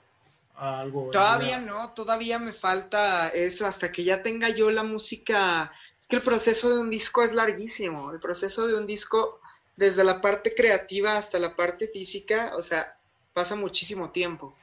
algo? 0.55 1.11
Todavía 1.11 1.61
no, 1.61 1.91
todavía 1.91 2.39
me 2.39 2.53
falta 2.53 3.29
eso 3.31 3.67
hasta 3.67 3.91
que 3.91 4.05
ya 4.05 4.23
tenga 4.23 4.49
yo 4.51 4.71
la 4.71 4.85
música. 4.85 5.73
Es 5.97 6.07
que 6.07 6.17
el 6.17 6.23
proceso 6.23 6.71
de 6.71 6.79
un 6.79 6.89
disco 6.89 7.23
es 7.23 7.33
larguísimo. 7.33 8.13
El 8.13 8.21
proceso 8.21 8.69
de 8.69 8.75
un 8.75 8.87
disco, 8.87 9.41
desde 9.77 10.05
la 10.05 10.21
parte 10.21 10.55
creativa 10.55 11.17
hasta 11.17 11.41
la 11.41 11.57
parte 11.57 11.89
física, 11.89 12.53
o 12.57 12.63
sea, 12.63 12.97
pasa 13.33 13.57
muchísimo 13.57 14.11
tiempo. 14.11 14.55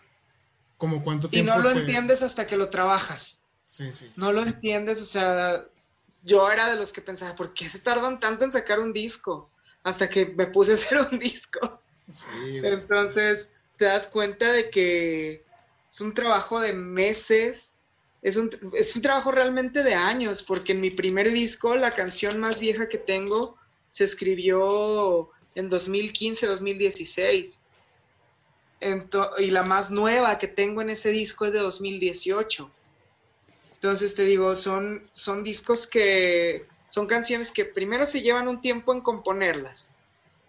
¿Como 0.78 1.04
cuánto 1.04 1.30
tiempo? 1.30 1.52
Y 1.52 1.56
no 1.56 1.62
lo 1.62 1.72
entiendes 1.72 2.22
hasta 2.22 2.46
que 2.48 2.58
lo 2.58 2.70
trabajas. 2.70 3.42
Sí, 3.66 3.94
sí. 3.94 4.12
No 4.16 4.32
lo 4.32 4.42
entiendes, 4.44 5.02
o 5.02 5.06
sea, 5.06 5.66
yo 6.24 6.52
era 6.52 6.70
de 6.70 6.76
los 6.76 6.92
que 6.92 7.02
pensaba, 7.02 7.36
¿por 7.36 7.54
qué 7.54 7.70
se 7.70 7.80
tardan 7.80 8.20
tanto 8.20 8.46
en 8.46 8.52
sacar 8.52 8.80
un 8.80 8.94
disco? 8.94 9.50
Hasta 9.84 10.10
que 10.10 10.26
me 10.26 10.48
puse 10.48 10.72
a 10.72 10.76
hacer 10.76 11.00
un 11.12 11.20
disco. 11.20 11.82
Sí, 12.10 12.60
Entonces, 12.64 13.50
te 13.78 13.86
das 13.86 14.08
cuenta 14.08 14.52
de 14.52 14.70
que 14.70 15.44
es 15.90 16.02
un 16.02 16.14
trabajo 16.14 16.60
de 16.60 16.74
meses, 16.74 17.74
es 18.22 18.38
un, 18.38 18.50
es 18.74 18.96
un 18.96 19.02
trabajo 19.02 19.32
realmente 19.32 19.84
de 19.84 19.94
años, 19.94 20.44
porque 20.44 20.74
en 20.74 20.82
mi 20.82 20.92
primer 20.92 21.32
disco, 21.32 21.76
la 21.76 21.94
canción 21.96 22.40
más 22.40 22.60
vieja 22.60 22.90
que 22.90 22.98
tengo, 22.98 23.58
se 23.90 24.04
escribió 24.04 25.30
en 25.56 25.70
2015, 25.70 26.48
2016 26.48 27.62
y 29.40 29.52
la 29.52 29.64
más 29.64 29.92
nueva 29.92 30.38
que 30.38 30.48
tengo 30.48 30.82
en 30.82 30.90
ese 30.90 31.10
disco 31.10 31.46
es 31.46 31.54
de 31.54 31.60
2018. 31.60 32.70
Entonces 33.76 34.16
te 34.16 34.26
digo, 34.26 34.56
son, 34.56 35.02
son 35.14 35.44
discos 35.44 35.88
que 35.88 36.66
son 36.90 37.08
canciones 37.08 37.52
que 37.52 37.66
primero 37.66 38.06
se 38.06 38.22
llevan 38.22 38.48
un 38.48 38.62
tiempo 38.62 38.94
en 38.94 39.02
componerlas 39.02 39.96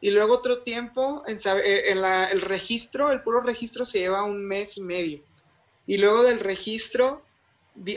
y 0.00 0.10
luego 0.10 0.34
otro 0.34 0.58
tiempo 0.62 1.24
en, 1.26 1.36
eh, 1.36 1.90
en 1.90 2.04
el 2.04 2.40
registro, 2.40 3.10
el 3.10 3.22
puro 3.22 3.40
registro 3.40 3.84
se 3.84 3.98
lleva 3.98 4.24
un 4.24 4.44
mes 4.44 4.76
y 4.76 4.82
medio. 4.82 5.20
Y 5.86 5.98
luego 5.98 6.22
del 6.22 6.40
registro, 6.40 7.22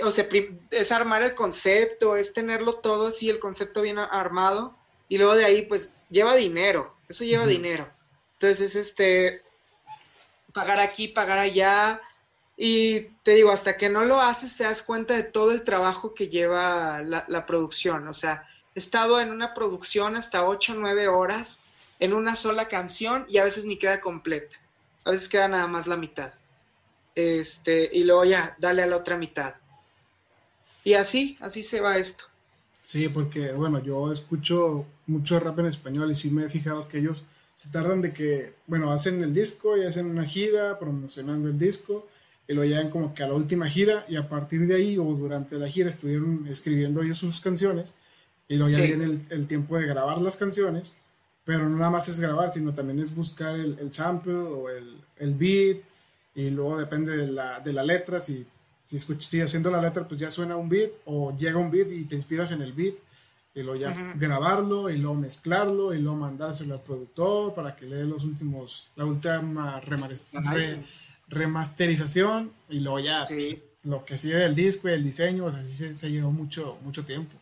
o 0.04 0.12
sea, 0.12 0.28
es 0.72 0.92
armar 0.92 1.24
el 1.24 1.36
concepto, 1.36 2.16
es 2.16 2.34
tenerlo 2.34 2.74
todo 2.74 3.08
así, 3.08 3.30
el 3.30 3.40
concepto 3.40 3.82
bien 3.82 3.98
armado. 3.98 4.76
Y 5.10 5.18
luego 5.18 5.36
de 5.36 5.46
ahí, 5.46 5.64
pues, 5.64 5.96
lleva 6.10 6.36
dinero, 6.36 6.96
eso 7.08 7.24
lleva 7.24 7.48
dinero. 7.48 7.90
Entonces, 8.34 8.76
este, 8.76 9.42
pagar 10.60 10.80
aquí, 10.80 11.08
pagar 11.08 11.40
allá. 11.40 12.02
Y 12.58 13.02
te 13.24 13.36
digo, 13.36 13.52
hasta 13.52 13.78
que 13.78 13.88
no 13.88 14.04
lo 14.04 14.20
haces, 14.20 14.58
te 14.58 14.66
das 14.66 14.84
cuenta 14.84 15.16
de 15.16 15.24
todo 15.24 15.52
el 15.52 15.64
trabajo 15.64 16.14
que 16.14 16.28
lleva 16.28 17.02
la, 17.02 17.24
la 17.30 17.46
producción. 17.46 18.08
O 18.10 18.14
sea, 18.14 18.46
he 18.76 18.80
estado 18.80 19.22
en 19.22 19.32
una 19.32 19.54
producción 19.54 20.18
hasta 20.18 20.46
8 20.46 20.74
o 20.74 20.76
9 20.76 21.08
horas 21.08 21.62
en 22.00 22.14
una 22.14 22.36
sola 22.36 22.68
canción 22.68 23.26
y 23.30 23.38
a 23.38 23.46
veces 23.46 23.64
ni 23.64 23.78
queda 23.78 24.02
completa. 24.02 24.58
A 25.06 25.12
veces 25.12 25.30
queda 25.30 25.48
nada 25.48 25.68
más 25.68 25.88
la 25.88 25.96
mitad. 25.96 26.34
Este, 27.16 27.90
y 27.94 28.04
luego 28.04 28.26
ya, 28.26 28.58
dale 28.60 28.84
a 28.84 28.88
la 28.88 28.98
otra 28.98 29.16
mitad. 29.16 29.56
Y 30.84 30.94
así, 30.96 31.38
así 31.40 31.64
se 31.64 31.80
va 31.80 31.98
esto. 31.98 32.26
Sí, 32.82 33.08
porque 33.08 33.54
bueno, 33.54 33.82
yo 33.82 34.12
escucho 34.12 34.86
mucho 35.08 35.40
rap 35.40 35.60
en 35.60 35.68
español 35.68 36.12
y 36.12 36.16
sí 36.16 36.32
me 36.32 36.46
he 36.46 36.50
fijado 36.50 36.90
que 36.90 36.98
ellos 36.98 37.24
se 37.60 37.70
tardan 37.72 38.02
de 38.02 38.14
que, 38.14 38.54
bueno, 38.68 38.90
hacen 38.94 39.22
el 39.22 39.34
disco 39.34 39.78
y 39.78 39.84
hacen 39.84 40.06
una 40.06 40.24
gira 40.24 40.80
promocionando 40.80 41.50
el 41.50 41.60
disco 41.60 42.08
y 42.48 42.54
lo 42.54 42.64
llevan 42.64 42.90
como 42.90 43.14
que 43.14 43.22
a 43.22 43.28
la 43.28 43.34
última 43.34 43.68
gira 43.68 44.06
y 44.08 44.16
a 44.16 44.30
partir 44.30 44.66
de 44.66 44.76
ahí 44.76 44.98
o 44.98 45.04
durante 45.04 45.58
la 45.58 45.68
gira 45.68 45.90
estuvieron 45.90 46.48
escribiendo 46.48 47.02
ellos 47.02 47.18
sus 47.18 47.42
canciones 47.42 47.96
y 48.48 48.56
luego 48.56 48.72
ya 48.72 48.86
viene 48.86 49.04
el, 49.04 49.22
el, 49.30 49.46
tiempo 49.46 49.78
de 49.78 49.88
grabar 49.88 50.22
las 50.22 50.38
canciones, 50.38 50.96
pero 51.44 51.68
no 51.68 51.78
nada 51.78 51.92
más 51.92 52.08
es 52.08 52.22
grabar, 52.22 52.54
sino 52.54 52.74
también 52.74 53.00
es 53.00 53.14
buscar 53.14 53.56
el, 53.56 53.78
el 53.78 53.92
sample 53.92 54.36
o 54.36 54.70
el, 54.70 54.96
el, 55.18 55.34
beat 55.34 55.80
y 56.36 56.52
luego 56.52 56.78
depende 56.78 57.18
de 57.18 57.28
la, 57.28 57.60
de 57.60 57.74
la 57.74 57.84
letra, 57.84 58.22
si, 58.22 58.48
si, 58.86 59.00
si 59.00 59.42
haciendo 59.42 59.70
la 59.70 59.82
letra 59.82 60.08
pues 60.08 60.22
ya 60.22 60.32
suena 60.32 60.56
un 60.56 60.70
beat 60.70 60.92
o 61.04 61.36
llega 61.38 61.58
un 61.58 61.70
beat 61.70 61.92
y 61.92 62.06
te 62.06 62.16
inspiras 62.16 62.54
en 62.54 62.62
el 62.62 62.72
beat 62.72 62.96
y 63.54 63.64
luego 63.64 63.80
ya 63.80 64.14
grabarlo 64.16 64.90
y 64.90 64.98
luego 64.98 65.16
mezclarlo 65.16 65.94
y 65.94 66.00
luego 66.00 66.18
mandárselo 66.18 66.76
al 66.76 66.82
productor 66.82 67.54
para 67.54 67.76
que 67.76 67.86
le 67.86 67.98
dé 67.98 68.06
los 68.06 68.24
últimos, 68.24 68.90
la 68.96 69.06
última 69.06 69.82
remasterización 71.28 72.54
y 72.70 72.80
luego 72.80 73.00
ya 73.00 73.26
lo 73.84 74.06
que 74.06 74.18
sigue 74.18 74.36
del 74.36 74.56
disco 74.56 74.90
y 74.90 74.94
el 74.94 75.04
diseño, 75.04 75.46
o 75.46 75.52
sea, 75.52 75.64
sí 75.64 75.74
se, 75.74 75.96
se, 75.96 76.12
llevó 76.12 76.32
mucho, 76.32 76.78
mucho 76.84 77.06
tiempo. 77.06 77.36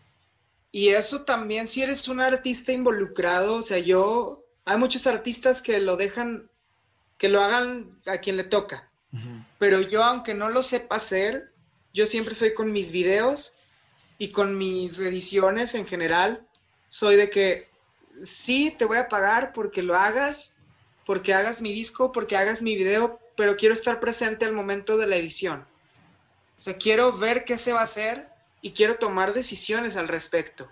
Y 0.71 0.89
eso 0.89 1.23
también, 1.23 1.67
si 1.67 1.81
eres 1.81 2.07
un 2.07 2.19
artista 2.19 2.71
involucrado, 2.71 3.55
o 3.55 3.61
sea, 3.61 3.79
yo, 3.79 4.45
hay 4.65 4.77
muchos 4.77 5.07
artistas 5.07 5.61
que 5.61 5.79
lo 5.79 5.97
dejan, 5.97 6.49
que 7.17 7.29
lo 7.29 7.41
hagan 7.41 7.99
a 8.05 8.19
quien 8.19 8.37
le 8.37 8.43
toca, 8.43 8.87
pero 9.57 9.81
yo, 9.81 10.03
aunque 10.03 10.35
no 10.35 10.49
lo 10.49 10.61
sepa 10.61 10.97
hacer, 10.97 11.51
yo 11.93 12.05
siempre 12.05 12.35
soy 12.35 12.53
con 12.53 12.71
mis 12.71 12.91
videos 12.91 13.56
y 14.17 14.29
con 14.29 14.57
mis 14.57 14.99
ediciones 14.99 15.75
en 15.75 15.85
general, 15.85 16.45
soy 16.89 17.15
de 17.15 17.29
que 17.29 17.69
sí, 18.21 18.75
te 18.77 18.85
voy 18.85 18.97
a 18.97 19.09
pagar 19.09 19.53
porque 19.53 19.83
lo 19.83 19.95
hagas, 19.95 20.57
porque 21.05 21.33
hagas 21.33 21.61
mi 21.61 21.71
disco, 21.71 22.11
porque 22.11 22.37
hagas 22.37 22.61
mi 22.61 22.75
video, 22.75 23.19
pero 23.35 23.55
quiero 23.55 23.73
estar 23.73 23.99
presente 23.99 24.45
al 24.45 24.53
momento 24.53 24.97
de 24.97 25.07
la 25.07 25.15
edición. 25.15 25.65
O 26.57 26.61
sea, 26.61 26.77
quiero 26.77 27.17
ver 27.17 27.45
qué 27.45 27.57
se 27.57 27.73
va 27.73 27.81
a 27.81 27.83
hacer 27.83 28.27
y 28.61 28.71
quiero 28.71 28.95
tomar 28.95 29.33
decisiones 29.33 29.95
al 29.95 30.07
respecto. 30.07 30.67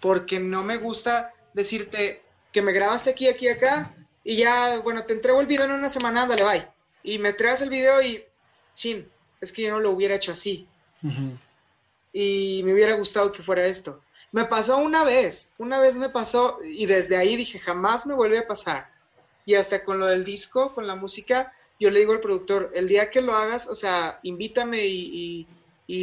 Porque 0.00 0.40
no 0.40 0.64
me 0.64 0.78
gusta 0.78 1.32
decirte 1.52 2.22
que 2.52 2.62
me 2.62 2.72
grabaste 2.72 3.10
aquí, 3.10 3.28
aquí, 3.28 3.48
acá, 3.48 3.94
y 4.24 4.36
ya, 4.36 4.78
bueno, 4.78 5.04
te 5.04 5.12
entrego 5.12 5.40
el 5.40 5.46
video 5.46 5.66
en 5.66 5.72
una 5.72 5.90
semana, 5.90 6.26
dale, 6.26 6.42
bye. 6.42 6.68
Y 7.02 7.18
me 7.18 7.34
traes 7.34 7.60
el 7.60 7.68
video 7.68 8.00
y, 8.00 8.24
chin, 8.72 9.06
es 9.42 9.52
que 9.52 9.62
yo 9.62 9.70
no 9.70 9.80
lo 9.80 9.90
hubiera 9.90 10.14
hecho 10.14 10.32
así 10.32 10.66
y 12.12 12.62
me 12.64 12.72
hubiera 12.72 12.94
gustado 12.94 13.32
que 13.32 13.42
fuera 13.42 13.66
esto. 13.66 14.02
Me 14.32 14.44
pasó 14.44 14.78
una 14.78 15.04
vez, 15.04 15.50
una 15.58 15.80
vez 15.80 15.96
me 15.96 16.08
pasó 16.08 16.58
y 16.62 16.86
desde 16.86 17.16
ahí 17.16 17.36
dije, 17.36 17.58
jamás 17.58 18.06
me 18.06 18.14
vuelve 18.14 18.38
a 18.38 18.46
pasar. 18.46 18.90
Y 19.44 19.54
hasta 19.54 19.82
con 19.82 19.98
lo 19.98 20.06
del 20.06 20.24
disco, 20.24 20.72
con 20.72 20.86
la 20.86 20.94
música, 20.94 21.52
yo 21.80 21.90
le 21.90 22.00
digo 22.00 22.12
al 22.12 22.20
productor, 22.20 22.70
el 22.74 22.86
día 22.86 23.10
que 23.10 23.22
lo 23.22 23.34
hagas, 23.34 23.66
o 23.66 23.74
sea, 23.74 24.20
invítame 24.22 24.86
y, 24.86 25.46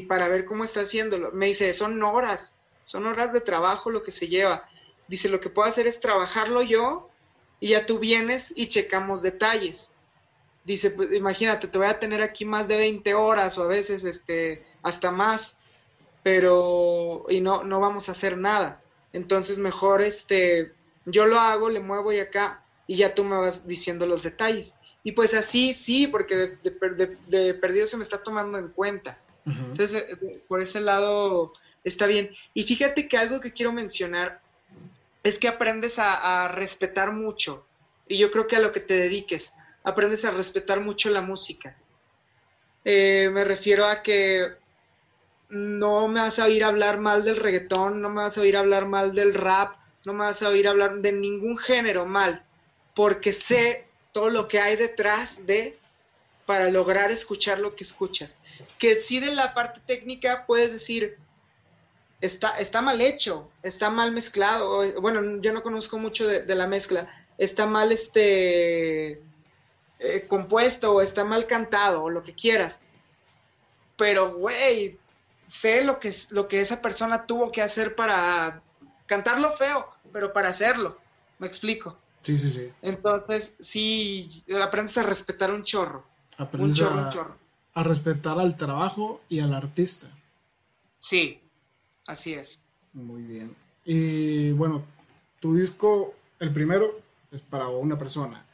para 0.09 0.27
ver 0.27 0.43
cómo 0.43 0.65
está 0.65 0.81
haciéndolo. 0.81 1.31
Me 1.31 1.45
dice, 1.45 1.71
son 1.71 2.01
horas, 2.03 2.57
son 2.83 3.05
horas 3.05 3.31
de 3.31 3.39
trabajo 3.39 3.89
lo 3.89 4.03
que 4.03 4.11
se 4.11 4.27
lleva. 4.27 4.67
Dice, 5.07 5.29
lo 5.29 5.39
que 5.39 5.49
puedo 5.49 5.69
hacer 5.69 5.87
es 5.87 6.01
trabajarlo 6.01 6.61
yo 6.61 7.09
y 7.61 7.69
ya 7.69 7.85
tú 7.85 7.99
vienes 7.99 8.51
y 8.55 8.67
checamos 8.67 9.21
detalles. 9.21 9.91
Dice, 10.65 10.91
pues, 10.91 11.13
imagínate, 11.13 11.69
te 11.69 11.77
voy 11.77 11.87
a 11.87 11.99
tener 11.99 12.21
aquí 12.21 12.43
más 12.43 12.67
de 12.67 12.75
20 12.75 13.13
horas 13.13 13.57
o 13.57 13.63
a 13.63 13.67
veces 13.67 14.03
este, 14.03 14.65
hasta 14.83 15.11
más 15.11 15.59
pero 16.27 17.25
y 17.29 17.39
no, 17.39 17.63
no 17.63 17.79
vamos 17.79 18.09
a 18.09 18.11
hacer 18.11 18.37
nada. 18.37 18.81
Entonces 19.13 19.59
mejor 19.59 20.01
este, 20.01 20.73
yo 21.05 21.25
lo 21.25 21.39
hago, 21.39 21.69
le 21.69 21.79
muevo 21.79 22.11
y 22.11 22.19
acá 22.19 22.65
y 22.85 22.97
ya 22.97 23.15
tú 23.15 23.23
me 23.23 23.37
vas 23.37 23.65
diciendo 23.65 24.05
los 24.05 24.23
detalles. 24.23 24.75
Y 25.05 25.13
pues 25.13 25.33
así, 25.33 25.73
sí, 25.73 26.05
porque 26.05 26.57
de, 26.61 27.53
perdido 27.53 27.87
se 27.87 27.95
me 27.95 28.03
está 28.03 28.21
tomando 28.21 28.57
en 28.57 28.67
cuenta. 28.67 29.17
Entonces, 29.45 30.03
eh, 30.09 30.43
por 30.49 30.59
ese 30.59 30.81
lado 30.81 31.53
está 31.85 32.07
bien. 32.07 32.29
Y 32.53 32.63
fíjate 32.63 33.07
que 33.07 33.15
algo 33.15 33.39
que 33.39 33.53
quiero 33.53 33.71
mencionar 33.71 34.41
es 35.23 35.39
que 35.39 35.47
aprendes 35.47 35.97
a, 35.97 36.49
respetar 36.49 37.13
mucho. 37.13 37.65
Y 38.05 38.17
yo 38.17 38.31
creo 38.31 38.47
que 38.47 38.57
a 38.57 38.59
lo 38.59 38.73
que 38.73 38.81
te 38.81 38.95
dediques, 38.95 39.53
aprendes 39.81 40.25
a 40.25 40.31
respetar 40.31 40.81
mucho 40.81 41.09
la 41.09 41.21
música. 41.21 41.77
Eh, 42.83 43.29
me 43.31 43.45
refiero 43.45 43.85
a 43.85 44.03
que 44.03 44.66
no 45.49 46.07
me 46.07 46.19
vas 46.19 46.39
a 46.39 46.45
oír 46.45 46.63
hablar 46.63 46.99
mal 46.99 47.23
del 47.23 47.37
reggaetón, 47.37 48.01
no 48.01 48.09
me 48.09 48.21
vas 48.21 48.37
a 48.37 48.41
oír 48.41 48.57
hablar 48.57 48.85
mal 48.85 49.13
del 49.13 49.33
rap, 49.33 49.75
no 50.05 50.13
me 50.13 50.19
vas 50.19 50.41
a 50.41 50.49
oír 50.49 50.67
hablar 50.67 50.97
de 50.99 51.11
ningún 51.11 51.57
género 51.57 52.05
mal, 52.05 52.43
porque 52.93 53.33
sé 53.33 53.85
todo 54.11 54.29
lo 54.29 54.47
que 54.47 54.59
hay 54.59 54.75
detrás 54.75 55.45
de 55.45 55.77
para 56.45 56.69
lograr 56.71 57.11
escuchar 57.11 57.59
lo 57.59 57.75
que 57.75 57.83
escuchas. 57.83 58.39
Que 58.79 59.01
si 59.01 59.19
de 59.19 59.33
la 59.33 59.53
parte 59.53 59.81
técnica 59.85 60.45
puedes 60.47 60.71
decir, 60.71 61.17
está, 62.21 62.57
está 62.57 62.81
mal 62.81 63.01
hecho, 63.01 63.49
está 63.63 63.89
mal 63.89 64.11
mezclado, 64.11 64.81
bueno, 65.01 65.41
yo 65.41 65.53
no 65.53 65.61
conozco 65.61 65.99
mucho 65.99 66.27
de, 66.27 66.55
la 66.55 66.67
mezcla, 66.67 67.09
está 67.37 67.65
mal 67.65 67.91
este 67.91 69.21
eh, 69.99 70.25
compuesto 70.27 70.93
o 70.93 71.01
está 71.01 71.23
mal 71.23 71.47
cantado 71.47 72.03
o 72.03 72.09
lo 72.09 72.23
que 72.23 72.33
quieras. 72.33 72.81
Pero, 73.97 74.33
güey, 74.35 74.97
sé 75.47 75.83
lo 75.83 75.99
que, 75.99 76.13
lo 76.29 76.47
que 76.47 76.61
esa 76.61 76.81
persona 76.81 77.25
tuvo 77.25 77.51
que 77.51 77.61
hacer 77.61 77.95
para 77.95 78.61
cantarlo 79.05 79.51
feo, 79.53 79.87
pero 80.11 80.33
para 80.33 80.49
hacerlo. 80.49 80.97
¿Me 81.39 81.47
explico? 81.47 81.97
Sí, 82.21 82.37
sí, 82.37 82.51
sí. 82.51 82.71
Entonces, 82.81 83.55
sí, 83.59 84.43
aprendes 84.61 84.97
a 84.97 85.03
respetar 85.03 85.51
un 85.51 85.63
chorro. 85.63 86.05
Aprendes 86.37 86.79
un 86.79 86.85
chorro, 86.85 86.99
a, 86.99 87.05
un 87.05 87.11
chorro. 87.11 87.37
a 87.73 87.83
respetar 87.83 88.39
al 88.39 88.57
trabajo 88.57 89.21
y 89.29 89.39
al 89.39 89.53
artista. 89.53 90.07
Sí, 90.99 91.39
así 92.05 92.33
es. 92.33 92.61
Muy 92.93 93.21
bien. 93.21 93.55
Y 93.85 94.51
bueno, 94.51 94.83
tu 95.39 95.55
disco, 95.55 96.15
el 96.39 96.51
primero 96.51 96.99
es 97.31 97.41
para 97.41 97.67
una 97.69 97.97
persona, 97.97 98.45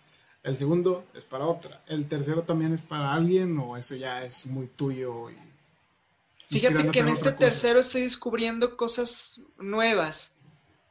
el 0.44 0.58
segundo 0.58 1.06
es 1.14 1.24
para 1.24 1.46
otra, 1.46 1.82
el 1.88 2.08
tercero 2.08 2.44
también 2.44 2.74
es 2.74 2.82
para 2.82 3.14
alguien 3.14 3.58
o 3.58 3.78
ese 3.78 3.98
ya 3.98 4.24
es 4.24 4.46
muy 4.46 4.68
tuyo 4.68 5.30
y 5.30 5.38
Fíjate 6.54 6.92
que 6.92 7.00
en 7.00 7.10
este 7.10 7.32
tercero 7.32 7.80
estoy 7.80 8.04
descubriendo 8.04 8.78
cosas 8.78 9.42
nuevas. 9.58 10.36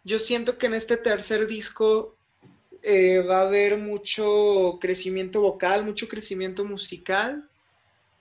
Yo 0.03 0.19
siento 0.19 0.59
que 0.59 0.67
en 0.67 0.75
este 0.75 0.97
tercer 0.97 1.47
disco 1.47 2.17
eh, 2.83 3.21
va 3.21 3.39
a 3.39 3.43
haber 3.43 3.79
mucho 3.79 4.79
crecimiento 4.81 5.41
vocal, 5.41 5.85
mucho 5.85 6.09
crecimiento 6.09 6.65
musical 6.65 7.49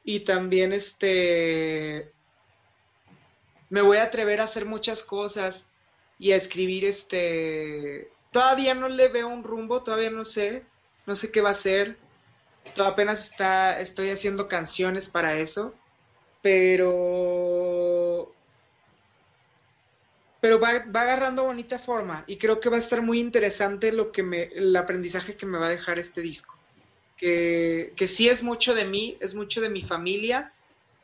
y 0.04 0.20
también 0.20 0.72
este 0.72 2.12
me 3.70 3.82
voy 3.82 3.98
a 3.98 4.04
atrever 4.04 4.42
a 4.42 4.44
hacer 4.44 4.66
muchas 4.66 5.02
cosas 5.02 5.72
y 6.20 6.34
a 6.34 6.36
escribir 6.36 6.86
este 6.86 8.12
todavía 8.32 8.76
no 8.76 8.88
le 8.88 9.08
veo 9.08 9.30
un 9.30 9.44
rumbo, 9.44 9.82
todavía 9.82 10.12
no 10.12 10.26
sé, 10.26 10.64
no 11.08 11.16
sé 11.16 11.32
qué 11.32 11.42
va 11.42 11.50
a 11.50 11.56
ser. 11.56 11.98
Apenas 12.78 13.32
está 13.32 13.80
estoy 13.80 14.12
haciendo 14.12 14.48
canciones 14.48 15.10
para 15.10 15.38
eso 15.38 15.74
pero 16.42 18.34
pero 20.42 20.60
va, 20.60 20.70
agarrando 20.70 21.44
bonita 21.44 21.78
forma 21.78 22.24
y 22.28 22.38
creo 22.38 22.60
que 22.60 22.70
va 22.70 22.78
a 22.78 22.80
estar 22.80 23.02
muy 23.04 23.20
interesante 23.20 23.92
lo 23.92 24.12
que 24.12 24.24
me, 24.24 24.44
el 24.44 24.76
aprendizaje 24.76 25.36
que 25.36 25.46
me 25.46 25.60
va 25.60 25.68
a 25.68 25.70
dejar 25.70 26.00
este 26.00 26.22
disco. 26.22 26.58
Que, 27.16 27.94
que 27.96 28.08
sí 28.08 28.28
es 28.28 28.42
mucho 28.42 28.74
de 28.74 28.86
mí, 28.86 29.18
es 29.20 29.36
mucho 29.36 29.62
de 29.62 29.70
mi 29.70 29.84
familia 29.84 30.52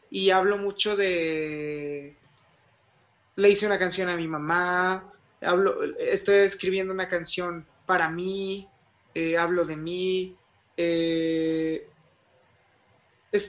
y 0.09 0.31
hablo 0.31 0.57
mucho 0.57 0.97
de... 0.97 2.15
Le 3.35 3.49
hice 3.49 3.67
una 3.67 3.77
canción 3.77 4.09
a 4.09 4.15
mi 4.15 4.27
mamá, 4.27 5.13
hablo, 5.41 5.83
estoy 5.99 6.37
escribiendo 6.37 6.91
una 6.91 7.07
canción 7.07 7.63
para 7.85 8.09
mí, 8.09 8.67
eh, 9.13 9.37
hablo 9.37 9.65
de 9.65 9.75
mí, 9.75 10.35
eh, 10.75 11.87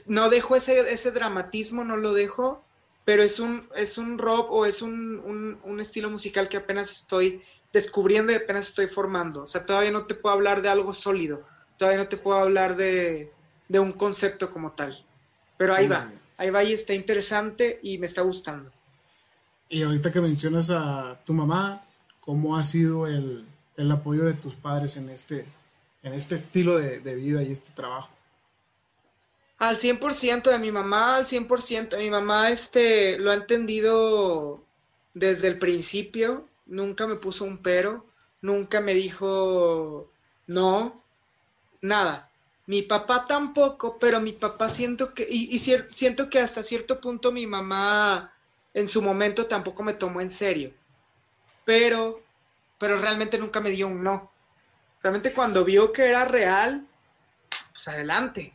no 0.07 0.29
dejo 0.29 0.55
ese, 0.55 0.91
ese 0.91 1.11
dramatismo, 1.11 1.83
no 1.83 1.97
lo 1.97 2.13
dejo, 2.13 2.63
pero 3.05 3.23
es 3.23 3.39
un, 3.39 3.67
es 3.75 3.97
un 3.97 4.17
rock 4.17 4.51
o 4.51 4.65
es 4.65 4.81
un, 4.81 5.59
estilo 5.79 6.09
musical 6.09 6.49
que 6.49 6.57
apenas 6.57 6.91
estoy 6.91 7.41
descubriendo 7.73 8.31
y 8.31 8.35
apenas 8.35 8.69
estoy 8.69 8.87
formando. 8.87 9.43
O 9.43 9.45
sea, 9.45 9.65
todavía 9.65 9.91
no 9.91 10.05
te 10.05 10.15
puedo 10.15 10.35
hablar 10.35 10.61
de 10.61 10.69
algo 10.69 10.93
sólido, 10.93 11.41
todavía 11.77 11.99
no 11.99 12.07
te 12.07 12.17
puedo 12.17 12.37
hablar 12.37 12.75
de, 12.75 13.31
de 13.67 13.79
un 13.79 13.93
concepto 13.93 14.49
como 14.49 14.73
tal. 14.73 15.03
Pero 15.57 15.73
ahí 15.73 15.87
va, 15.87 16.11
ahí 16.37 16.49
va 16.49 16.63
y 16.63 16.73
está 16.73 16.93
interesante 16.93 17.79
y 17.81 17.97
me 17.97 18.05
está 18.05 18.21
gustando. 18.21 18.71
Y 19.69 19.83
ahorita 19.83 20.11
que 20.11 20.21
mencionas 20.21 20.69
a 20.69 21.19
tu 21.25 21.33
mamá, 21.33 21.81
¿cómo 22.19 22.57
ha 22.57 22.63
sido 22.63 23.07
el, 23.07 23.45
el 23.77 23.91
apoyo 23.91 24.25
de 24.25 24.33
tus 24.33 24.55
padres 24.55 24.97
en 24.97 25.09
este, 25.09 25.45
en 26.03 26.13
este 26.13 26.35
estilo 26.35 26.77
de 26.77 27.15
vida 27.15 27.41
y 27.43 27.51
este 27.51 27.71
trabajo? 27.71 28.09
Al 29.59 29.77
100% 29.77 30.49
de 30.51 30.57
mi 30.57 30.71
mamá, 30.71 31.17
al 31.17 31.25
100%. 31.25 31.97
Mi 31.97 32.09
mamá 32.09 32.49
este, 32.49 33.19
lo 33.19 33.31
ha 33.31 33.35
entendido 33.35 34.63
desde 35.13 35.47
el 35.47 35.59
principio. 35.59 36.47
Nunca 36.65 37.07
me 37.07 37.17
puso 37.17 37.43
un 37.43 37.57
pero. 37.61 38.05
Nunca 38.41 38.79
me 38.79 38.93
dijo 38.93 40.09
no. 40.47 41.03
Nada. 41.81 42.31
Mi 42.67 42.83
papá 42.83 43.27
tampoco, 43.27 43.97
pero 43.99 44.21
mi 44.21 44.31
papá 44.31 44.69
siento 44.69 45.13
que, 45.13 45.27
y, 45.29 45.53
y 45.53 45.59
siento 45.59 46.29
que 46.29 46.39
hasta 46.39 46.63
cierto 46.63 47.01
punto 47.01 47.31
mi 47.31 47.47
mamá 47.47 48.31
en 48.73 48.87
su 48.87 49.01
momento 49.01 49.47
tampoco 49.47 49.83
me 49.83 49.93
tomó 49.93 50.21
en 50.21 50.29
serio. 50.29 50.71
Pero, 51.65 52.21
pero 52.77 52.97
realmente 52.99 53.37
nunca 53.37 53.59
me 53.59 53.71
dio 53.71 53.87
un 53.87 54.03
no. 54.03 54.31
Realmente 55.03 55.33
cuando 55.33 55.65
vio 55.65 55.91
que 55.91 56.09
era 56.09 56.25
real, 56.25 56.87
pues 57.73 57.87
adelante 57.89 58.53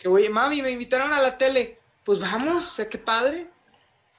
que 0.00 0.08
oye, 0.08 0.30
mami, 0.30 0.62
me 0.62 0.70
invitaron 0.70 1.12
a 1.12 1.20
la 1.20 1.36
tele, 1.36 1.78
pues 2.04 2.18
vamos, 2.18 2.64
o 2.64 2.70
sea, 2.70 2.88
qué 2.88 2.96
padre. 2.96 3.48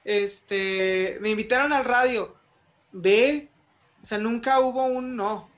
Este, 0.04 1.18
me 1.20 1.30
invitaron 1.30 1.72
al 1.72 1.84
radio, 1.84 2.36
ve, 2.92 3.48
o 4.00 4.04
sea, 4.04 4.18
nunca 4.18 4.60
hubo 4.60 4.84
un 4.84 5.16
no. 5.16 5.50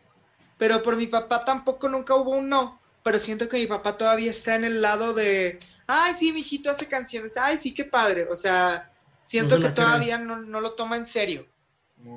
Pero 0.57 0.83
por 0.83 0.97
mi 0.97 1.07
papá 1.07 1.45
tampoco 1.45 1.91
nunca 1.91 2.15
hubo 2.15 2.31
un 2.31 2.49
no. 2.49 2.81
Pero 3.03 3.19
siento 3.19 3.51
que 3.51 3.59
mi 3.59 3.67
papá 3.67 3.99
todavía 3.99 4.31
está 4.31 4.55
en 4.55 4.65
el 4.65 4.81
lado 4.81 5.13
de, 5.13 5.59
ay, 5.87 6.15
sí, 6.19 6.33
mi 6.33 6.41
hijito 6.41 6.71
hace 6.71 6.89
canciones, 6.89 7.37
ay, 7.37 7.59
sí, 7.59 7.75
qué 7.75 7.85
padre. 7.85 8.27
O 8.31 8.35
sea, 8.35 8.91
siento 9.23 9.61
que 9.61 9.69
todavía 9.69 10.17
no, 10.17 10.61
lo 10.61 10.73
toma 10.73 10.97
en 10.97 11.05
serio. 11.05 11.47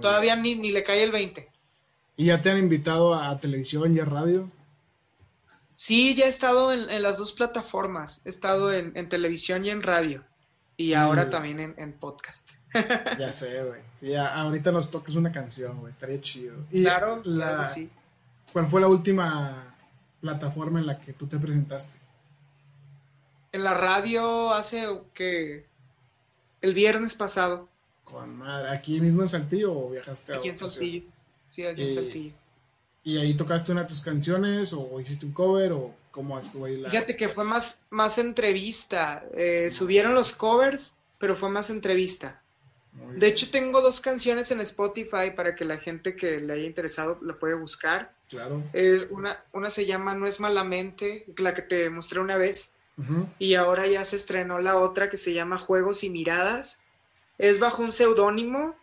todavía 0.02 0.38
ni, 0.38 0.56
ni 0.56 0.72
le 0.72 0.84
cae 0.84 1.04
el 1.04 1.12
20. 1.12 1.50
¿Y 2.16 2.26
ya 2.28 2.42
te 2.42 2.52
han 2.52 2.58
invitado 2.58 3.14
a 3.14 3.38
televisión 3.38 3.94
y 3.98 4.00
a 4.00 4.06
radio? 4.06 4.50
Sí, 5.78 6.16
ya 6.16 6.26
he 6.26 6.30
estado 6.30 6.74
en, 6.74 7.04
las 7.04 7.20
dos 7.20 7.34
plataformas. 7.34 8.22
He 8.26 8.30
estado 8.30 8.74
en, 8.74 9.10
televisión 9.10 9.64
y 9.64 9.70
en 9.70 9.84
radio. 9.84 10.24
Y 10.76 10.96
ahora 10.96 11.30
también 11.30 11.76
en, 11.78 11.94
podcast. 11.94 12.54
Ya 13.20 13.32
sé, 13.32 13.62
güey. 13.62 13.82
Sí, 13.96 14.16
ahorita 14.16 14.72
nos 14.72 14.90
toques 14.90 15.14
una 15.14 15.32
canción, 15.32 15.80
güey. 15.80 15.92
Estaría 15.92 16.20
chido. 16.20 16.56
claro, 16.72 17.22
la, 17.24 17.64
sí. 17.64 17.92
¿Cuál 18.52 18.66
fue 18.66 18.82
la 18.82 18.88
última 18.88 19.76
plataforma 20.20 20.80
en 20.80 20.88
la 20.88 21.00
que 21.00 21.14
tú 21.14 21.28
te 21.28 21.38
presentaste? 21.38 21.96
En 23.52 23.64
la 23.64 23.76
radio 23.76 24.52
hace 24.56 24.88
que 25.14 25.64
el 26.62 26.74
viernes 26.74 27.14
pasado. 27.14 27.70
Con 28.04 28.36
madre. 28.36 28.72
¿Aquí 28.72 29.00
mismo 29.00 29.22
en 29.22 29.28
Saltillo 29.28 29.78
o 29.78 29.92
viajaste 29.92 30.34
a 30.34 30.38
Aquí 30.38 30.50
en 30.50 30.58
Saltillo. 30.58 31.06
Sí, 31.52 31.68
aquí 31.68 31.84
en 31.84 31.92
Saltillo. 31.92 32.34
¿Y 33.04 33.18
ahí 33.18 33.34
tocaste 33.36 33.72
una 33.72 33.84
de 33.84 33.88
tus 33.88 34.02
canciones 34.02 34.74
o 34.74 35.00
hiciste 35.00 35.26
un 35.26 35.32
cover 35.32 35.72
o 35.72 35.96
cómo 36.12 36.38
estuvo 36.40 36.66
ahí 36.66 36.78
la... 36.78 36.90
Fíjate 36.90 37.16
que 37.16 37.30
fue 37.30 37.44
más, 37.44 37.86
más 37.90 38.18
entrevista. 38.18 39.24
Eh, 39.34 39.70
subieron 39.72 40.14
los 40.14 40.34
covers, 40.34 40.98
pero 41.18 41.36
fue 41.36 41.50
más 41.50 41.70
entrevista. 41.70 42.42
de 43.16 43.28
hecho, 43.28 43.50
tengo 43.50 43.82
dos 43.82 44.02
canciones 44.02 44.52
en 44.52 44.60
Spotify 44.62 45.32
para 45.36 45.56
que 45.56 45.64
la 45.64 45.78
gente 45.78 46.16
que 46.16 46.40
le 46.40 46.54
haya 46.54 46.66
interesado 46.66 47.18
la 47.22 47.40
pueda 47.40 47.56
buscar. 47.56 48.14
Claro. 48.30 48.62
una, 49.12 49.42
una 49.54 49.70
se 49.70 49.86
llama 49.86 50.14
No 50.14 50.28
es 50.28 50.42
malamente, 50.42 51.26
la 51.38 51.54
que 51.54 51.62
te 51.62 51.90
mostré 51.90 52.20
una 52.20 52.38
vez. 52.38 52.74
Y 53.38 53.54
ahora 53.54 53.88
ya 53.88 54.04
se 54.04 54.16
estrenó 54.16 54.58
la 54.58 54.80
otra 54.80 55.10
que 55.10 55.18
se 55.18 55.34
llama 55.34 55.60
Juegos 55.60 56.04
y 56.04 56.10
Miradas. 56.10 56.82
Es 57.38 57.60
bajo 57.60 57.84
un 57.84 57.92
seudónimo 57.92 58.76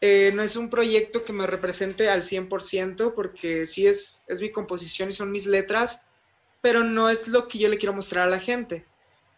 eh, 0.00 0.30
no 0.34 0.42
es 0.42 0.56
un 0.56 0.68
proyecto 0.68 1.24
que 1.24 1.32
me 1.32 1.46
represente 1.46 2.10
al 2.10 2.22
100% 2.22 3.14
porque 3.14 3.64
sí 3.66 3.86
es, 3.86 4.24
es 4.28 4.42
mi 4.42 4.50
composición 4.50 5.08
y 5.08 5.12
son 5.12 5.30
mis 5.32 5.46
letras, 5.46 6.02
pero 6.60 6.84
no 6.84 7.08
es 7.08 7.28
lo 7.28 7.48
que 7.48 7.58
yo 7.58 7.68
le 7.68 7.78
quiero 7.78 7.94
mostrar 7.94 8.26
a 8.26 8.30
la 8.30 8.40
gente. 8.40 8.84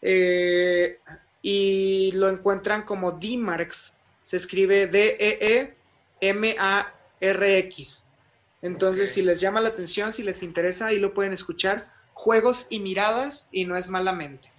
Eh, 0.03 0.99
y 1.43 2.11
lo 2.13 2.29
encuentran 2.29 2.83
como 2.83 3.13
D-Marks, 3.13 3.95
se 4.23 4.37
escribe 4.37 4.87
D-E-E-M-A-R-X. 4.89 5.75
Entonces, 8.61 9.13
si 9.13 9.23
les 9.23 9.41
llama 9.41 9.61
la 9.61 9.69
atención, 9.69 10.13
si 10.13 10.25
les 10.25 10.43
interesa, 10.43 10.89
ahí 10.89 10.99
lo 10.99 11.15
pueden 11.15 11.33
escuchar. 11.33 11.89
Juegos 12.13 12.67
y 12.71 12.81
miradas, 12.81 13.49
y 13.53 13.65
no 13.65 13.77
es 13.77 13.89
malamente. 13.89 14.51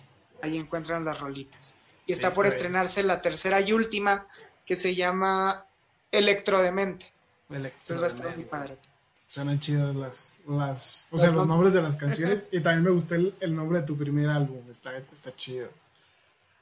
Ahí 0.41 0.57
encuentran 0.57 1.03
las 1.03 1.19
rolitas. 1.19 1.75
Y 2.05 2.13
está 2.13 2.31
por 2.31 2.47
estrenarse 2.47 3.03
la 3.03 3.21
tercera 3.21 3.59
y 3.59 3.73
última, 3.73 4.25
que 4.65 4.77
se 4.77 4.95
llama 4.95 5.65
Electrodemente. 6.11 7.11
Entonces 7.49 7.99
va 7.99 8.03
a 8.03 8.07
estar 8.07 8.35
muy 8.35 8.45
padre. 8.45 8.77
Suenan 9.25 9.59
chidas 9.59 9.95
las, 9.95 10.37
las 10.47 11.07
o 11.11 11.17
sea, 11.17 11.31
los 11.31 11.47
nombres 11.47 11.73
de 11.73 11.81
las 11.81 11.95
canciones 12.03 12.45
y 12.51 12.61
también 12.61 12.83
me 12.83 12.89
gustó 12.89 13.15
el, 13.15 13.55
nombre 13.55 13.81
de 13.81 13.85
tu 13.85 13.95
primer 13.95 14.29
álbum, 14.29 14.61
está, 14.69 14.97
está 14.97 15.35
chido. 15.35 15.69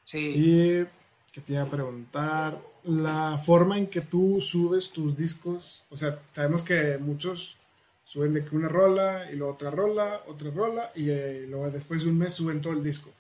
Sí. 0.03 0.33
Y 0.35 0.87
que 1.31 1.41
te 1.41 1.53
iba 1.53 1.63
a 1.63 1.69
preguntar, 1.69 2.61
la 2.83 3.37
forma 3.37 3.77
en 3.77 3.87
que 3.87 4.01
tú 4.01 4.39
subes 4.41 4.91
tus 4.91 5.15
discos, 5.15 5.83
o 5.89 5.97
sea, 5.97 6.19
sabemos 6.31 6.63
que 6.63 6.97
muchos 6.97 7.57
suben 8.05 8.33
de 8.33 8.45
que 8.45 8.55
una 8.55 8.69
rola 8.69 9.29
y 9.31 9.35
luego 9.35 9.53
otra 9.53 9.69
rola, 9.69 10.23
otra 10.27 10.49
rola 10.49 10.91
y 10.95 11.09
eh, 11.09 11.45
luego 11.47 11.69
después 11.69 12.03
de 12.03 12.09
un 12.09 12.17
mes 12.17 12.33
suben 12.33 12.61
todo 12.61 12.73
el 12.73 12.83
disco. 12.83 13.11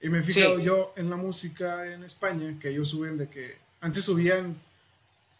Y 0.00 0.08
me 0.08 0.18
he 0.18 0.22
fijado 0.22 0.58
yo 0.58 0.92
en 0.96 1.08
la 1.08 1.16
música 1.16 1.90
en 1.90 2.02
España 2.02 2.58
que 2.60 2.70
ellos 2.70 2.88
suben 2.88 3.16
de 3.16 3.28
que 3.28 3.56
antes 3.80 4.04
subían 4.04 4.60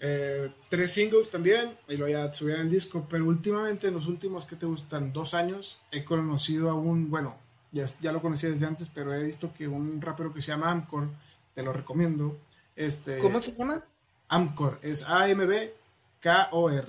eh, 0.07 0.51
tres 0.69 0.93
singles 0.93 1.31
también, 1.31 1.79
y 1.89 1.97
lo 1.97 2.07
ya 2.07 2.31
subieron 2.31 2.67
el 2.67 2.71
disco, 2.71 3.07
pero 3.09 3.25
últimamente, 3.25 3.89
en 3.89 3.95
los 3.95 4.07
últimos 4.07 4.45
que 4.45 4.55
te 4.55 4.67
gustan, 4.67 5.15
dos 5.15 5.33
años, 5.33 5.81
he 5.93 6.05
conocido 6.05 6.69
a 6.69 6.75
un, 6.75 7.09
bueno, 7.11 7.37
ya, 7.73 7.87
ya 8.03 8.13
lo 8.13 8.21
conocía 8.21 8.51
desde 8.51 8.67
antes, 8.67 8.91
pero 8.93 9.15
he 9.15 9.23
visto 9.23 9.55
que 9.55 9.67
un 9.67 10.03
rapero 10.03 10.35
que 10.35 10.43
se 10.43 10.49
llama 10.49 10.71
Amcor, 10.71 11.09
te 11.55 11.63
lo 11.63 11.73
recomiendo. 11.73 12.37
Este, 12.77 13.17
¿Cómo 13.17 13.41
se 13.41 13.53
llama? 13.53 13.83
Amcor, 14.29 14.79
es 14.83 15.09
A-M-B-K-O-R. 15.09 16.89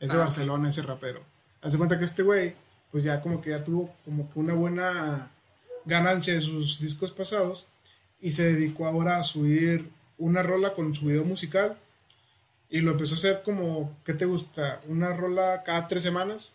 Es 0.00 0.08
de 0.10 0.16
ah, 0.16 0.18
Barcelona 0.18 0.70
ese 0.70 0.82
rapero. 0.82 1.20
Hace 1.62 1.78
cuenta 1.78 1.96
que 1.96 2.06
este 2.06 2.24
güey, 2.24 2.56
pues 2.90 3.04
ya 3.04 3.20
como 3.20 3.40
que 3.40 3.50
ya 3.50 3.62
tuvo 3.62 3.94
como 4.04 4.28
que 4.32 4.40
una 4.40 4.54
buena 4.54 5.30
ganancia 5.84 6.34
de 6.34 6.40
sus 6.40 6.80
discos 6.80 7.12
pasados 7.12 7.66
y 8.20 8.32
se 8.32 8.52
dedicó 8.52 8.86
ahora 8.86 9.18
a 9.18 9.22
subir 9.22 9.88
una 10.18 10.42
rola 10.42 10.74
con 10.74 10.92
su 10.92 11.06
video 11.06 11.24
musical 11.24 11.78
y 12.68 12.80
lo 12.80 12.92
empezó 12.92 13.14
a 13.14 13.18
hacer 13.18 13.42
como, 13.44 13.96
¿qué 14.04 14.14
te 14.14 14.24
gusta? 14.24 14.80
Una 14.88 15.12
rola 15.12 15.62
cada 15.64 15.86
tres 15.86 16.02
semanas. 16.02 16.52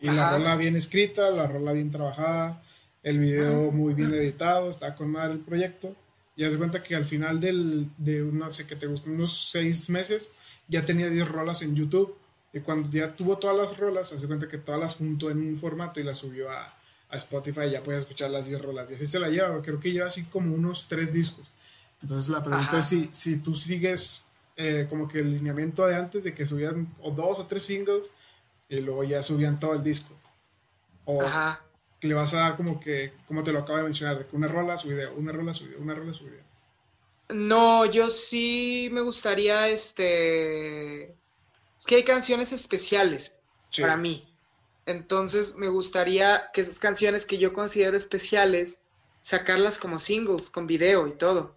Y 0.00 0.10
la 0.10 0.36
rola 0.36 0.56
bien 0.56 0.76
escrita, 0.76 1.30
la 1.30 1.46
rola 1.46 1.72
bien 1.72 1.90
trabajada, 1.90 2.62
el 3.02 3.18
video 3.20 3.70
muy 3.70 3.94
bien 3.94 4.12
editado, 4.12 4.70
está 4.70 4.94
con 4.94 5.10
madre 5.10 5.32
el 5.32 5.40
proyecto. 5.40 5.96
Y 6.36 6.44
haz 6.44 6.52
de 6.52 6.58
cuenta 6.58 6.82
que 6.82 6.94
al 6.94 7.06
final 7.06 7.40
del, 7.40 7.88
de, 7.96 8.20
no 8.20 8.52
sé, 8.52 8.66
que 8.66 8.76
te 8.76 8.86
gustó, 8.86 9.08
unos 9.10 9.50
seis 9.50 9.88
meses, 9.88 10.32
ya 10.68 10.84
tenía 10.84 11.08
10 11.08 11.28
rolas 11.28 11.62
en 11.62 11.74
YouTube. 11.74 12.16
Y 12.52 12.60
cuando 12.60 12.90
ya 12.90 13.14
tuvo 13.14 13.38
todas 13.38 13.56
las 13.56 13.78
rolas, 13.78 14.12
hace 14.12 14.26
cuenta 14.26 14.48
que 14.48 14.58
todas 14.58 14.80
las 14.80 14.96
juntó 14.96 15.30
en 15.30 15.38
un 15.38 15.56
formato 15.56 16.00
y 16.00 16.02
las 16.02 16.18
subió 16.18 16.50
a, 16.50 16.74
a 17.08 17.16
Spotify. 17.16 17.70
Ya 17.70 17.82
puedes 17.82 18.02
escuchar 18.02 18.30
las 18.30 18.46
10 18.46 18.60
rolas. 18.60 18.90
Y 18.90 18.94
así 18.94 19.06
se 19.06 19.20
la 19.20 19.28
lleva. 19.28 19.62
Creo 19.62 19.80
que 19.80 19.92
lleva 19.92 20.08
así 20.08 20.24
como 20.24 20.54
unos 20.54 20.86
tres 20.88 21.12
discos. 21.12 21.50
Entonces 22.02 22.30
la 22.30 22.42
pregunta 22.42 22.80
es 22.80 22.86
si, 22.86 23.08
si 23.12 23.36
tú 23.36 23.54
sigues 23.54 24.23
eh, 24.56 24.86
como 24.88 25.08
que 25.08 25.18
el 25.18 25.32
lineamiento 25.32 25.86
de 25.86 25.96
antes 25.96 26.24
de 26.24 26.34
que 26.34 26.46
subían 26.46 26.94
o 27.00 27.10
dos 27.10 27.38
o 27.38 27.46
tres 27.46 27.64
singles 27.64 28.12
y 28.68 28.80
luego 28.80 29.04
ya 29.04 29.22
subían 29.22 29.58
todo 29.58 29.74
el 29.74 29.82
disco. 29.82 30.14
O 31.04 31.20
que 32.00 32.08
le 32.08 32.14
vas 32.14 32.34
a 32.34 32.38
dar 32.38 32.56
como 32.56 32.80
que, 32.80 33.12
como 33.26 33.42
te 33.42 33.52
lo 33.52 33.60
acabo 33.60 33.78
de 33.78 33.84
mencionar, 33.84 34.18
de 34.18 34.26
que 34.26 34.36
una 34.36 34.48
rola 34.48 34.78
su 34.78 34.88
video, 34.88 35.14
una 35.14 35.32
rola 35.32 35.54
su 35.54 35.64
video, 35.64 35.80
una 35.80 35.94
rola 35.94 36.14
su 36.14 36.24
video. 36.24 36.42
No, 37.30 37.86
yo 37.86 38.10
sí 38.10 38.88
me 38.92 39.00
gustaría, 39.00 39.68
este... 39.68 41.04
Es 41.04 41.86
que 41.86 41.96
hay 41.96 42.04
canciones 42.04 42.52
especiales 42.52 43.38
para 43.78 43.96
mí. 43.96 44.26
Entonces 44.86 45.56
me 45.56 45.68
gustaría 45.68 46.50
que 46.52 46.60
esas 46.60 46.78
canciones 46.78 47.26
que 47.26 47.38
yo 47.38 47.52
considero 47.52 47.96
especiales, 47.96 48.84
sacarlas 49.20 49.78
como 49.78 49.98
singles, 49.98 50.50
con 50.50 50.66
video 50.66 51.06
y 51.06 51.12
todo. 51.12 51.56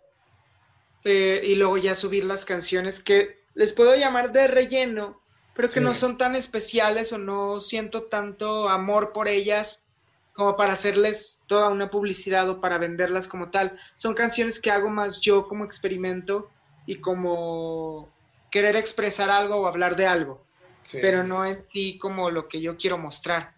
Eh, 1.10 1.42
y 1.42 1.56
luego 1.56 1.78
ya 1.78 1.96
subir 1.96 2.26
las 2.26 2.44
canciones 2.44 3.00
que 3.00 3.40
les 3.54 3.72
puedo 3.72 3.96
llamar 3.96 4.34
de 4.34 4.46
relleno, 4.48 5.22
pero 5.54 5.70
que 5.70 5.80
no 5.80 5.94
son 5.94 6.18
tan 6.18 6.36
especiales 6.36 7.14
o 7.14 7.18
no 7.18 7.62
siento 7.62 8.04
tanto 8.04 8.68
amor 8.68 9.14
por 9.14 9.30
ellas 9.30 9.86
como 10.34 10.58
para 10.58 10.74
hacerles 10.74 11.44
toda 11.48 11.70
una 11.70 11.90
publicidad 11.90 12.50
o 12.50 12.60
para 12.60 12.78
venderlas 12.78 13.30
como 13.30 13.50
tal. 13.50 13.80
Son 13.96 14.14
canciones 14.14 14.60
que 14.60 14.70
hago 14.70 14.90
más 14.90 15.22
yo 15.22 15.48
como 15.48 15.64
experimento 15.64 16.50
y 16.86 16.98
como 16.98 18.10
querer 18.52 18.76
expresar 18.76 19.30
algo 19.30 19.62
o 19.62 19.68
hablar 19.68 19.96
de 19.96 20.08
algo, 20.08 20.44
pero 20.92 21.24
no 21.24 21.46
en 21.46 21.66
sí 21.66 21.98
como 21.98 22.30
lo 22.32 22.50
que 22.50 22.60
yo 22.60 22.76
quiero 22.76 22.98
mostrar. 22.98 23.54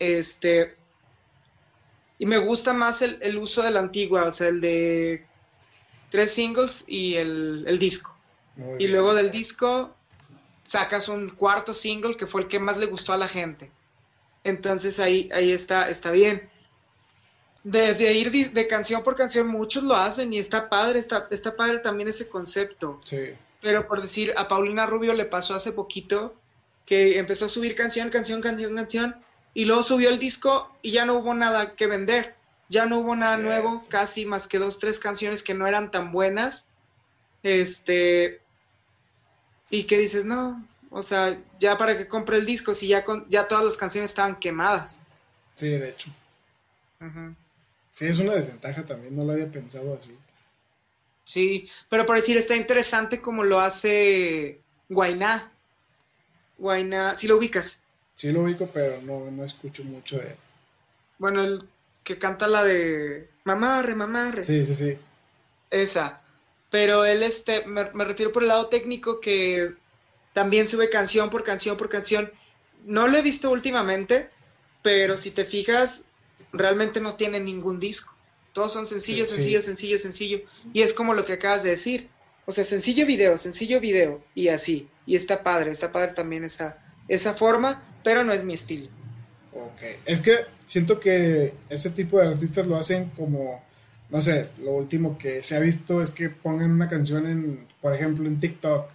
Este, 0.00 0.74
y 2.18 2.26
me 2.26 2.38
gusta 2.38 2.72
más 2.72 3.02
el, 3.02 3.38
uso 3.38 3.62
de 3.62 3.70
la 3.70 3.78
antigua, 3.78 4.24
o 4.24 4.32
sea, 4.32 4.48
el 4.48 4.60
de 4.60 5.26
tres 6.12 6.34
singles 6.34 6.84
y 6.86 7.16
el, 7.16 7.78
disco. 7.78 8.14
y 8.78 8.86
luego 8.86 9.14
del 9.14 9.30
disco 9.30 9.96
sacas 10.66 11.08
un 11.08 11.30
cuarto 11.30 11.72
single 11.72 12.18
que 12.18 12.26
fue 12.26 12.42
el 12.42 12.48
que 12.48 12.60
más 12.60 12.76
le 12.76 12.84
gustó 12.84 13.14
a 13.14 13.16
la 13.16 13.28
gente. 13.28 13.70
Entonces 14.44 15.00
ahí, 15.00 15.30
ahí 15.32 15.50
está, 15.50 15.88
está 15.88 16.10
bien. 16.10 16.50
De, 17.64 18.12
ir 18.12 18.30
de, 18.30 18.66
canción 18.66 19.02
por 19.02 19.16
canción, 19.16 19.46
muchos 19.48 19.84
lo 19.84 19.94
hacen 19.94 20.32
y 20.34 20.38
está 20.38 20.68
padre, 20.68 20.98
está, 20.98 21.28
está 21.30 21.56
padre 21.56 21.78
también 21.78 22.08
ese 22.10 22.28
concepto. 22.28 23.00
Sí. 23.04 23.30
Pero 23.62 23.88
por 23.88 24.02
decir, 24.02 24.34
a 24.36 24.48
Paulina 24.48 24.84
Rubio 24.84 25.14
le 25.14 25.24
pasó 25.24 25.54
hace 25.54 25.72
poquito 25.72 26.34
que 26.84 27.18
empezó 27.18 27.46
a 27.46 27.48
subir 27.48 27.74
canción, 27.74 28.10
canción, 28.10 28.42
canción, 28.42 28.74
canción, 28.76 29.16
y 29.54 29.64
luego 29.64 29.82
subió 29.82 30.10
el 30.10 30.18
disco 30.18 30.70
y 30.82 30.90
ya 30.90 31.06
no 31.06 31.14
hubo 31.14 31.32
nada 31.32 31.74
que 31.74 31.86
vender. 31.86 32.34
Ya 32.72 32.86
no 32.86 33.00
hubo 33.00 33.14
nada 33.14 33.36
nuevo, 33.36 33.84
casi 33.90 34.24
más 34.24 34.48
que 34.48 34.58
dos, 34.58 34.78
tres 34.78 34.98
canciones 34.98 35.42
que 35.42 35.52
no 35.52 35.66
eran 35.66 35.90
tan 35.90 36.10
buenas. 36.10 36.70
Este. 37.42 38.40
Y 39.68 39.84
que 39.84 39.98
dices, 39.98 40.24
no, 40.24 40.66
o 40.88 41.02
sea, 41.02 41.38
ya 41.58 41.76
para 41.76 41.98
que 41.98 42.08
compre 42.08 42.38
el 42.38 42.46
disco 42.46 42.72
si 42.72 42.88
ya, 42.88 43.04
con, 43.04 43.28
ya 43.28 43.46
todas 43.46 43.62
las 43.62 43.76
canciones 43.76 44.10
estaban 44.10 44.40
quemadas. 44.40 45.02
Sí, 45.54 45.68
de 45.68 45.90
hecho. 45.90 46.10
Sí, 47.90 48.06
es 48.06 48.18
una 48.18 48.34
desventaja 48.34 48.86
también, 48.86 49.14
no 49.14 49.24
lo 49.24 49.32
había 49.32 49.50
pensado 49.50 49.98
así. 50.00 50.16
Sí, 51.26 51.68
pero 51.90 52.06
por 52.06 52.16
decir, 52.16 52.38
está 52.38 52.56
interesante 52.56 53.20
como 53.20 53.44
lo 53.44 53.60
hace 53.60 54.60
Guainá. 54.88 55.52
Guainá, 56.56 57.16
¿sí 57.16 57.28
lo 57.28 57.36
ubicas? 57.36 57.82
Sí 58.14 58.32
lo 58.32 58.44
ubico, 58.44 58.66
pero 58.72 59.02
no, 59.02 59.30
no 59.30 59.44
escucho 59.44 59.84
mucho 59.84 60.16
de 60.16 60.28
él. 60.28 60.36
Bueno, 61.18 61.44
el 61.44 61.68
que 62.12 62.18
canta 62.18 62.46
la 62.46 62.64
de 62.64 63.28
Mamarre, 63.44 63.94
Mamarre. 63.94 64.44
Sí, 64.44 64.64
sí, 64.66 64.74
sí. 64.74 64.98
Esa. 65.70 66.22
Pero 66.70 67.04
él, 67.04 67.22
este, 67.22 67.66
me, 67.66 67.90
me 67.92 68.04
refiero 68.04 68.32
por 68.32 68.42
el 68.42 68.48
lado 68.48 68.66
técnico 68.66 69.20
que 69.20 69.74
también 70.32 70.68
sube 70.68 70.90
canción 70.90 71.30
por 71.30 71.44
canción 71.44 71.76
por 71.76 71.88
canción. 71.88 72.30
No 72.84 73.08
lo 73.08 73.16
he 73.16 73.22
visto 73.22 73.50
últimamente, 73.50 74.28
pero 74.82 75.16
si 75.16 75.30
te 75.30 75.44
fijas, 75.44 76.06
realmente 76.52 77.00
no 77.00 77.14
tiene 77.14 77.40
ningún 77.40 77.80
disco. 77.80 78.14
Todos 78.52 78.72
son 78.72 78.86
sencillos, 78.86 79.30
sencillos, 79.30 79.64
sencillo, 79.64 79.98
sencillo. 79.98 80.40
Y 80.74 80.82
es 80.82 80.92
como 80.92 81.14
lo 81.14 81.24
que 81.24 81.34
acabas 81.34 81.62
de 81.62 81.70
decir. 81.70 82.08
O 82.44 82.52
sea, 82.52 82.64
sencillo 82.64 83.06
video, 83.06 83.38
sencillo 83.38 83.80
video. 83.80 84.22
Y 84.34 84.48
así. 84.48 84.88
Y 85.06 85.16
está 85.16 85.42
padre, 85.42 85.70
está 85.70 85.92
padre 85.92 86.12
también 86.12 86.44
esa, 86.44 86.78
esa 87.08 87.32
forma, 87.32 87.82
pero 88.04 88.24
no 88.24 88.32
es 88.32 88.44
mi 88.44 88.52
estilo. 88.52 88.88
Ok. 89.54 89.82
Es 90.04 90.20
que 90.20 90.34
siento 90.64 90.98
que 90.98 91.54
ese 91.68 91.90
tipo 91.90 92.18
de 92.18 92.28
artistas 92.28 92.66
lo 92.66 92.76
hacen 92.76 93.10
como, 93.10 93.62
no 94.10 94.20
sé, 94.20 94.48
lo 94.58 94.72
último 94.72 95.18
que 95.18 95.42
se 95.42 95.56
ha 95.56 95.60
visto 95.60 96.02
es 96.02 96.10
que 96.10 96.30
pongan 96.30 96.70
una 96.70 96.88
canción 96.88 97.26
en, 97.26 97.66
por 97.80 97.94
ejemplo, 97.94 98.26
en 98.26 98.40
TikTok 98.40 98.88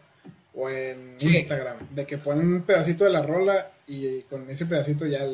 o 0.56 0.70
en 0.70 1.16
Instagram, 1.20 1.78
de 1.92 2.06
que 2.06 2.18
ponen 2.18 2.52
un 2.52 2.62
pedacito 2.64 3.04
de 3.04 3.12
la 3.12 3.22
rola 3.22 3.72
y 3.86 4.22
con 4.24 4.50
ese 4.50 4.66
pedacito 4.66 5.06
ya 5.06 5.26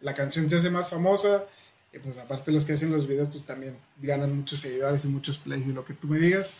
la 0.00 0.14
canción 0.14 0.48
se 0.48 0.56
hace 0.56 0.70
más 0.70 0.88
famosa 0.88 1.44
y 1.92 1.98
pues 1.98 2.16
aparte 2.18 2.50
los 2.52 2.64
que 2.64 2.72
hacen 2.72 2.90
los 2.90 3.06
videos 3.06 3.28
pues 3.30 3.44
también 3.44 3.76
ganan 4.00 4.34
muchos 4.34 4.60
seguidores 4.60 5.04
y 5.04 5.08
muchos 5.08 5.36
plays 5.38 5.66
y 5.66 5.72
lo 5.72 5.84
que 5.84 5.92
tú 5.92 6.08
me 6.08 6.18
digas. 6.18 6.54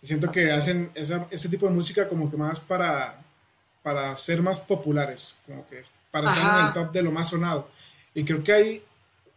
Y 0.00 0.06
siento 0.06 0.30
que 0.30 0.52
hacen 0.52 0.90
ese 0.94 1.48
tipo 1.48 1.66
de 1.66 1.72
música 1.72 2.08
como 2.08 2.30
que 2.30 2.36
más 2.36 2.60
para, 2.60 3.20
para 3.82 4.16
ser 4.16 4.40
más 4.40 4.60
populares, 4.60 5.34
como 5.44 5.66
que 5.66 5.82
para 6.22 6.36
estar 6.36 6.60
en 6.60 6.66
el 6.66 6.72
top 6.72 6.92
de 6.92 7.02
lo 7.02 7.12
más 7.12 7.28
sonado. 7.28 7.68
Y 8.14 8.24
creo 8.24 8.42
que 8.42 8.52
hay, 8.52 8.82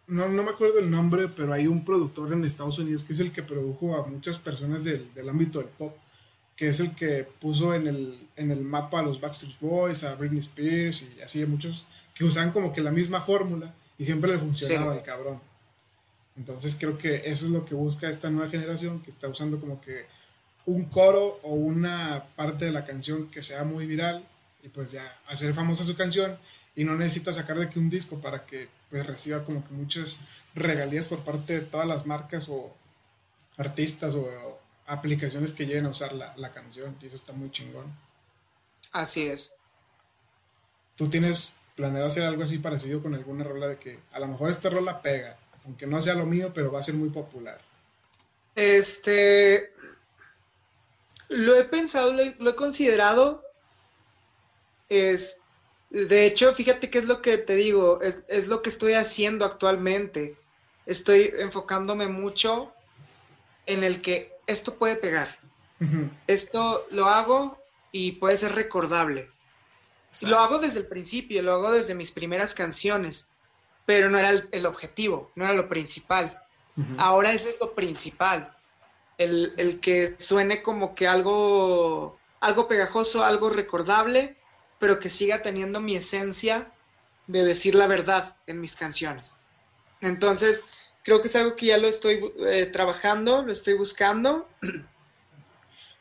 no, 0.08 0.30
no 0.30 0.44
me 0.44 0.52
acuerdo 0.52 0.80
el 0.80 0.90
nombre, 0.90 1.28
pero 1.28 1.54
hay 1.54 1.68
un 1.68 1.86
productor 1.86 2.34
en 2.34 2.44
Estados 2.46 2.80
Unidos 2.80 3.04
que 3.04 3.14
es 3.14 3.20
el 3.20 3.32
que 3.32 3.44
produjo 3.44 3.96
a 3.96 4.06
muchas 4.08 4.38
personas 4.40 4.84
del, 4.84 5.14
del 5.14 5.30
ámbito 5.30 5.60
del 5.60 5.68
pop, 5.70 5.96
que 6.56 6.68
es 6.68 6.80
el 6.80 6.96
que 6.96 7.28
puso 7.40 7.74
en 7.74 7.88
el, 7.88 8.20
en 8.36 8.52
el 8.52 8.62
mapa 8.62 9.00
a 9.00 9.04
los 9.04 9.20
Backstreet 9.20 9.60
Boys, 9.60 10.04
a 10.04 10.16
Britney 10.16 10.40
Spears 10.40 11.08
y 11.18 11.22
así 11.22 11.46
muchos 11.46 11.86
que 12.14 12.24
usan 12.24 12.52
como 12.52 12.74
que 12.74 12.82
la 12.82 12.92
misma 12.92 13.22
fórmula 13.22 13.74
y 13.98 14.06
siempre 14.06 14.32
le 14.32 14.40
funcionaba 14.40 14.96
el 14.96 15.04
cabrón. 15.04 15.40
Entonces 16.38 16.76
creo 16.80 16.98
que 16.98 17.16
eso 17.26 17.46
es 17.46 17.52
lo 17.52 17.66
que 17.66 17.76
busca 17.76 18.10
esta 18.10 18.30
nueva 18.30 18.50
generación, 18.50 19.02
que 19.02 19.10
está 19.10 19.28
usando 19.28 19.60
como 19.60 19.82
que 19.82 20.06
un 20.66 20.86
coro 20.86 21.40
o 21.44 21.54
una 21.54 22.26
parte 22.36 22.66
de 22.66 22.72
la 22.72 22.86
canción 22.86 23.30
que 23.30 23.44
sea 23.44 23.64
muy 23.64 23.86
viral 23.86 24.24
y 24.64 24.70
pues 24.70 24.92
ya 24.92 25.20
hacer 25.28 25.54
famosa 25.54 25.84
su 25.84 25.96
canción 25.96 26.38
y 26.76 26.84
no 26.84 26.96
necesita 26.96 27.34
sacar 27.34 27.58
de 27.58 27.66
aquí 27.66 27.80
un 27.80 27.90
disco 27.90 28.20
para 28.20 28.46
que 28.46 28.70
pues 28.90 29.06
reciba 29.06 29.44
como 29.44 29.66
que 29.68 29.74
muchas 29.74 30.20
regalías 30.56 31.08
por 31.08 31.20
parte 31.20 31.60
de 31.60 31.66
todas 31.66 31.88
las 31.88 32.06
marcas 32.06 32.48
o 32.50 32.74
artistas 33.58 34.16
o, 34.16 34.60
aplicaciones 34.88 35.54
que 35.54 35.66
lleguen 35.66 35.86
a 35.86 35.90
usar 35.90 36.12
la, 36.12 36.34
la 36.36 36.52
canción 36.52 36.98
y 37.02 37.08
eso 37.08 37.16
está 37.16 37.32
muy 37.32 37.50
chingón. 37.50 37.86
Así 38.92 39.26
es. 39.26 39.54
¿Tú 40.98 41.10
tienes 41.10 41.56
planeado 41.76 42.08
hacer 42.08 42.24
algo 42.24 42.44
así 42.44 42.58
parecido 42.58 43.02
con 43.02 43.16
alguna 43.16 43.44
rola 43.44 43.68
de 43.68 43.78
que 43.78 44.00
a 44.12 44.20
lo 44.20 44.28
mejor 44.28 44.50
esta 44.50 44.70
rola 44.70 45.02
pega, 45.02 45.38
aunque 45.66 45.88
no 45.88 46.02
sea 46.02 46.14
lo 46.14 46.26
mío, 46.26 46.52
pero 46.54 46.72
va 46.72 46.80
a 46.80 46.84
ser 46.84 46.96
muy 46.96 47.10
popular. 47.10 47.60
Este, 48.56 49.72
lo 51.30 51.56
he 51.56 51.64
pensado, 51.64 52.14
lo 52.14 52.50
he, 52.50 52.56
considerado. 52.56 53.44
Es, 54.90 55.42
de 55.92 56.26
hecho, 56.26 56.54
fíjate 56.54 56.90
qué 56.90 57.00
es 57.00 57.06
lo 57.06 57.22
que 57.22 57.38
te 57.38 57.56
digo, 57.56 58.02
es, 58.02 58.24
es 58.28 58.48
lo 58.48 58.62
que 58.62 58.70
estoy 58.70 58.94
haciendo 58.94 59.46
actualmente. 59.46 60.36
Estoy 60.86 61.34
enfocándome 61.38 62.08
mucho 62.08 62.74
en 63.66 63.84
el 63.84 64.02
que 64.02 64.34
esto 64.48 64.76
puede 64.76 64.96
pegar. 64.96 65.40
Esto 66.28 66.86
lo 66.92 67.08
hago 67.08 67.58
y 67.92 68.14
puede 68.14 68.38
ser 68.38 68.54
recordable. 68.54 69.30
Lo 70.24 70.40
hago 70.40 70.60
desde 70.60 70.80
el 70.80 70.88
principio, 70.88 71.42
lo 71.42 71.54
hago 71.54 71.72
desde 71.72 71.96
mis 71.96 72.12
primeras 72.12 72.54
canciones, 72.54 73.32
pero 73.86 74.10
no 74.10 74.20
era 74.20 74.30
el, 74.30 74.66
objetivo, 74.66 75.32
no 75.36 75.46
era 75.46 75.54
lo 75.54 75.68
principal. 75.68 76.40
Ahora 76.98 77.34
es 77.34 77.48
lo 77.60 77.74
principal, 77.74 78.56
el, 79.18 79.80
que 79.82 80.16
suene 80.20 80.62
como 80.62 80.96
que 80.96 81.08
algo, 81.08 82.18
algo 82.40 82.68
pegajoso, 82.68 83.24
algo 83.24 83.50
recordable, 83.50 84.38
pero 84.82 85.00
que 85.00 85.12
siga 85.12 85.44
teniendo 85.44 85.80
mi 85.80 85.96
esencia 85.96 86.72
de 87.28 87.46
decir 87.46 87.76
la 87.76 87.86
verdad 87.86 88.36
en 88.48 88.60
mis 88.60 88.76
canciones. 88.76 89.38
Entonces, 90.02 90.64
creo 91.04 91.22
que 91.22 91.28
es 91.28 91.36
algo 91.36 91.56
que 91.56 91.68
ya 91.68 91.78
lo 91.78 91.88
estoy 91.88 92.20
eh, 92.48 92.66
trabajando, 92.66 93.44
lo 93.44 93.52
estoy 93.54 93.76
buscando. 93.76 94.50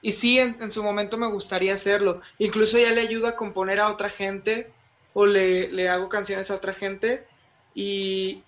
Y 0.03 0.13
sí, 0.13 0.39
en, 0.39 0.71
su 0.71 0.83
momento 0.83 1.19
me 1.19 1.27
gustaría 1.27 1.75
hacerlo. 1.75 2.23
Incluso 2.39 2.79
ya 2.79 2.91
le 2.91 3.03
ayudo 3.03 3.27
a 3.27 3.37
componer 3.37 3.81
a 3.81 3.91
otra 3.91 4.09
gente 4.09 4.73
o 5.13 5.27
le, 5.27 5.91
hago 5.91 6.09
canciones 6.09 6.51
a 6.51 6.55
otra 6.55 6.73
gente 6.73 7.27
y, 7.75 8.43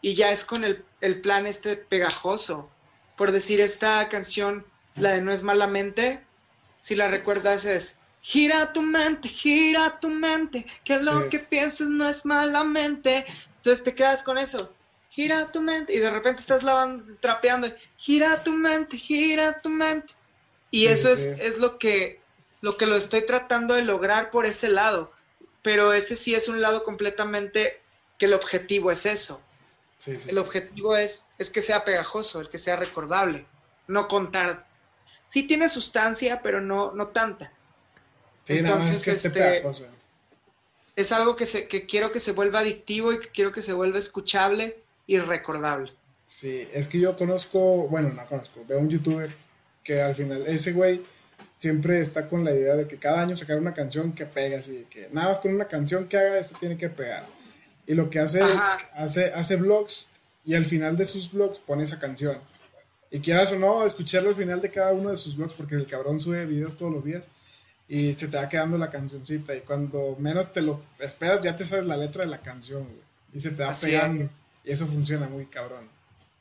ya 0.00 0.32
es 0.32 0.46
con 0.46 0.64
el, 0.64 1.20
plan 1.20 1.46
este 1.46 1.76
pegajoso. 1.76 2.70
Por 3.18 3.32
decir, 3.32 3.60
esta 3.60 4.08
canción, 4.08 4.64
la 4.94 5.10
de 5.10 5.20
No 5.20 5.30
es 5.30 5.42
malamente, 5.42 6.24
si 6.80 6.94
la 6.94 7.08
recuerdas 7.08 7.66
es, 7.66 7.98
gira 8.28 8.74
tu 8.74 8.82
mente, 8.82 9.26
gira 9.26 9.98
tu 10.00 10.10
mente, 10.10 10.66
que 10.84 10.98
lo 10.98 11.30
que 11.30 11.38
pienses 11.38 11.88
no 11.88 12.06
es 12.06 12.26
malamente. 12.26 13.24
Entonces 13.56 13.82
te 13.82 13.94
quedas 13.94 14.22
con 14.22 14.36
eso, 14.36 14.70
gira 15.08 15.50
tu 15.50 15.62
mente, 15.62 15.94
y 15.94 15.98
de 15.98 16.10
repente 16.10 16.40
estás 16.40 16.62
lavando, 16.62 17.04
trapeando, 17.20 17.72
gira 17.96 18.44
tu 18.44 18.52
mente, 18.52 18.98
gira 18.98 19.62
tu 19.62 19.70
mente. 19.70 20.12
Y 20.70 20.88
eso 20.88 21.08
Es, 21.08 21.20
es 21.40 21.56
lo 21.56 21.78
que 21.78 22.20
lo 22.60 22.76
que 22.76 22.84
lo 22.84 22.96
estoy 22.96 23.24
tratando 23.24 23.72
de 23.72 23.84
lograr 23.84 24.30
por 24.30 24.44
ese 24.44 24.68
lado. 24.68 25.10
Pero 25.62 25.94
ese 25.94 26.14
sí 26.14 26.34
es 26.34 26.48
un 26.48 26.60
lado 26.60 26.84
completamente 26.84 27.80
que 28.18 28.26
el 28.26 28.34
objetivo 28.34 28.90
es 28.90 29.06
eso. 29.06 29.40
el 30.06 30.36
objetivo 30.36 30.98
es, 30.98 31.28
es 31.38 31.48
que 31.48 31.62
sea 31.62 31.82
pegajoso, 31.86 32.42
el 32.42 32.50
que 32.50 32.58
sea 32.58 32.76
recordable, 32.76 33.46
no 33.86 34.06
contar. 34.06 34.66
Sí 35.24 35.44
tiene 35.44 35.70
sustancia, 35.70 36.42
pero 36.42 36.60
no, 36.60 36.92
no 36.92 37.08
tanta. 37.08 37.52
Entonces, 38.48 39.04
que 39.04 39.10
este, 39.10 39.62
es 40.96 41.12
algo 41.12 41.36
que, 41.36 41.46
se, 41.46 41.68
que 41.68 41.86
quiero 41.86 42.10
que 42.10 42.18
se 42.18 42.32
vuelva 42.32 42.60
adictivo 42.60 43.12
y 43.12 43.20
que 43.20 43.28
quiero 43.28 43.52
que 43.52 43.62
se 43.62 43.72
vuelva 43.72 43.98
escuchable 43.98 44.78
y 45.06 45.18
recordable. 45.18 45.92
Sí, 46.26 46.68
es 46.72 46.88
que 46.88 46.98
yo 46.98 47.16
conozco, 47.16 47.86
bueno, 47.88 48.10
no 48.10 48.26
conozco, 48.26 48.64
veo 48.66 48.78
un 48.78 48.90
youtuber 48.90 49.30
que 49.84 50.02
al 50.02 50.14
final 50.14 50.46
ese 50.46 50.72
güey 50.72 51.02
siempre 51.56 52.00
está 52.00 52.28
con 52.28 52.44
la 52.44 52.52
idea 52.52 52.74
de 52.74 52.86
que 52.86 52.96
cada 52.96 53.22
año 53.22 53.36
sacar 53.36 53.58
una 53.58 53.74
canción 53.74 54.12
que 54.12 54.26
pega, 54.26 54.58
así 54.58 54.86
que 54.90 55.08
nada 55.12 55.28
más 55.28 55.38
con 55.38 55.54
una 55.54 55.66
canción 55.66 56.08
que 56.08 56.18
haga 56.18 56.38
eso 56.38 56.56
tiene 56.58 56.76
que 56.76 56.88
pegar. 56.88 57.26
Y 57.86 57.94
lo 57.94 58.10
que 58.10 58.18
hace, 58.18 58.42
hace, 58.94 59.32
hace 59.32 59.56
vlogs 59.56 60.08
y 60.44 60.54
al 60.54 60.66
final 60.66 60.96
de 60.96 61.04
sus 61.04 61.32
vlogs 61.32 61.60
pone 61.60 61.84
esa 61.84 61.98
canción. 61.98 62.38
Y 63.10 63.20
quieras 63.20 63.52
o 63.52 63.58
no, 63.58 63.86
escucharlo 63.86 64.30
al 64.30 64.34
final 64.34 64.60
de 64.60 64.70
cada 64.70 64.92
uno 64.92 65.10
de 65.10 65.16
sus 65.16 65.36
vlogs, 65.36 65.54
porque 65.54 65.76
el 65.76 65.86
cabrón 65.86 66.20
sube 66.20 66.44
videos 66.44 66.76
todos 66.76 66.92
los 66.92 67.04
días 67.04 67.24
y 67.88 68.12
se 68.14 68.28
te 68.28 68.36
va 68.36 68.48
quedando 68.48 68.78
la 68.78 68.90
cancioncita. 68.90 69.54
Y 69.54 69.60
cuando 69.60 70.16
menos 70.18 70.52
te 70.52 70.60
lo 70.62 70.82
esperas, 70.98 71.40
ya 71.40 71.56
te 71.56 71.64
sabes 71.64 71.86
la 71.86 71.96
letra 71.96 72.24
de 72.24 72.30
la 72.30 72.40
canción, 72.40 72.84
güey. 72.84 73.08
Y 73.32 73.40
se 73.40 73.50
te 73.50 73.62
va 73.62 73.74
pegando. 73.74 74.28
Y 74.64 74.70
eso 74.70 74.86
funciona 74.86 75.26
muy 75.28 75.46
cabrón. 75.46 75.88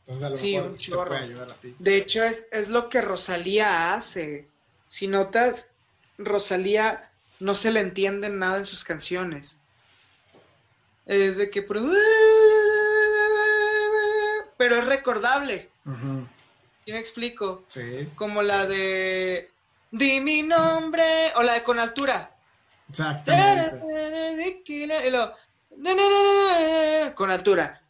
Entonces 0.01 0.23
a 0.23 0.29
lo 0.29 0.37
sí, 0.37 0.55
mejor 0.55 0.77
te 0.77 0.91
puede 0.91 1.23
ayudar 1.23 1.51
a 1.51 1.55
ti. 1.55 1.75
De 1.79 1.97
hecho, 1.97 2.23
es, 2.23 2.47
es 2.51 2.69
lo 2.69 2.89
que 2.89 3.01
Rosalía 3.01 3.93
hace. 3.93 4.45
Si 4.87 5.07
notas, 5.07 5.71
Rosalía 6.17 7.09
no 7.39 7.55
se 7.55 7.71
le 7.71 7.81
entiende 7.81 8.29
nada 8.29 8.57
en 8.59 8.65
sus 8.65 8.83
canciones. 8.83 9.59
Es 11.05 11.37
de 11.37 11.49
que... 11.49 11.61
Pero 14.57 14.75
es 14.75 14.85
recordable. 14.85 15.69
Ajá 15.85 16.27
me 16.91 16.99
explico? 16.99 17.63
Sí. 17.67 18.09
Como 18.15 18.41
la 18.41 18.65
de 18.65 19.49
Di 19.97 20.19
mi 20.19 20.43
nombre 20.43 21.03
o 21.35 21.43
la 21.43 21.53
de 21.53 21.63
Con 21.63 21.79
Altura. 21.79 22.31
Exactamente. 22.89 23.81
Con 27.15 27.31
altura. 27.31 27.81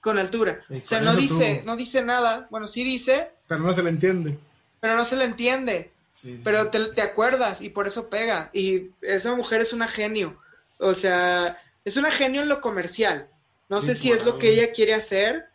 Con 0.00 0.18
altura. 0.18 0.60
O 0.70 0.84
sea, 0.84 1.00
no 1.00 1.14
dice, 1.14 1.62
no 1.64 1.76
dice 1.76 2.02
nada. 2.02 2.46
Bueno, 2.50 2.66
sí 2.66 2.84
dice. 2.84 3.32
Pero 3.46 3.60
no 3.60 3.72
se 3.72 3.82
le 3.82 3.90
entiende. 3.90 4.38
Pero 4.80 4.96
no 4.96 5.04
se 5.04 5.16
le 5.16 5.24
entiende. 5.24 5.90
pero 6.42 6.68
Te, 6.68 6.86
te, 6.86 7.02
acuerdas 7.02 7.60
y 7.60 7.68
por 7.70 7.86
eso 7.86 8.08
pega. 8.08 8.50
Y 8.52 8.90
esa 9.02 9.34
mujer 9.36 9.60
es 9.60 9.72
una 9.72 9.88
genio. 9.88 10.40
O 10.78 10.94
sea, 10.94 11.60
es 11.84 11.96
una 11.96 12.10
genio 12.10 12.42
en 12.42 12.48
lo 12.48 12.60
comercial. 12.60 13.28
No 13.68 13.80
sé 13.80 13.94
si 13.94 14.10
es 14.10 14.24
lo 14.24 14.38
que 14.38 14.50
ella 14.50 14.72
quiere 14.72 14.94
hacer, 14.94 15.46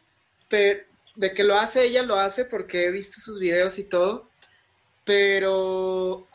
pero, 0.47 0.81
de 1.15 1.31
que 1.31 1.43
lo 1.43 1.57
hace, 1.57 1.85
ella 1.85 2.03
lo 2.03 2.15
hace 2.15 2.45
porque 2.45 2.85
he 2.85 2.91
visto 2.91 3.19
sus 3.19 3.39
videos 3.39 3.77
y 3.77 3.83
todo, 3.83 4.29
pero, 5.05 6.27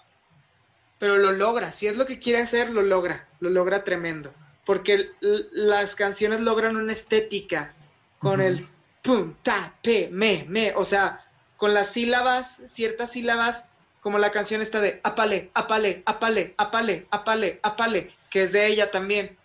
pero 0.98 1.18
lo 1.18 1.32
logra, 1.32 1.72
si 1.72 1.86
es 1.86 1.96
lo 1.96 2.06
que 2.06 2.18
quiere 2.18 2.40
hacer, 2.40 2.70
lo 2.70 2.82
logra, 2.82 3.28
lo 3.40 3.50
logra 3.50 3.84
tremendo, 3.84 4.32
porque 4.64 5.10
las 5.20 5.94
canciones 5.94 6.40
logran 6.40 6.76
una 6.76 6.92
estética 6.92 7.74
con 8.18 8.40
el 8.40 8.68
pum, 9.02 9.34
ta, 9.42 9.74
pe, 9.82 10.08
me, 10.12 10.46
me, 10.48 10.72
o 10.76 10.84
sea, 10.84 11.26
con 11.56 11.74
las 11.74 11.88
sílabas, 11.88 12.62
ciertas 12.68 13.12
sílabas, 13.12 13.66
como 14.00 14.18
la 14.18 14.30
canción 14.30 14.62
está 14.62 14.80
de 14.80 15.00
apale, 15.02 15.50
apale, 15.54 16.02
apale, 16.06 16.54
apale, 16.56 17.06
apale, 17.10 17.60
apale, 17.62 18.14
que 18.30 18.44
es 18.44 18.52
de 18.52 18.66
ella 18.66 18.90
también. 18.90 19.36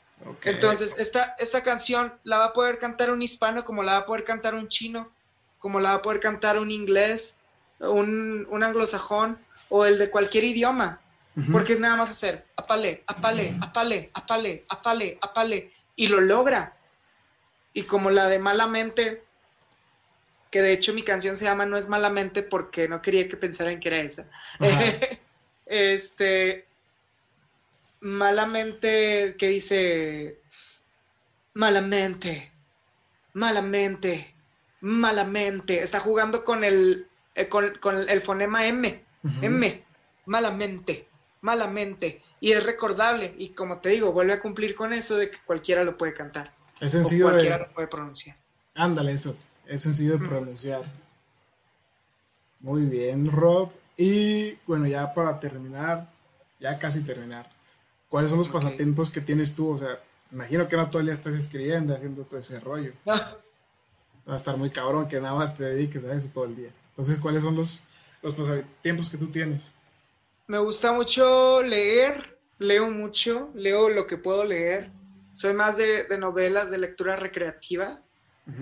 Entonces, 0.44 0.98
esta, 0.98 1.36
esta 1.40 1.62
canción 1.62 2.14
la 2.24 2.38
va 2.38 2.46
a 2.46 2.54
poder 2.54 2.80
cantar 2.80 3.12
un 3.12 3.22
hispano 3.22 3.66
como 3.66 3.84
la 3.84 3.94
va 3.94 3.98
a 4.00 4.06
poder 4.06 4.24
cantar 4.24 4.56
un 4.56 4.70
chino, 4.70 5.12
como 5.60 5.80
la 5.80 5.90
va 5.90 5.96
a 5.96 6.02
poder 6.02 6.20
cantar 6.20 6.58
un 6.58 6.72
inglés, 6.72 7.40
un, 7.80 8.64
anglosajón 8.64 9.38
o 9.70 9.86
el 9.86 9.98
de 9.98 10.10
cualquier 10.10 10.44
idioma. 10.44 11.02
Porque 11.52 11.74
es 11.74 11.82
nada 11.82 11.98
más 11.98 12.10
hacer 12.10 12.46
apale, 12.66 13.04
apale, 13.08 13.56
apale, 13.62 14.10
apale, 14.14 14.66
apale, 14.70 15.18
apale. 15.22 15.72
Y 15.96 16.08
lo 16.08 16.22
logra. 16.22 16.78
Y 17.74 17.84
como 17.84 18.10
la 18.10 18.28
de 18.30 18.40
Malamente, 18.40 19.24
que 20.52 20.62
de 20.62 20.74
hecho 20.74 20.94
mi 20.94 21.04
canción 21.04 21.36
se 21.36 21.46
llama 21.46 21.66
No 21.66 21.78
es 21.78 21.90
Malamente 21.90 22.42
porque 22.42 22.88
no 22.88 23.02
quería 23.02 23.28
que 23.30 23.38
pensaran 23.38 23.80
que 23.80 23.90
era 23.90 24.00
esa. 24.00 24.28
este. 25.66 26.68
Malamente, 28.00 29.36
que 29.38 29.48
dice. 29.48 30.40
Malamente, 31.54 32.52
malamente, 33.34 34.34
malamente. 34.82 35.82
Está 35.82 36.00
jugando 36.00 36.44
con 36.44 36.64
el, 36.64 37.08
eh, 37.36 37.50
con, 37.50 38.10
el 38.10 38.22
fonema 38.22 38.66
M. 38.66 39.04
M. 39.42 39.84
Malamente. 40.26 41.08
Malamente. 41.42 42.22
Y 42.40 42.54
es 42.54 42.64
recordable. 42.64 43.36
Y 43.38 43.50
como 43.50 43.80
te 43.80 43.90
digo, 43.90 44.12
vuelve 44.12 44.34
a 44.34 44.40
cumplir 44.40 44.74
con 44.74 44.94
eso 44.94 45.18
de 45.18 45.30
que 45.30 45.38
cualquiera 45.46 45.84
lo 45.84 45.98
puede 45.98 46.14
cantar. 46.14 46.54
Es 46.80 46.94
sencillo 46.94 47.30
cualquiera 47.30 47.58
lo 47.60 47.72
puede 47.72 47.88
pronunciar. 47.88 48.38
Ándale, 48.74 49.12
eso. 49.12 49.38
Es 49.68 49.82
sencillo 49.82 50.18
de 50.18 50.26
pronunciar. 50.26 50.82
Muy 52.62 52.84
bien, 52.84 53.32
Rob. 53.32 53.72
Y 53.98 54.54
bueno, 54.66 54.88
ya 54.88 55.14
para 55.14 55.40
terminar, 55.40 56.10
ya 56.60 56.78
casi 56.80 57.02
terminar. 57.04 57.50
¿Cuáles 58.10 58.30
son 58.30 58.40
los 58.40 58.50
pasatiempos 58.50 59.12
que 59.12 59.22
tienes 59.22 59.56
tú? 59.56 59.70
O 59.70 59.78
sea, 59.78 60.00
imagino 60.32 60.68
que 60.68 60.76
no 60.76 60.90
todo 60.90 61.00
el 61.00 61.08
día 61.08 61.14
estás 61.14 61.36
escribiendo, 61.36 61.94
haciendo 61.94 62.24
todo 62.24 62.40
ese 62.40 62.60
rollo. 62.60 62.94
Va 64.28 64.34
a 64.34 64.38
estar 64.38 64.58
muy 64.58 64.70
cabrón 64.70 65.08
que 65.08 65.20
nada 65.20 65.36
más 65.36 65.56
te 65.56 65.64
dediques 65.66 66.04
a 66.06 66.14
eso 66.14 66.30
todo 66.34 66.46
el 66.46 66.56
día. 66.56 66.70
Entonces, 66.90 67.20
¿cuáles 67.20 67.44
son 67.44 67.56
los, 67.56 67.84
los 68.22 68.36
tiempos 68.82 69.10
que 69.10 69.18
tú 69.18 69.28
tienes? 69.28 69.74
Me 70.48 70.58
gusta 70.60 70.92
mucho 70.92 71.62
leer, 71.64 72.40
leo 72.60 72.90
mucho, 72.90 73.50
leo 73.56 73.90
lo 73.90 74.08
que 74.08 74.18
puedo 74.18 74.44
leer. 74.44 74.90
Soy 75.34 75.54
más 75.54 75.78
de, 75.78 76.08
novelas, 76.18 76.72
de 76.72 76.78
lectura 76.78 77.16
recreativa. 77.16 78.00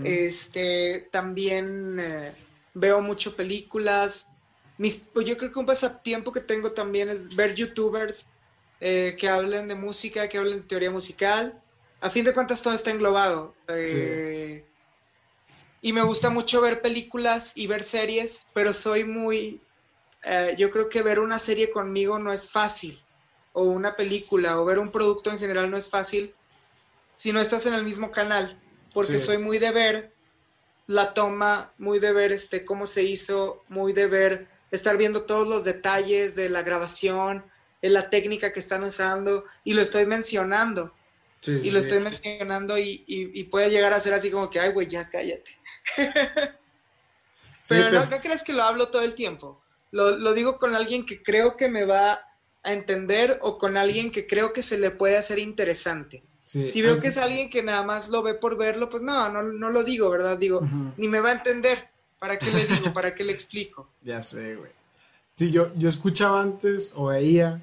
Este, 0.03 1.09
también 1.11 1.99
eh, 1.99 2.31
veo 2.73 3.01
mucho 3.01 3.35
películas. 3.35 4.29
Mis, 4.77 4.97
pues 4.97 5.27
yo 5.27 5.37
creo 5.37 5.51
que 5.51 5.59
un 5.59 5.65
pasatiempo 5.65 6.31
que 6.31 6.39
tengo 6.39 6.71
también 6.71 7.09
es 7.09 7.35
ver 7.35 7.53
youtubers 7.53 8.27
eh, 8.79 9.15
que 9.19 9.29
hablen 9.29 9.67
de 9.67 9.75
música, 9.75 10.27
que 10.29 10.37
hablen 10.37 10.61
de 10.61 10.67
teoría 10.67 10.89
musical. 10.89 11.61
A 11.99 12.09
fin 12.09 12.25
de 12.25 12.33
cuentas 12.33 12.61
todo 12.61 12.73
está 12.73 12.91
englobado. 12.91 13.53
Eh, 13.67 14.65
y 15.83 15.91
me 15.91 16.01
gusta 16.01 16.29
mucho 16.29 16.61
ver 16.61 16.81
películas 16.81 17.57
y 17.57 17.67
ver 17.67 17.83
series, 17.83 18.47
pero 18.53 18.71
soy 18.71 19.03
muy... 19.03 19.61
Eh, 20.23 20.55
yo 20.57 20.71
creo 20.71 20.87
que 20.87 21.01
ver 21.01 21.19
una 21.19 21.37
serie 21.37 21.69
conmigo 21.69 22.17
no 22.17 22.31
es 22.31 22.49
fácil, 22.49 22.97
o 23.51 23.63
una 23.63 23.97
película, 23.97 24.61
o 24.61 24.65
ver 24.65 24.79
un 24.79 24.91
producto 24.91 25.29
en 25.29 25.39
general 25.39 25.69
no 25.69 25.75
es 25.75 25.89
fácil 25.89 26.33
si 27.09 27.33
no 27.33 27.41
estás 27.41 27.65
en 27.65 27.73
el 27.73 27.83
mismo 27.83 28.11
canal, 28.11 28.57
porque 28.93 29.19
soy 29.19 29.37
muy 29.39 29.59
de 29.59 29.71
ver 29.71 30.13
la 30.87 31.13
toma, 31.13 31.73
muy 31.77 31.99
de 31.99 32.13
ver 32.13 32.31
este, 32.31 32.63
cómo 32.63 32.87
se 32.87 33.03
hizo, 33.03 33.61
muy 33.67 33.91
de 33.91 34.07
ver, 34.07 34.47
estar 34.71 34.95
viendo 34.95 35.23
todos 35.23 35.49
los 35.49 35.65
detalles 35.65 36.33
de 36.33 36.47
la 36.47 36.63
grabación, 36.63 37.43
de 37.81 37.89
la 37.89 38.09
técnica 38.09 38.53
que 38.53 38.61
están 38.61 38.83
usando, 38.83 39.43
y 39.65 39.73
lo 39.73 39.81
estoy 39.81 40.05
mencionando. 40.05 40.93
y 41.45 41.71
lo 41.71 41.79
estoy 41.79 41.99
mencionando 41.99 42.77
y, 42.77 43.03
y, 43.05 43.43
puede 43.43 43.69
llegar 43.69 43.93
a 43.93 43.99
ser 43.99 44.13
así 44.13 44.31
como 44.31 44.49
que, 44.49 44.61
ay, 44.61 44.71
güey, 44.71 44.87
ya 44.87 45.09
cállate. 45.09 45.57
Pero 47.67 47.91
no, 47.91 48.21
crees 48.21 48.43
que 48.43 48.53
lo 48.53 48.63
hablo 48.63 48.87
todo 48.89 49.03
el 49.03 49.13
tiempo. 49.13 49.61
Lo, 49.91 50.33
digo 50.33 50.57
con 50.57 50.75
alguien 50.75 51.05
que 51.05 51.21
creo 51.21 51.55
que 51.55 51.69
me 51.69 51.85
va 51.85 52.19
a 52.63 52.73
entender 52.73 53.39
o 53.41 53.57
con 53.57 53.77
alguien 53.77 54.11
que 54.11 54.25
creo 54.25 54.53
que 54.53 54.63
se 54.63 54.77
le 54.77 54.91
puede 54.91 55.17
hacer 55.17 55.39
interesante. 55.39 56.23
si 56.45 56.81
veo 56.81 56.99
que 56.99 57.09
es 57.09 57.17
alguien 57.17 57.49
que 57.49 57.63
nada 57.63 57.83
más 57.83 58.09
lo 58.09 58.23
ve 58.23 58.33
por 58.33 58.57
verlo, 58.57 58.89
pues 58.89 59.03
no, 59.03 59.29
no, 59.29 59.43
no 59.43 59.69
lo 59.69 59.83
digo, 59.83 60.09
¿verdad? 60.09 60.37
Digo, 60.37 60.61
ni 60.97 61.07
me 61.07 61.19
va 61.19 61.29
a 61.29 61.33
entender. 61.33 61.89
¿Para 62.19 62.39
qué 62.39 62.51
le 62.51 62.65
digo? 62.65 62.93
¿Para 62.93 63.13
qué 63.13 63.23
le 63.23 63.33
explico? 63.33 63.89
Ya 64.01 64.23
sé, 64.23 64.55
güey. 64.55 64.71
Sí, 65.35 65.51
yo, 65.51 65.73
yo 65.75 65.89
escuchaba 65.89 66.41
antes 66.41 66.93
o 66.95 67.07
veía, 67.07 67.59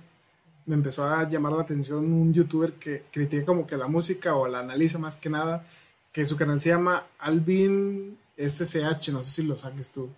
me 0.66 0.74
empezó 0.74 1.04
a 1.04 1.28
llamar 1.28 1.52
la 1.52 1.62
atención 1.62 2.12
un 2.12 2.32
youtuber 2.32 2.72
que 2.72 3.04
critica 3.10 3.46
como 3.46 3.66
que 3.66 3.76
la 3.76 3.86
música 3.86 4.34
o 4.34 4.46
la 4.48 4.60
analiza 4.60 4.98
más 4.98 5.16
que 5.16 5.30
nada 5.30 5.64
que 6.12 6.24
su 6.24 6.36
canal 6.36 6.60
se 6.60 6.70
llama 6.70 7.06
Alvin 7.18 8.18
SSH, 8.36 9.12
no 9.12 9.22
sé 9.22 9.30
si 9.30 9.42
lo 9.42 9.56
saques 9.56 9.90
tú. 9.90 10.08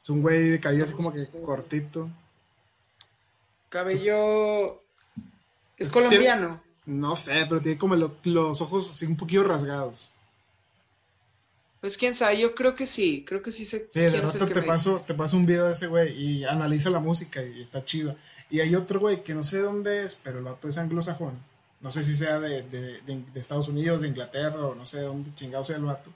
Es 0.00 0.10
un 0.10 0.22
güey 0.22 0.50
de 0.50 0.60
cabello 0.60 0.84
así 0.84 0.92
como 0.92 1.12
que 1.12 1.26
cortito. 1.44 2.08
Cabello... 3.68 4.80
¿Es 5.76 5.88
colombiano? 5.88 6.62
No 6.86 7.16
sé, 7.16 7.46
pero 7.48 7.60
tiene 7.60 7.78
como 7.78 7.96
los 7.96 8.60
ojos 8.60 8.90
así 8.90 9.06
un 9.06 9.16
poquito 9.16 9.42
rasgados. 9.42 10.12
Pues 11.80 11.96
quién 11.98 12.14
sabe, 12.14 12.38
yo 12.38 12.54
creo 12.54 12.74
que 12.74 12.86
sí, 12.86 13.24
creo 13.26 13.42
que 13.42 13.50
sí 13.50 13.64
se... 13.64 13.86
Sí, 13.90 14.00
de 14.00 14.20
rato 14.20 14.46
te 14.46 14.62
paso, 14.62 14.96
te 14.96 15.14
paso 15.14 15.36
un 15.36 15.44
video 15.44 15.66
de 15.66 15.72
ese 15.72 15.86
güey 15.86 16.12
y 16.12 16.44
analiza 16.44 16.88
la 16.90 17.00
música 17.00 17.42
y 17.42 17.60
está 17.60 17.84
chido. 17.84 18.16
Y 18.50 18.60
hay 18.60 18.74
otro 18.74 19.00
güey 19.00 19.22
que 19.22 19.34
no 19.34 19.42
sé 19.42 19.58
dónde 19.58 20.04
es, 20.04 20.14
pero 20.14 20.38
el 20.38 20.44
vato 20.44 20.68
es 20.68 20.78
anglosajón 20.78 21.38
no 21.84 21.90
sé 21.90 22.02
si 22.02 22.16
sea 22.16 22.40
de, 22.40 22.64
Estados 23.34 23.68
Unidos, 23.68 24.00
de 24.00 24.08
Inglaterra 24.08 24.68
o 24.68 24.74
no 24.74 24.86
sé 24.86 25.00
de 25.00 25.04
dónde 25.04 25.34
chingado 25.34 25.66
sea 25.66 25.76
el 25.76 25.84
vato. 25.84 26.10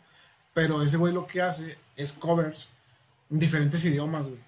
Pero 0.54 0.82
ese 0.82 0.96
güey 0.96 1.12
lo 1.12 1.26
que 1.26 1.42
hace 1.42 1.76
es 1.94 2.14
covers 2.14 2.70
en 3.30 3.38
diferentes 3.38 3.84
idiomas, 3.84 4.26
güey. 4.26 4.40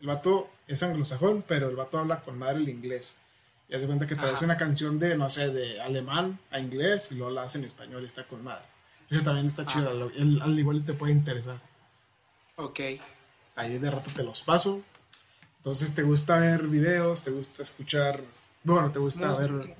El 0.00 0.06
vato 0.06 0.48
es 0.68 0.80
anglosajón, 0.84 1.44
pero 1.48 1.68
el 1.68 1.74
vato 1.74 1.98
habla 1.98 2.20
con 2.20 2.38
madre 2.38 2.58
el 2.58 2.68
inglés. 2.68 3.18
Y 3.68 3.74
hace 3.74 3.86
cuenta 3.86 4.06
que 4.06 4.14
traduce 4.14 4.44
una 4.44 4.56
canción 4.56 5.00
de, 5.00 5.16
no 5.16 5.28
sé, 5.28 5.50
de 5.50 5.80
alemán 5.80 6.38
a 6.52 6.60
inglés 6.60 7.08
y 7.10 7.16
luego 7.16 7.32
la 7.32 7.42
hace 7.42 7.58
en 7.58 7.64
español 7.64 8.04
y 8.04 8.06
está 8.06 8.22
con 8.24 8.44
madre. 8.44 8.64
Eso 9.10 9.22
también 9.22 9.46
está 9.46 9.66
chido, 9.66 9.90
ah. 9.90 10.44
al, 10.44 10.56
igual 10.56 10.84
te 10.84 10.92
puede 10.92 11.12
interesar. 11.14 11.58
Ok. 12.54 12.78
Ahí 13.56 13.78
de 13.78 13.90
rato 13.90 14.08
te 14.14 14.22
los 14.22 14.42
paso. 14.42 14.82
Entonces, 15.56 15.96
¿te 15.96 16.02
gusta 16.02 16.38
ver 16.38 16.68
videos? 16.68 17.22
¿Te 17.22 17.32
gusta 17.32 17.64
escuchar? 17.64 18.20
Bueno, 18.62 18.92
¿te 18.92 19.00
gusta 19.00 19.34
ver 19.34 19.74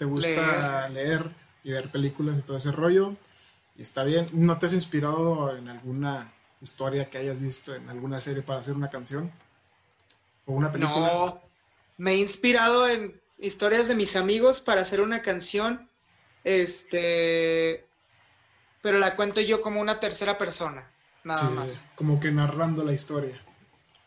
¿Te 0.00 0.06
gusta 0.06 0.88
leer. 0.88 1.28
y 1.62 1.72
ver 1.72 1.90
películas 1.90 2.38
y 2.38 2.42
todo 2.42 2.56
ese 2.56 2.72
rollo. 2.72 3.16
Y 3.76 3.82
está 3.82 4.02
bien. 4.02 4.26
¿No 4.32 4.58
te 4.58 4.64
has 4.64 4.72
inspirado 4.72 5.54
en 5.54 5.68
alguna 5.68 6.32
historia 6.62 7.10
que 7.10 7.18
hayas 7.18 7.38
visto 7.38 7.74
en 7.74 7.86
alguna 7.90 8.18
serie 8.22 8.42
para 8.42 8.60
hacer 8.60 8.74
una 8.74 8.88
canción? 8.88 9.30
¿O 10.46 10.52
una 10.52 10.72
película? 10.72 11.06
No, 11.12 11.42
me 11.98 12.12
he 12.12 12.16
inspirado 12.16 12.88
en 12.88 13.20
historias 13.38 13.88
de 13.88 13.94
mis 13.94 14.16
amigos 14.16 14.62
para 14.62 14.80
hacer 14.80 15.02
una 15.02 15.20
canción. 15.20 15.86
Este. 16.44 17.84
Pero 18.80 18.98
la 18.98 19.16
cuento 19.16 19.42
yo 19.42 19.60
como 19.60 19.82
una 19.82 20.00
tercera 20.00 20.38
persona. 20.38 20.90
Nada 21.24 21.46
Sí, 21.46 21.54
más. 21.54 21.84
Como 21.94 22.18
que 22.20 22.30
narrando 22.30 22.84
la 22.84 22.94
historia. 22.94 23.38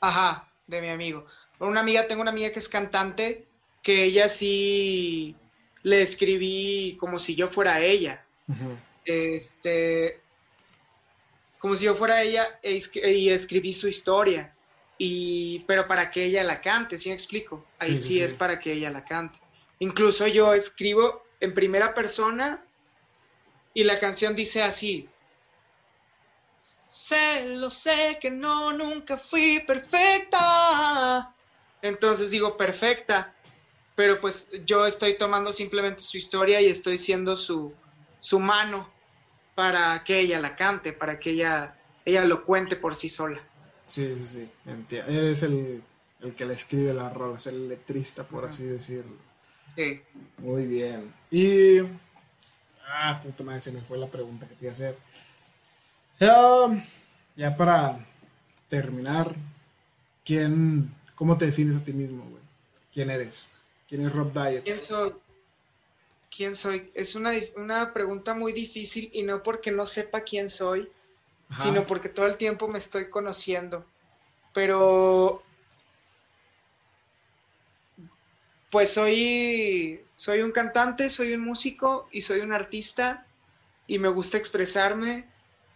Ajá, 0.02 0.50
de 0.66 0.82
mi 0.82 0.90
amigo. 0.90 1.28
Una 1.60 1.82
amiga, 1.82 2.08
tengo 2.08 2.24
una 2.24 2.32
amiga 2.32 2.50
que 2.52 2.58
es 2.58 2.68
cantante, 2.68 3.48
que 3.84 4.06
ella 4.06 4.28
sí 4.28 5.36
le 5.84 6.02
escribí 6.02 6.98
como 7.00 7.20
si 7.20 7.36
yo 7.36 7.50
fuera 7.50 7.82
ella. 7.82 8.26
Este, 9.06 10.22
como 11.60 11.76
si 11.76 11.86
yo 11.86 11.96
fuera 11.96 12.22
ella 12.22 12.60
e 12.62 12.80
y 13.12 13.30
escribí 13.30 13.72
su 13.72 13.88
historia. 13.88 14.54
Y, 14.98 15.60
pero 15.68 15.88
para 15.88 16.10
que 16.12 16.26
ella 16.26 16.44
la 16.44 16.62
cante, 16.62 16.98
¿sí 16.98 17.10
me 17.10 17.16
explico? 17.16 17.66
Ahí 17.80 17.98
sí, 17.98 18.04
sí. 18.04 18.22
es 18.22 18.34
para 18.34 18.60
que 18.60 18.74
ella 18.74 18.90
la 18.90 19.04
cante. 19.04 19.40
Incluso 19.80 20.28
yo 20.28 20.54
escribo 20.54 21.24
en 21.40 21.54
primera 21.54 21.94
persona 21.94 22.64
y 23.74 23.84
la 23.84 24.00
canción 24.00 24.36
dice 24.36 24.64
así. 24.64 25.10
Sé, 26.88 27.56
lo 27.56 27.70
sé 27.70 28.20
que 28.22 28.30
no, 28.30 28.72
nunca 28.72 29.18
fui 29.18 29.60
perfecta. 29.66 31.34
Entonces 31.82 32.30
digo 32.30 32.56
perfecta, 32.56 33.34
pero 33.96 34.20
pues 34.22 34.52
yo 34.66 34.86
estoy 34.86 35.18
tomando 35.18 35.52
simplemente 35.52 36.02
su 36.02 36.18
historia 36.18 36.60
y 36.62 36.68
estoy 36.68 36.98
siendo 36.98 37.38
su, 37.38 37.74
su 38.20 38.40
mano 38.40 38.90
para 39.56 40.04
que 40.04 40.20
ella 40.20 40.40
la 40.40 40.56
cante, 40.56 40.94
para 40.94 41.20
que 41.20 41.32
ella, 41.32 41.76
ella 42.06 42.24
lo 42.26 42.44
cuente 42.46 42.76
por 42.76 42.96
sí 42.96 43.10
sola. 43.10 43.42
Sí, 43.88 44.16
sí, 44.16 44.26
sí. 44.26 44.50
enti- 44.66 45.04
Eres 45.08 45.44
el, 45.44 45.84
el 46.22 46.34
que 46.34 46.46
le 46.46 46.54
escribe 46.54 46.94
las 46.94 47.14
rolas, 47.14 47.46
el 47.48 47.70
letrista, 47.70 48.24
por 48.24 48.46
así 48.46 48.64
decirlo. 48.64 49.16
Sí. 49.76 50.02
Muy 50.40 50.66
bien. 50.66 51.14
Y. 51.32 51.80
Ah, 52.88 53.20
puta 53.24 53.44
madre, 53.44 53.62
se 53.62 53.72
me 53.72 53.82
fue 53.82 53.98
la 53.98 54.08
pregunta 54.08 54.48
que 54.48 54.56
te 54.56 54.66
iba 54.66 54.72
a 54.72 54.74
hacer. 54.74 54.98
Ah, 56.22 56.68
ya 57.36 57.56
para 57.56 58.00
terminar, 58.70 59.36
¿quién. 60.26 60.94
¿Cómo 61.16 61.38
te 61.38 61.46
defines 61.46 61.76
a 61.76 61.84
ti 61.84 61.94
mismo, 61.94 62.24
güey? 62.24 62.44
¿Quién 62.94 63.10
eres? 63.10 63.52
¿Quién 63.94 64.08
es 64.08 64.14
Rob 64.14 64.34
Diet? 64.34 64.64
¿Quién 64.64 64.82
soy? 64.82 65.14
¿Quién 66.36 66.56
soy? 66.56 66.90
Es 66.96 67.14
una, 67.14 67.32
una 67.58 67.94
pregunta 67.94 68.34
muy 68.34 68.52
difícil 68.52 69.12
y 69.14 69.22
no 69.22 69.44
porque 69.44 69.70
no 69.70 69.86
sepa 69.86 70.22
quién 70.22 70.50
soy, 70.50 70.90
Ajá. 71.50 71.62
sino 71.62 71.86
porque 71.86 72.10
todo 72.10 72.26
el 72.26 72.36
tiempo 72.36 72.68
me 72.68 72.80
estoy 72.80 73.12
conociendo. 73.12 73.86
Pero, 74.52 75.44
pues 78.72 78.92
soy, 78.92 80.02
soy 80.16 80.42
un 80.42 80.52
cantante, 80.52 81.12
soy 81.12 81.36
un 81.36 81.42
músico 81.42 82.10
y 82.12 82.22
soy 82.22 82.40
un 82.40 82.52
artista 82.52 83.28
y 83.86 84.00
me 84.00 84.08
gusta 84.08 84.40
expresarme 84.40 85.28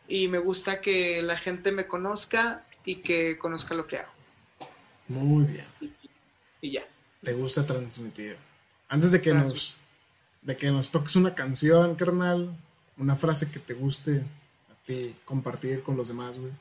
y 0.07 0.27
me 0.27 0.39
gusta 0.39 0.81
que 0.81 1.21
la 1.21 1.37
gente 1.37 1.71
me 1.71 1.85
conozca 1.85 2.65
y 2.83 2.95
que 2.95 3.37
conozca 3.37 3.75
lo 3.75 3.85
que 3.85 3.99
hago. 3.99 4.11
Muy 5.07 5.43
bien. 5.43 5.65
Y 6.61 6.71
ya. 6.71 6.83
Te 7.23 7.33
gusta 7.33 7.65
transmitir. 7.65 8.37
Antes 8.89 9.11
de 9.11 9.21
que 9.21 9.31
Transmitir. 9.31 9.55
nos. 9.55 9.79
De 10.41 10.55
que 10.55 10.71
nos 10.71 10.91
toques 10.91 11.15
una 11.15 11.35
canción, 11.35 11.95
carnal. 11.95 12.55
Una 12.97 13.15
frase 13.15 13.51
que 13.51 13.59
te 13.59 13.73
guste 13.73 14.23
a 14.71 14.85
ti 14.85 15.15
compartir 15.25 15.83
con 15.83 15.97
los 15.97 16.07
demás, 16.07 16.37
güey. 16.37 16.51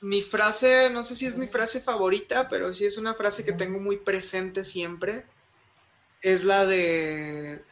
Mi 0.00 0.22
frase, 0.22 0.90
no 0.90 1.02
sé 1.02 1.16
si 1.16 1.26
es 1.26 1.36
mi 1.36 1.48
frase 1.48 1.80
favorita, 1.80 2.48
pero 2.48 2.72
sí 2.72 2.84
es 2.84 2.98
una 2.98 3.14
frase 3.14 3.44
que 3.44 3.52
tengo 3.52 3.80
muy 3.80 3.96
presente 3.96 4.62
siempre. 4.62 5.24
Es 6.22 6.44
la 6.44 6.66
de 6.66 7.64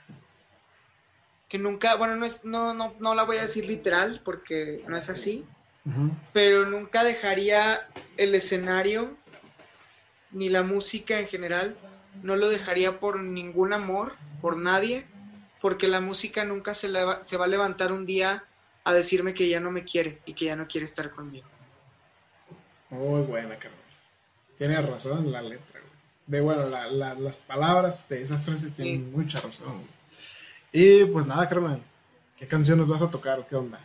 que 1.48 1.58
nunca, 1.58 1.94
bueno, 1.94 2.16
no 2.16 2.26
es, 2.26 2.44
no, 2.44 2.74
no, 2.74 2.94
no 2.98 3.14
la 3.14 3.22
voy 3.22 3.36
a 3.36 3.42
decir 3.42 3.66
literal 3.66 4.20
porque 4.24 4.82
no 4.88 4.96
es 4.96 5.08
así, 5.08 5.44
pero 6.32 6.66
nunca 6.66 7.04
dejaría 7.04 7.88
el 8.16 8.34
escenario 8.34 9.16
ni 10.36 10.48
la 10.50 10.62
música 10.62 11.18
en 11.18 11.26
general, 11.26 11.76
no 12.22 12.36
lo 12.36 12.48
dejaría 12.48 13.00
por 13.00 13.18
ningún 13.20 13.72
amor, 13.72 14.12
por 14.42 14.56
nadie, 14.58 15.06
porque 15.60 15.88
la 15.88 16.00
música 16.00 16.44
nunca 16.44 16.74
se, 16.74 16.88
leva- 16.88 17.24
se 17.24 17.36
va 17.36 17.46
a 17.46 17.48
levantar 17.48 17.90
un 17.90 18.04
día 18.04 18.44
a 18.84 18.92
decirme 18.92 19.32
que 19.34 19.48
ya 19.48 19.60
no 19.60 19.70
me 19.70 19.84
quiere 19.84 20.20
y 20.26 20.34
que 20.34 20.44
ya 20.44 20.54
no 20.56 20.68
quiere 20.68 20.84
estar 20.84 21.10
conmigo. 21.10 21.46
Muy 22.90 23.22
buena, 23.22 23.56
carnal. 23.58 23.80
Tienes 24.58 24.86
razón 24.88 25.32
la 25.32 25.42
letra, 25.42 25.80
güey. 25.80 25.92
De 26.26 26.40
bueno, 26.40 26.66
la- 26.68 26.86
la- 26.88 27.14
las 27.14 27.36
palabras 27.36 28.08
de 28.08 28.22
esa 28.22 28.38
frase 28.38 28.70
tienen 28.70 29.04
Sí. 29.06 29.10
mucha 29.16 29.40
razón, 29.40 29.72
güey. 29.72 29.86
Y 30.72 31.04
pues 31.06 31.26
nada, 31.26 31.48
carnal. 31.48 31.80
¿Qué 32.36 32.46
canción 32.46 32.78
nos 32.78 32.88
vas 32.90 33.00
a 33.02 33.10
tocar 33.10 33.38
o 33.38 33.46
qué 33.46 33.56
onda? 33.56 33.80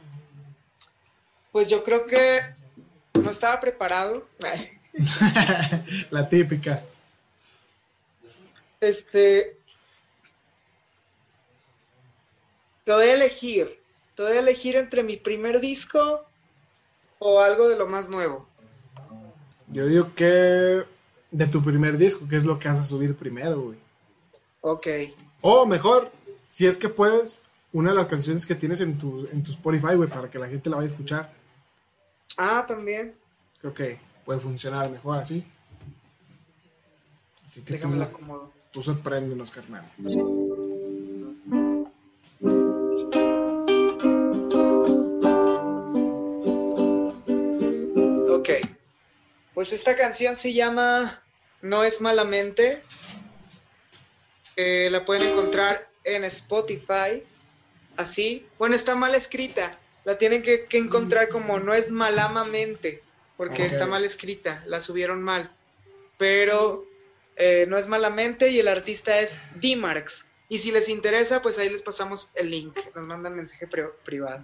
Pues 1.54 1.70
yo 1.70 1.84
creo 1.84 2.06
que 2.06 2.41
no 3.14 3.30
estaba 3.30 3.60
preparado. 3.62 4.28
la 6.11 6.27
típica. 6.27 6.83
Este. 8.79 9.57
Te 12.83 12.91
voy 12.91 13.05
a 13.05 13.13
elegir. 13.13 13.79
Te 14.15 14.23
voy 14.23 14.33
a 14.33 14.39
elegir 14.39 14.75
entre 14.75 15.03
mi 15.03 15.17
primer 15.17 15.59
disco 15.61 16.25
o 17.19 17.39
algo 17.39 17.69
de 17.69 17.77
lo 17.77 17.87
más 17.87 18.09
nuevo. 18.09 18.47
Yo 19.67 19.85
digo 19.85 20.13
que 20.15 20.83
de 21.31 21.47
tu 21.47 21.63
primer 21.63 21.97
disco, 21.97 22.27
que 22.27 22.35
es 22.35 22.45
lo 22.45 22.59
que 22.59 22.67
vas 22.67 22.79
a 22.79 22.85
subir 22.85 23.15
primero, 23.15 23.61
güey. 23.61 23.77
Ok. 24.61 24.87
O 25.41 25.65
mejor, 25.65 26.11
si 26.49 26.67
es 26.67 26.77
que 26.77 26.89
puedes, 26.89 27.41
una 27.71 27.91
de 27.91 27.95
las 27.95 28.07
canciones 28.07 28.45
que 28.45 28.55
tienes 28.55 28.81
en 28.81 28.97
tu, 28.97 29.27
en 29.31 29.43
tu 29.43 29.51
Spotify, 29.51 29.95
güey, 29.95 30.09
para 30.09 30.29
que 30.29 30.39
la 30.39 30.49
gente 30.49 30.69
la 30.69 30.77
vaya 30.77 30.89
a 30.89 30.91
escuchar. 30.91 31.33
Ah, 32.37 32.65
también. 32.67 33.13
Que 33.61 33.67
puede 34.32 34.39
funcionar 34.39 34.89
mejor 34.89 35.19
así. 35.19 35.43
Así 37.43 37.63
que 37.63 37.73
Déjame 37.73 37.95
tú, 37.95 37.99
la 37.99 38.05
acomodo. 38.05 38.51
tú 38.71 38.82
sorpréndenos, 38.82 39.51
carnal. 39.51 39.84
Ok. 48.29 48.49
Pues 49.53 49.73
esta 49.73 49.97
canción 49.97 50.38
se 50.38 50.53
llama 50.53 51.21
No 51.61 51.84
es 51.84 51.99
malamente. 51.99 52.82
Eh, 54.55 54.88
la 54.91 55.03
pueden 55.03 55.29
encontrar 55.29 55.89
en 56.05 56.23
Spotify. 56.23 57.21
Así. 57.97 58.45
Bueno, 58.57 58.75
está 58.77 58.95
mal 58.95 59.13
escrita. 59.13 59.77
La 60.05 60.17
tienen 60.17 60.41
que, 60.41 60.64
que 60.64 60.77
encontrar 60.77 61.27
como 61.27 61.60
No 61.60 61.73
es 61.73 61.91
malamamente. 61.91 63.03
Porque 63.47 63.65
está 63.65 63.88
mal 63.88 64.05
escrita. 64.05 64.63
La 64.68 64.80
subieron 64.80 65.23
mal. 65.23 65.51
Pero 66.18 66.85
eh, 67.35 67.65
no 67.68 67.77
es 67.77 67.88
malamente 67.88 68.49
y 68.49 68.59
el 68.59 68.68
artista 68.68 69.19
es 69.19 69.35
D-Marks. 69.55 70.27
Y 70.47 70.59
si 70.59 70.72
les 70.72 70.89
interesa, 70.89 71.41
pues 71.41 71.57
ahí 71.57 71.69
les 71.69 71.81
pasamos 71.81 72.30
el 72.35 72.51
link. 72.51 72.77
Nos 72.93 73.05
mandan 73.07 73.35
mensaje 73.35 73.65
pri- 73.68 73.89
privado. 74.03 74.43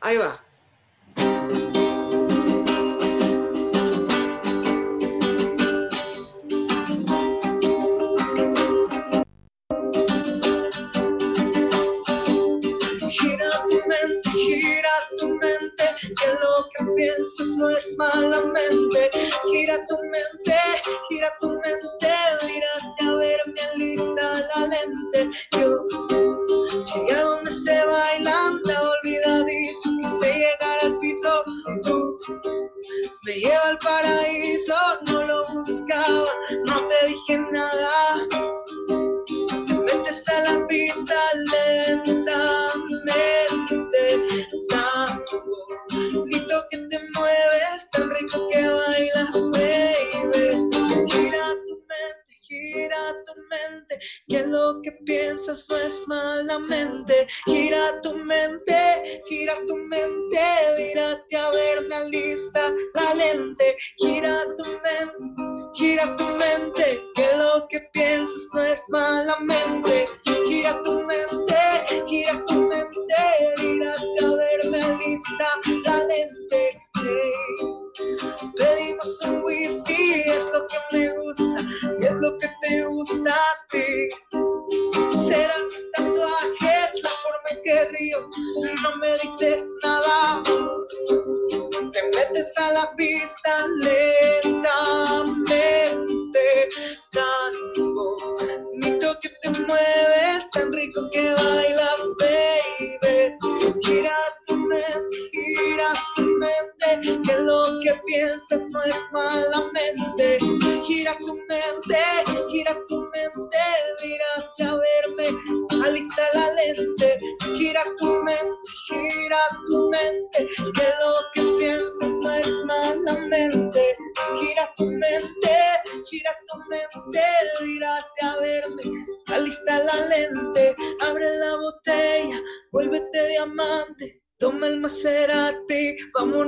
Ahí 0.00 0.16
va. 0.16 0.42
Piensas 17.00 17.56
no 17.56 17.70
es 17.70 17.96
malamente. 17.98 19.10
Gira 19.50 19.78
tu 19.86 19.96
mente, 19.96 20.58
gira 21.08 21.32
tu 21.40 21.48
mente, 21.48 21.86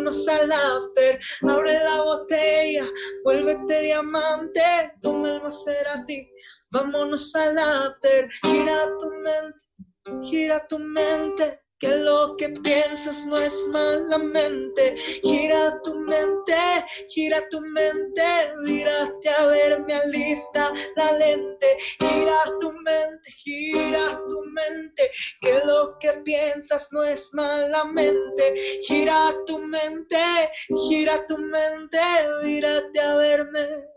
vámonos 0.02 0.28
al 0.28 0.52
after. 0.52 1.18
Abre 1.48 1.78
la 1.84 2.02
botella, 2.02 2.84
vuélvete 3.24 3.82
diamante. 3.82 4.92
Toma 5.00 5.30
el 5.30 5.42
Maserati, 5.42 6.28
vámonos 6.70 7.34
al 7.34 7.58
after. 7.58 8.28
Gira 8.42 8.96
tu 8.98 9.10
mente, 9.10 10.26
gira 10.26 10.66
tu 10.68 10.78
mente. 10.78 11.61
Que 11.82 11.96
lo 11.96 12.36
que 12.36 12.48
piensas 12.48 13.26
no 13.26 13.36
es 13.38 13.66
malamente. 13.72 14.94
Gira 15.24 15.82
tu 15.82 15.96
mente, 15.98 16.54
gira 17.08 17.42
tu 17.48 17.60
mente. 17.60 18.54
Mírate 18.62 19.28
a 19.28 19.46
verme, 19.46 19.92
alista 19.92 20.72
la 20.94 21.10
lente. 21.18 21.66
Gira 21.98 22.38
tu 22.60 22.72
mente, 22.72 23.32
gira 23.32 24.16
tu 24.28 24.44
mente. 24.44 25.10
Que 25.40 25.54
lo 25.64 25.98
que 25.98 26.12
piensas 26.24 26.86
no 26.92 27.02
es 27.02 27.34
malamente. 27.34 28.54
Gira 28.86 29.34
tu 29.44 29.58
mente, 29.58 30.50
gira 30.88 31.26
tu 31.26 31.36
mente. 31.36 31.98
Mírate 32.44 33.00
a 33.00 33.16
verme, 33.16 33.88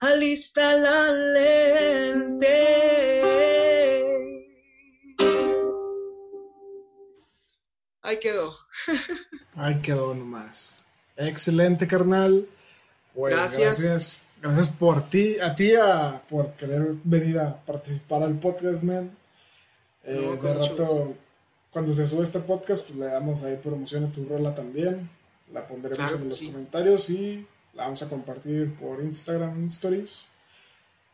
alista 0.00 0.76
la 0.76 1.10
lente. 1.10 2.84
Ahí 8.04 8.18
quedó. 8.20 8.54
Ahí 9.56 9.80
quedó 9.80 10.14
nomás. 10.14 10.84
Excelente, 11.16 11.88
carnal. 11.88 12.46
Pues 13.14 13.34
Gracias. 13.34 13.80
gracias. 13.80 14.26
Gracias 14.42 14.68
por 14.68 15.08
ti, 15.08 15.38
a 15.40 15.56
ti 15.56 15.74
a, 15.74 16.20
por 16.28 16.52
querer 16.52 16.92
venir 17.02 17.38
a 17.38 17.56
participar 17.64 18.22
al 18.22 18.38
podcast, 18.38 18.82
man. 18.84 19.10
Eh, 20.04 20.20
No, 20.22 20.36
de 20.36 20.54
rato, 20.54 20.84
gusto. 20.84 21.14
cuando 21.70 21.94
se 21.94 22.06
sube 22.06 22.24
este 22.24 22.40
podcast, 22.40 22.82
pues 22.82 22.98
le 22.98 23.06
damos 23.06 23.42
ahí 23.42 23.56
promoción 23.56 24.04
a 24.04 24.12
tu 24.12 24.26
rola 24.26 24.54
también. 24.54 25.08
La 25.52 25.66
pondremos 25.66 25.96
Claro 25.98 26.16
en 26.16 26.24
los 26.28 26.36
sí. 26.36 26.46
comentarios 26.50 27.08
y 27.08 27.46
la 27.72 27.84
vamos 27.84 28.02
a 28.02 28.08
compartir 28.10 28.74
por 28.74 29.00
Instagram 29.02 29.66
Stories. 29.68 30.26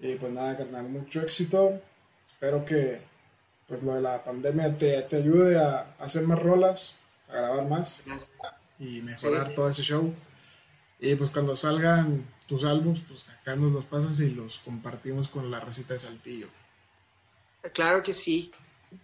Y 0.01 0.17
pues 0.17 0.33
nada, 0.33 0.57
carnal, 0.57 0.89
mucho 0.89 1.21
éxito. 1.23 1.81
Espero 2.27 2.65
que 2.65 3.01
pues 3.71 3.83
lo 3.85 3.95
de 3.95 4.03
la 4.03 4.23
pandemia 4.23 4.77
te, 4.77 5.01
te 5.03 5.17
ayude 5.17 5.57
a 5.59 5.95
hacer 6.01 6.27
más 6.27 6.39
rolas, 6.41 6.97
a 7.29 7.33
grabar 7.35 7.67
más 7.69 8.03
Gracias. 8.05 8.31
y 8.81 9.01
mejorar 9.01 9.49
Sí. 9.49 9.55
todo 9.55 9.71
ese 9.71 9.83
show. 9.83 10.13
Y 10.99 11.15
pues 11.15 11.31
cuando 11.31 11.57
salgan 11.57 12.27
tus 12.47 12.65
álbumes, 12.65 13.01
pues 13.09 13.31
acá 13.31 13.55
nos 13.57 13.71
los 13.73 13.85
pasas 13.87 14.19
y 14.21 14.29
los 14.31 14.59
compartimos 14.59 15.29
con 15.29 15.51
la 15.51 15.61
receta 15.61 15.95
de 15.95 16.01
Saltillo. 16.01 16.49
Claro 17.73 18.03
que 18.03 18.13
sí. 18.13 18.51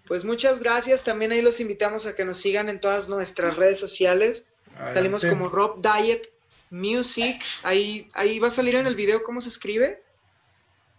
Pues 0.08 0.24
muchas 0.24 0.58
gracias. 0.60 1.04
También 1.04 1.30
ahí 1.30 1.42
los 1.42 1.60
invitamos 1.60 2.06
a 2.06 2.14
que 2.16 2.24
nos 2.24 2.38
sigan 2.38 2.68
en 2.68 2.80
todas 2.80 3.08
nuestras 3.08 3.56
redes 3.56 3.78
sociales. 3.78 4.52
Salimos 4.88 5.22
Adelante. 5.24 5.28
como 5.30 5.48
Rob 5.48 5.80
Diet 5.80 6.28
Music. 6.70 7.40
Ahí, 7.62 8.08
ahí 8.14 8.40
va 8.40 8.48
a 8.48 8.50
salir 8.50 8.74
en 8.74 8.86
el 8.88 8.96
video 8.96 9.22
cómo 9.22 9.40
se 9.40 9.48
escribe. 9.48 10.02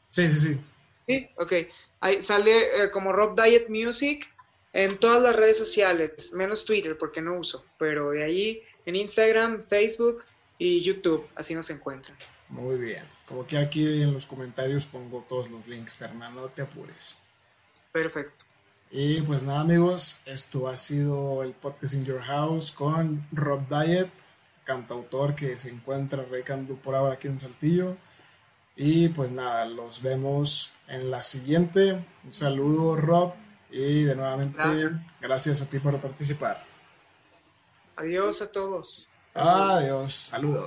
Sí, 0.09 0.31
sí, 0.31 0.39
sí. 0.39 0.57
Sí. 1.05 1.29
Ok. 1.37 1.53
Ahí 1.99 2.21
sale 2.21 2.83
eh, 2.83 2.91
como 2.91 3.11
Rob 3.11 3.41
Diet 3.41 3.69
Music 3.69 4.27
en 4.73 4.99
todas 4.99 5.21
las 5.21 5.35
redes 5.35 5.57
sociales, 5.57 6.33
menos 6.33 6.65
Twitter 6.65 6.97
porque 6.97 7.21
no 7.21 7.37
uso. 7.37 7.65
Pero 7.77 8.11
de 8.11 8.23
ahí 8.23 8.63
en 8.85 8.95
Instagram, 8.95 9.61
Facebook 9.63 10.23
y 10.57 10.81
YouTube. 10.81 11.27
Así 11.35 11.55
nos 11.55 11.69
encuentran. 11.69 12.17
Muy 12.49 12.77
bien. 12.77 13.03
Como 13.27 13.45
que 13.45 13.57
aquí 13.57 14.01
en 14.01 14.13
los 14.13 14.25
comentarios 14.25 14.85
pongo 14.85 15.25
todos 15.27 15.49
los 15.49 15.67
links, 15.67 15.95
carnal, 15.95 16.33
no 16.35 16.45
te 16.47 16.61
apures. 16.61 17.17
Perfecto. 17.91 18.45
Y 18.89 19.21
pues 19.21 19.43
nada, 19.43 19.61
amigos, 19.61 20.21
esto 20.25 20.69
ha 20.69 20.77
sido 20.77 21.43
el 21.43 21.51
podcast 21.51 21.93
In 21.95 22.05
Your 22.05 22.21
House 22.21 22.71
con 22.71 23.27
Rob 23.33 23.67
Diet, 23.67 24.07
cantautor 24.63 25.35
que 25.35 25.57
se 25.57 25.69
encuentra 25.69 26.23
radicando 26.23 26.75
por 26.75 26.95
ahora 26.95 27.15
aquí 27.15 27.27
en 27.27 27.39
Saltillo. 27.39 27.97
Y 28.79 29.09
pues 29.09 29.31
nada, 29.31 29.65
los 29.65 30.03
vemos 30.03 30.75
en 30.87 31.09
la 31.09 31.23
siguiente. 31.23 32.05
Un 32.23 32.31
saludo, 32.31 32.95
Rob, 32.95 33.33
y 33.71 34.03
de 34.03 34.15
nuevamente 34.15 34.55
Gracias. 34.55 34.91
gracias 35.19 35.61
a 35.63 35.65
ti 35.65 35.79
por 35.79 35.99
participar. 35.99 36.63
Adiós 37.95 38.41
a 38.43 38.51
todos. 38.51 39.09
Saludos. 39.25 39.75
Adiós, 39.83 40.13
saludos. 40.13 40.65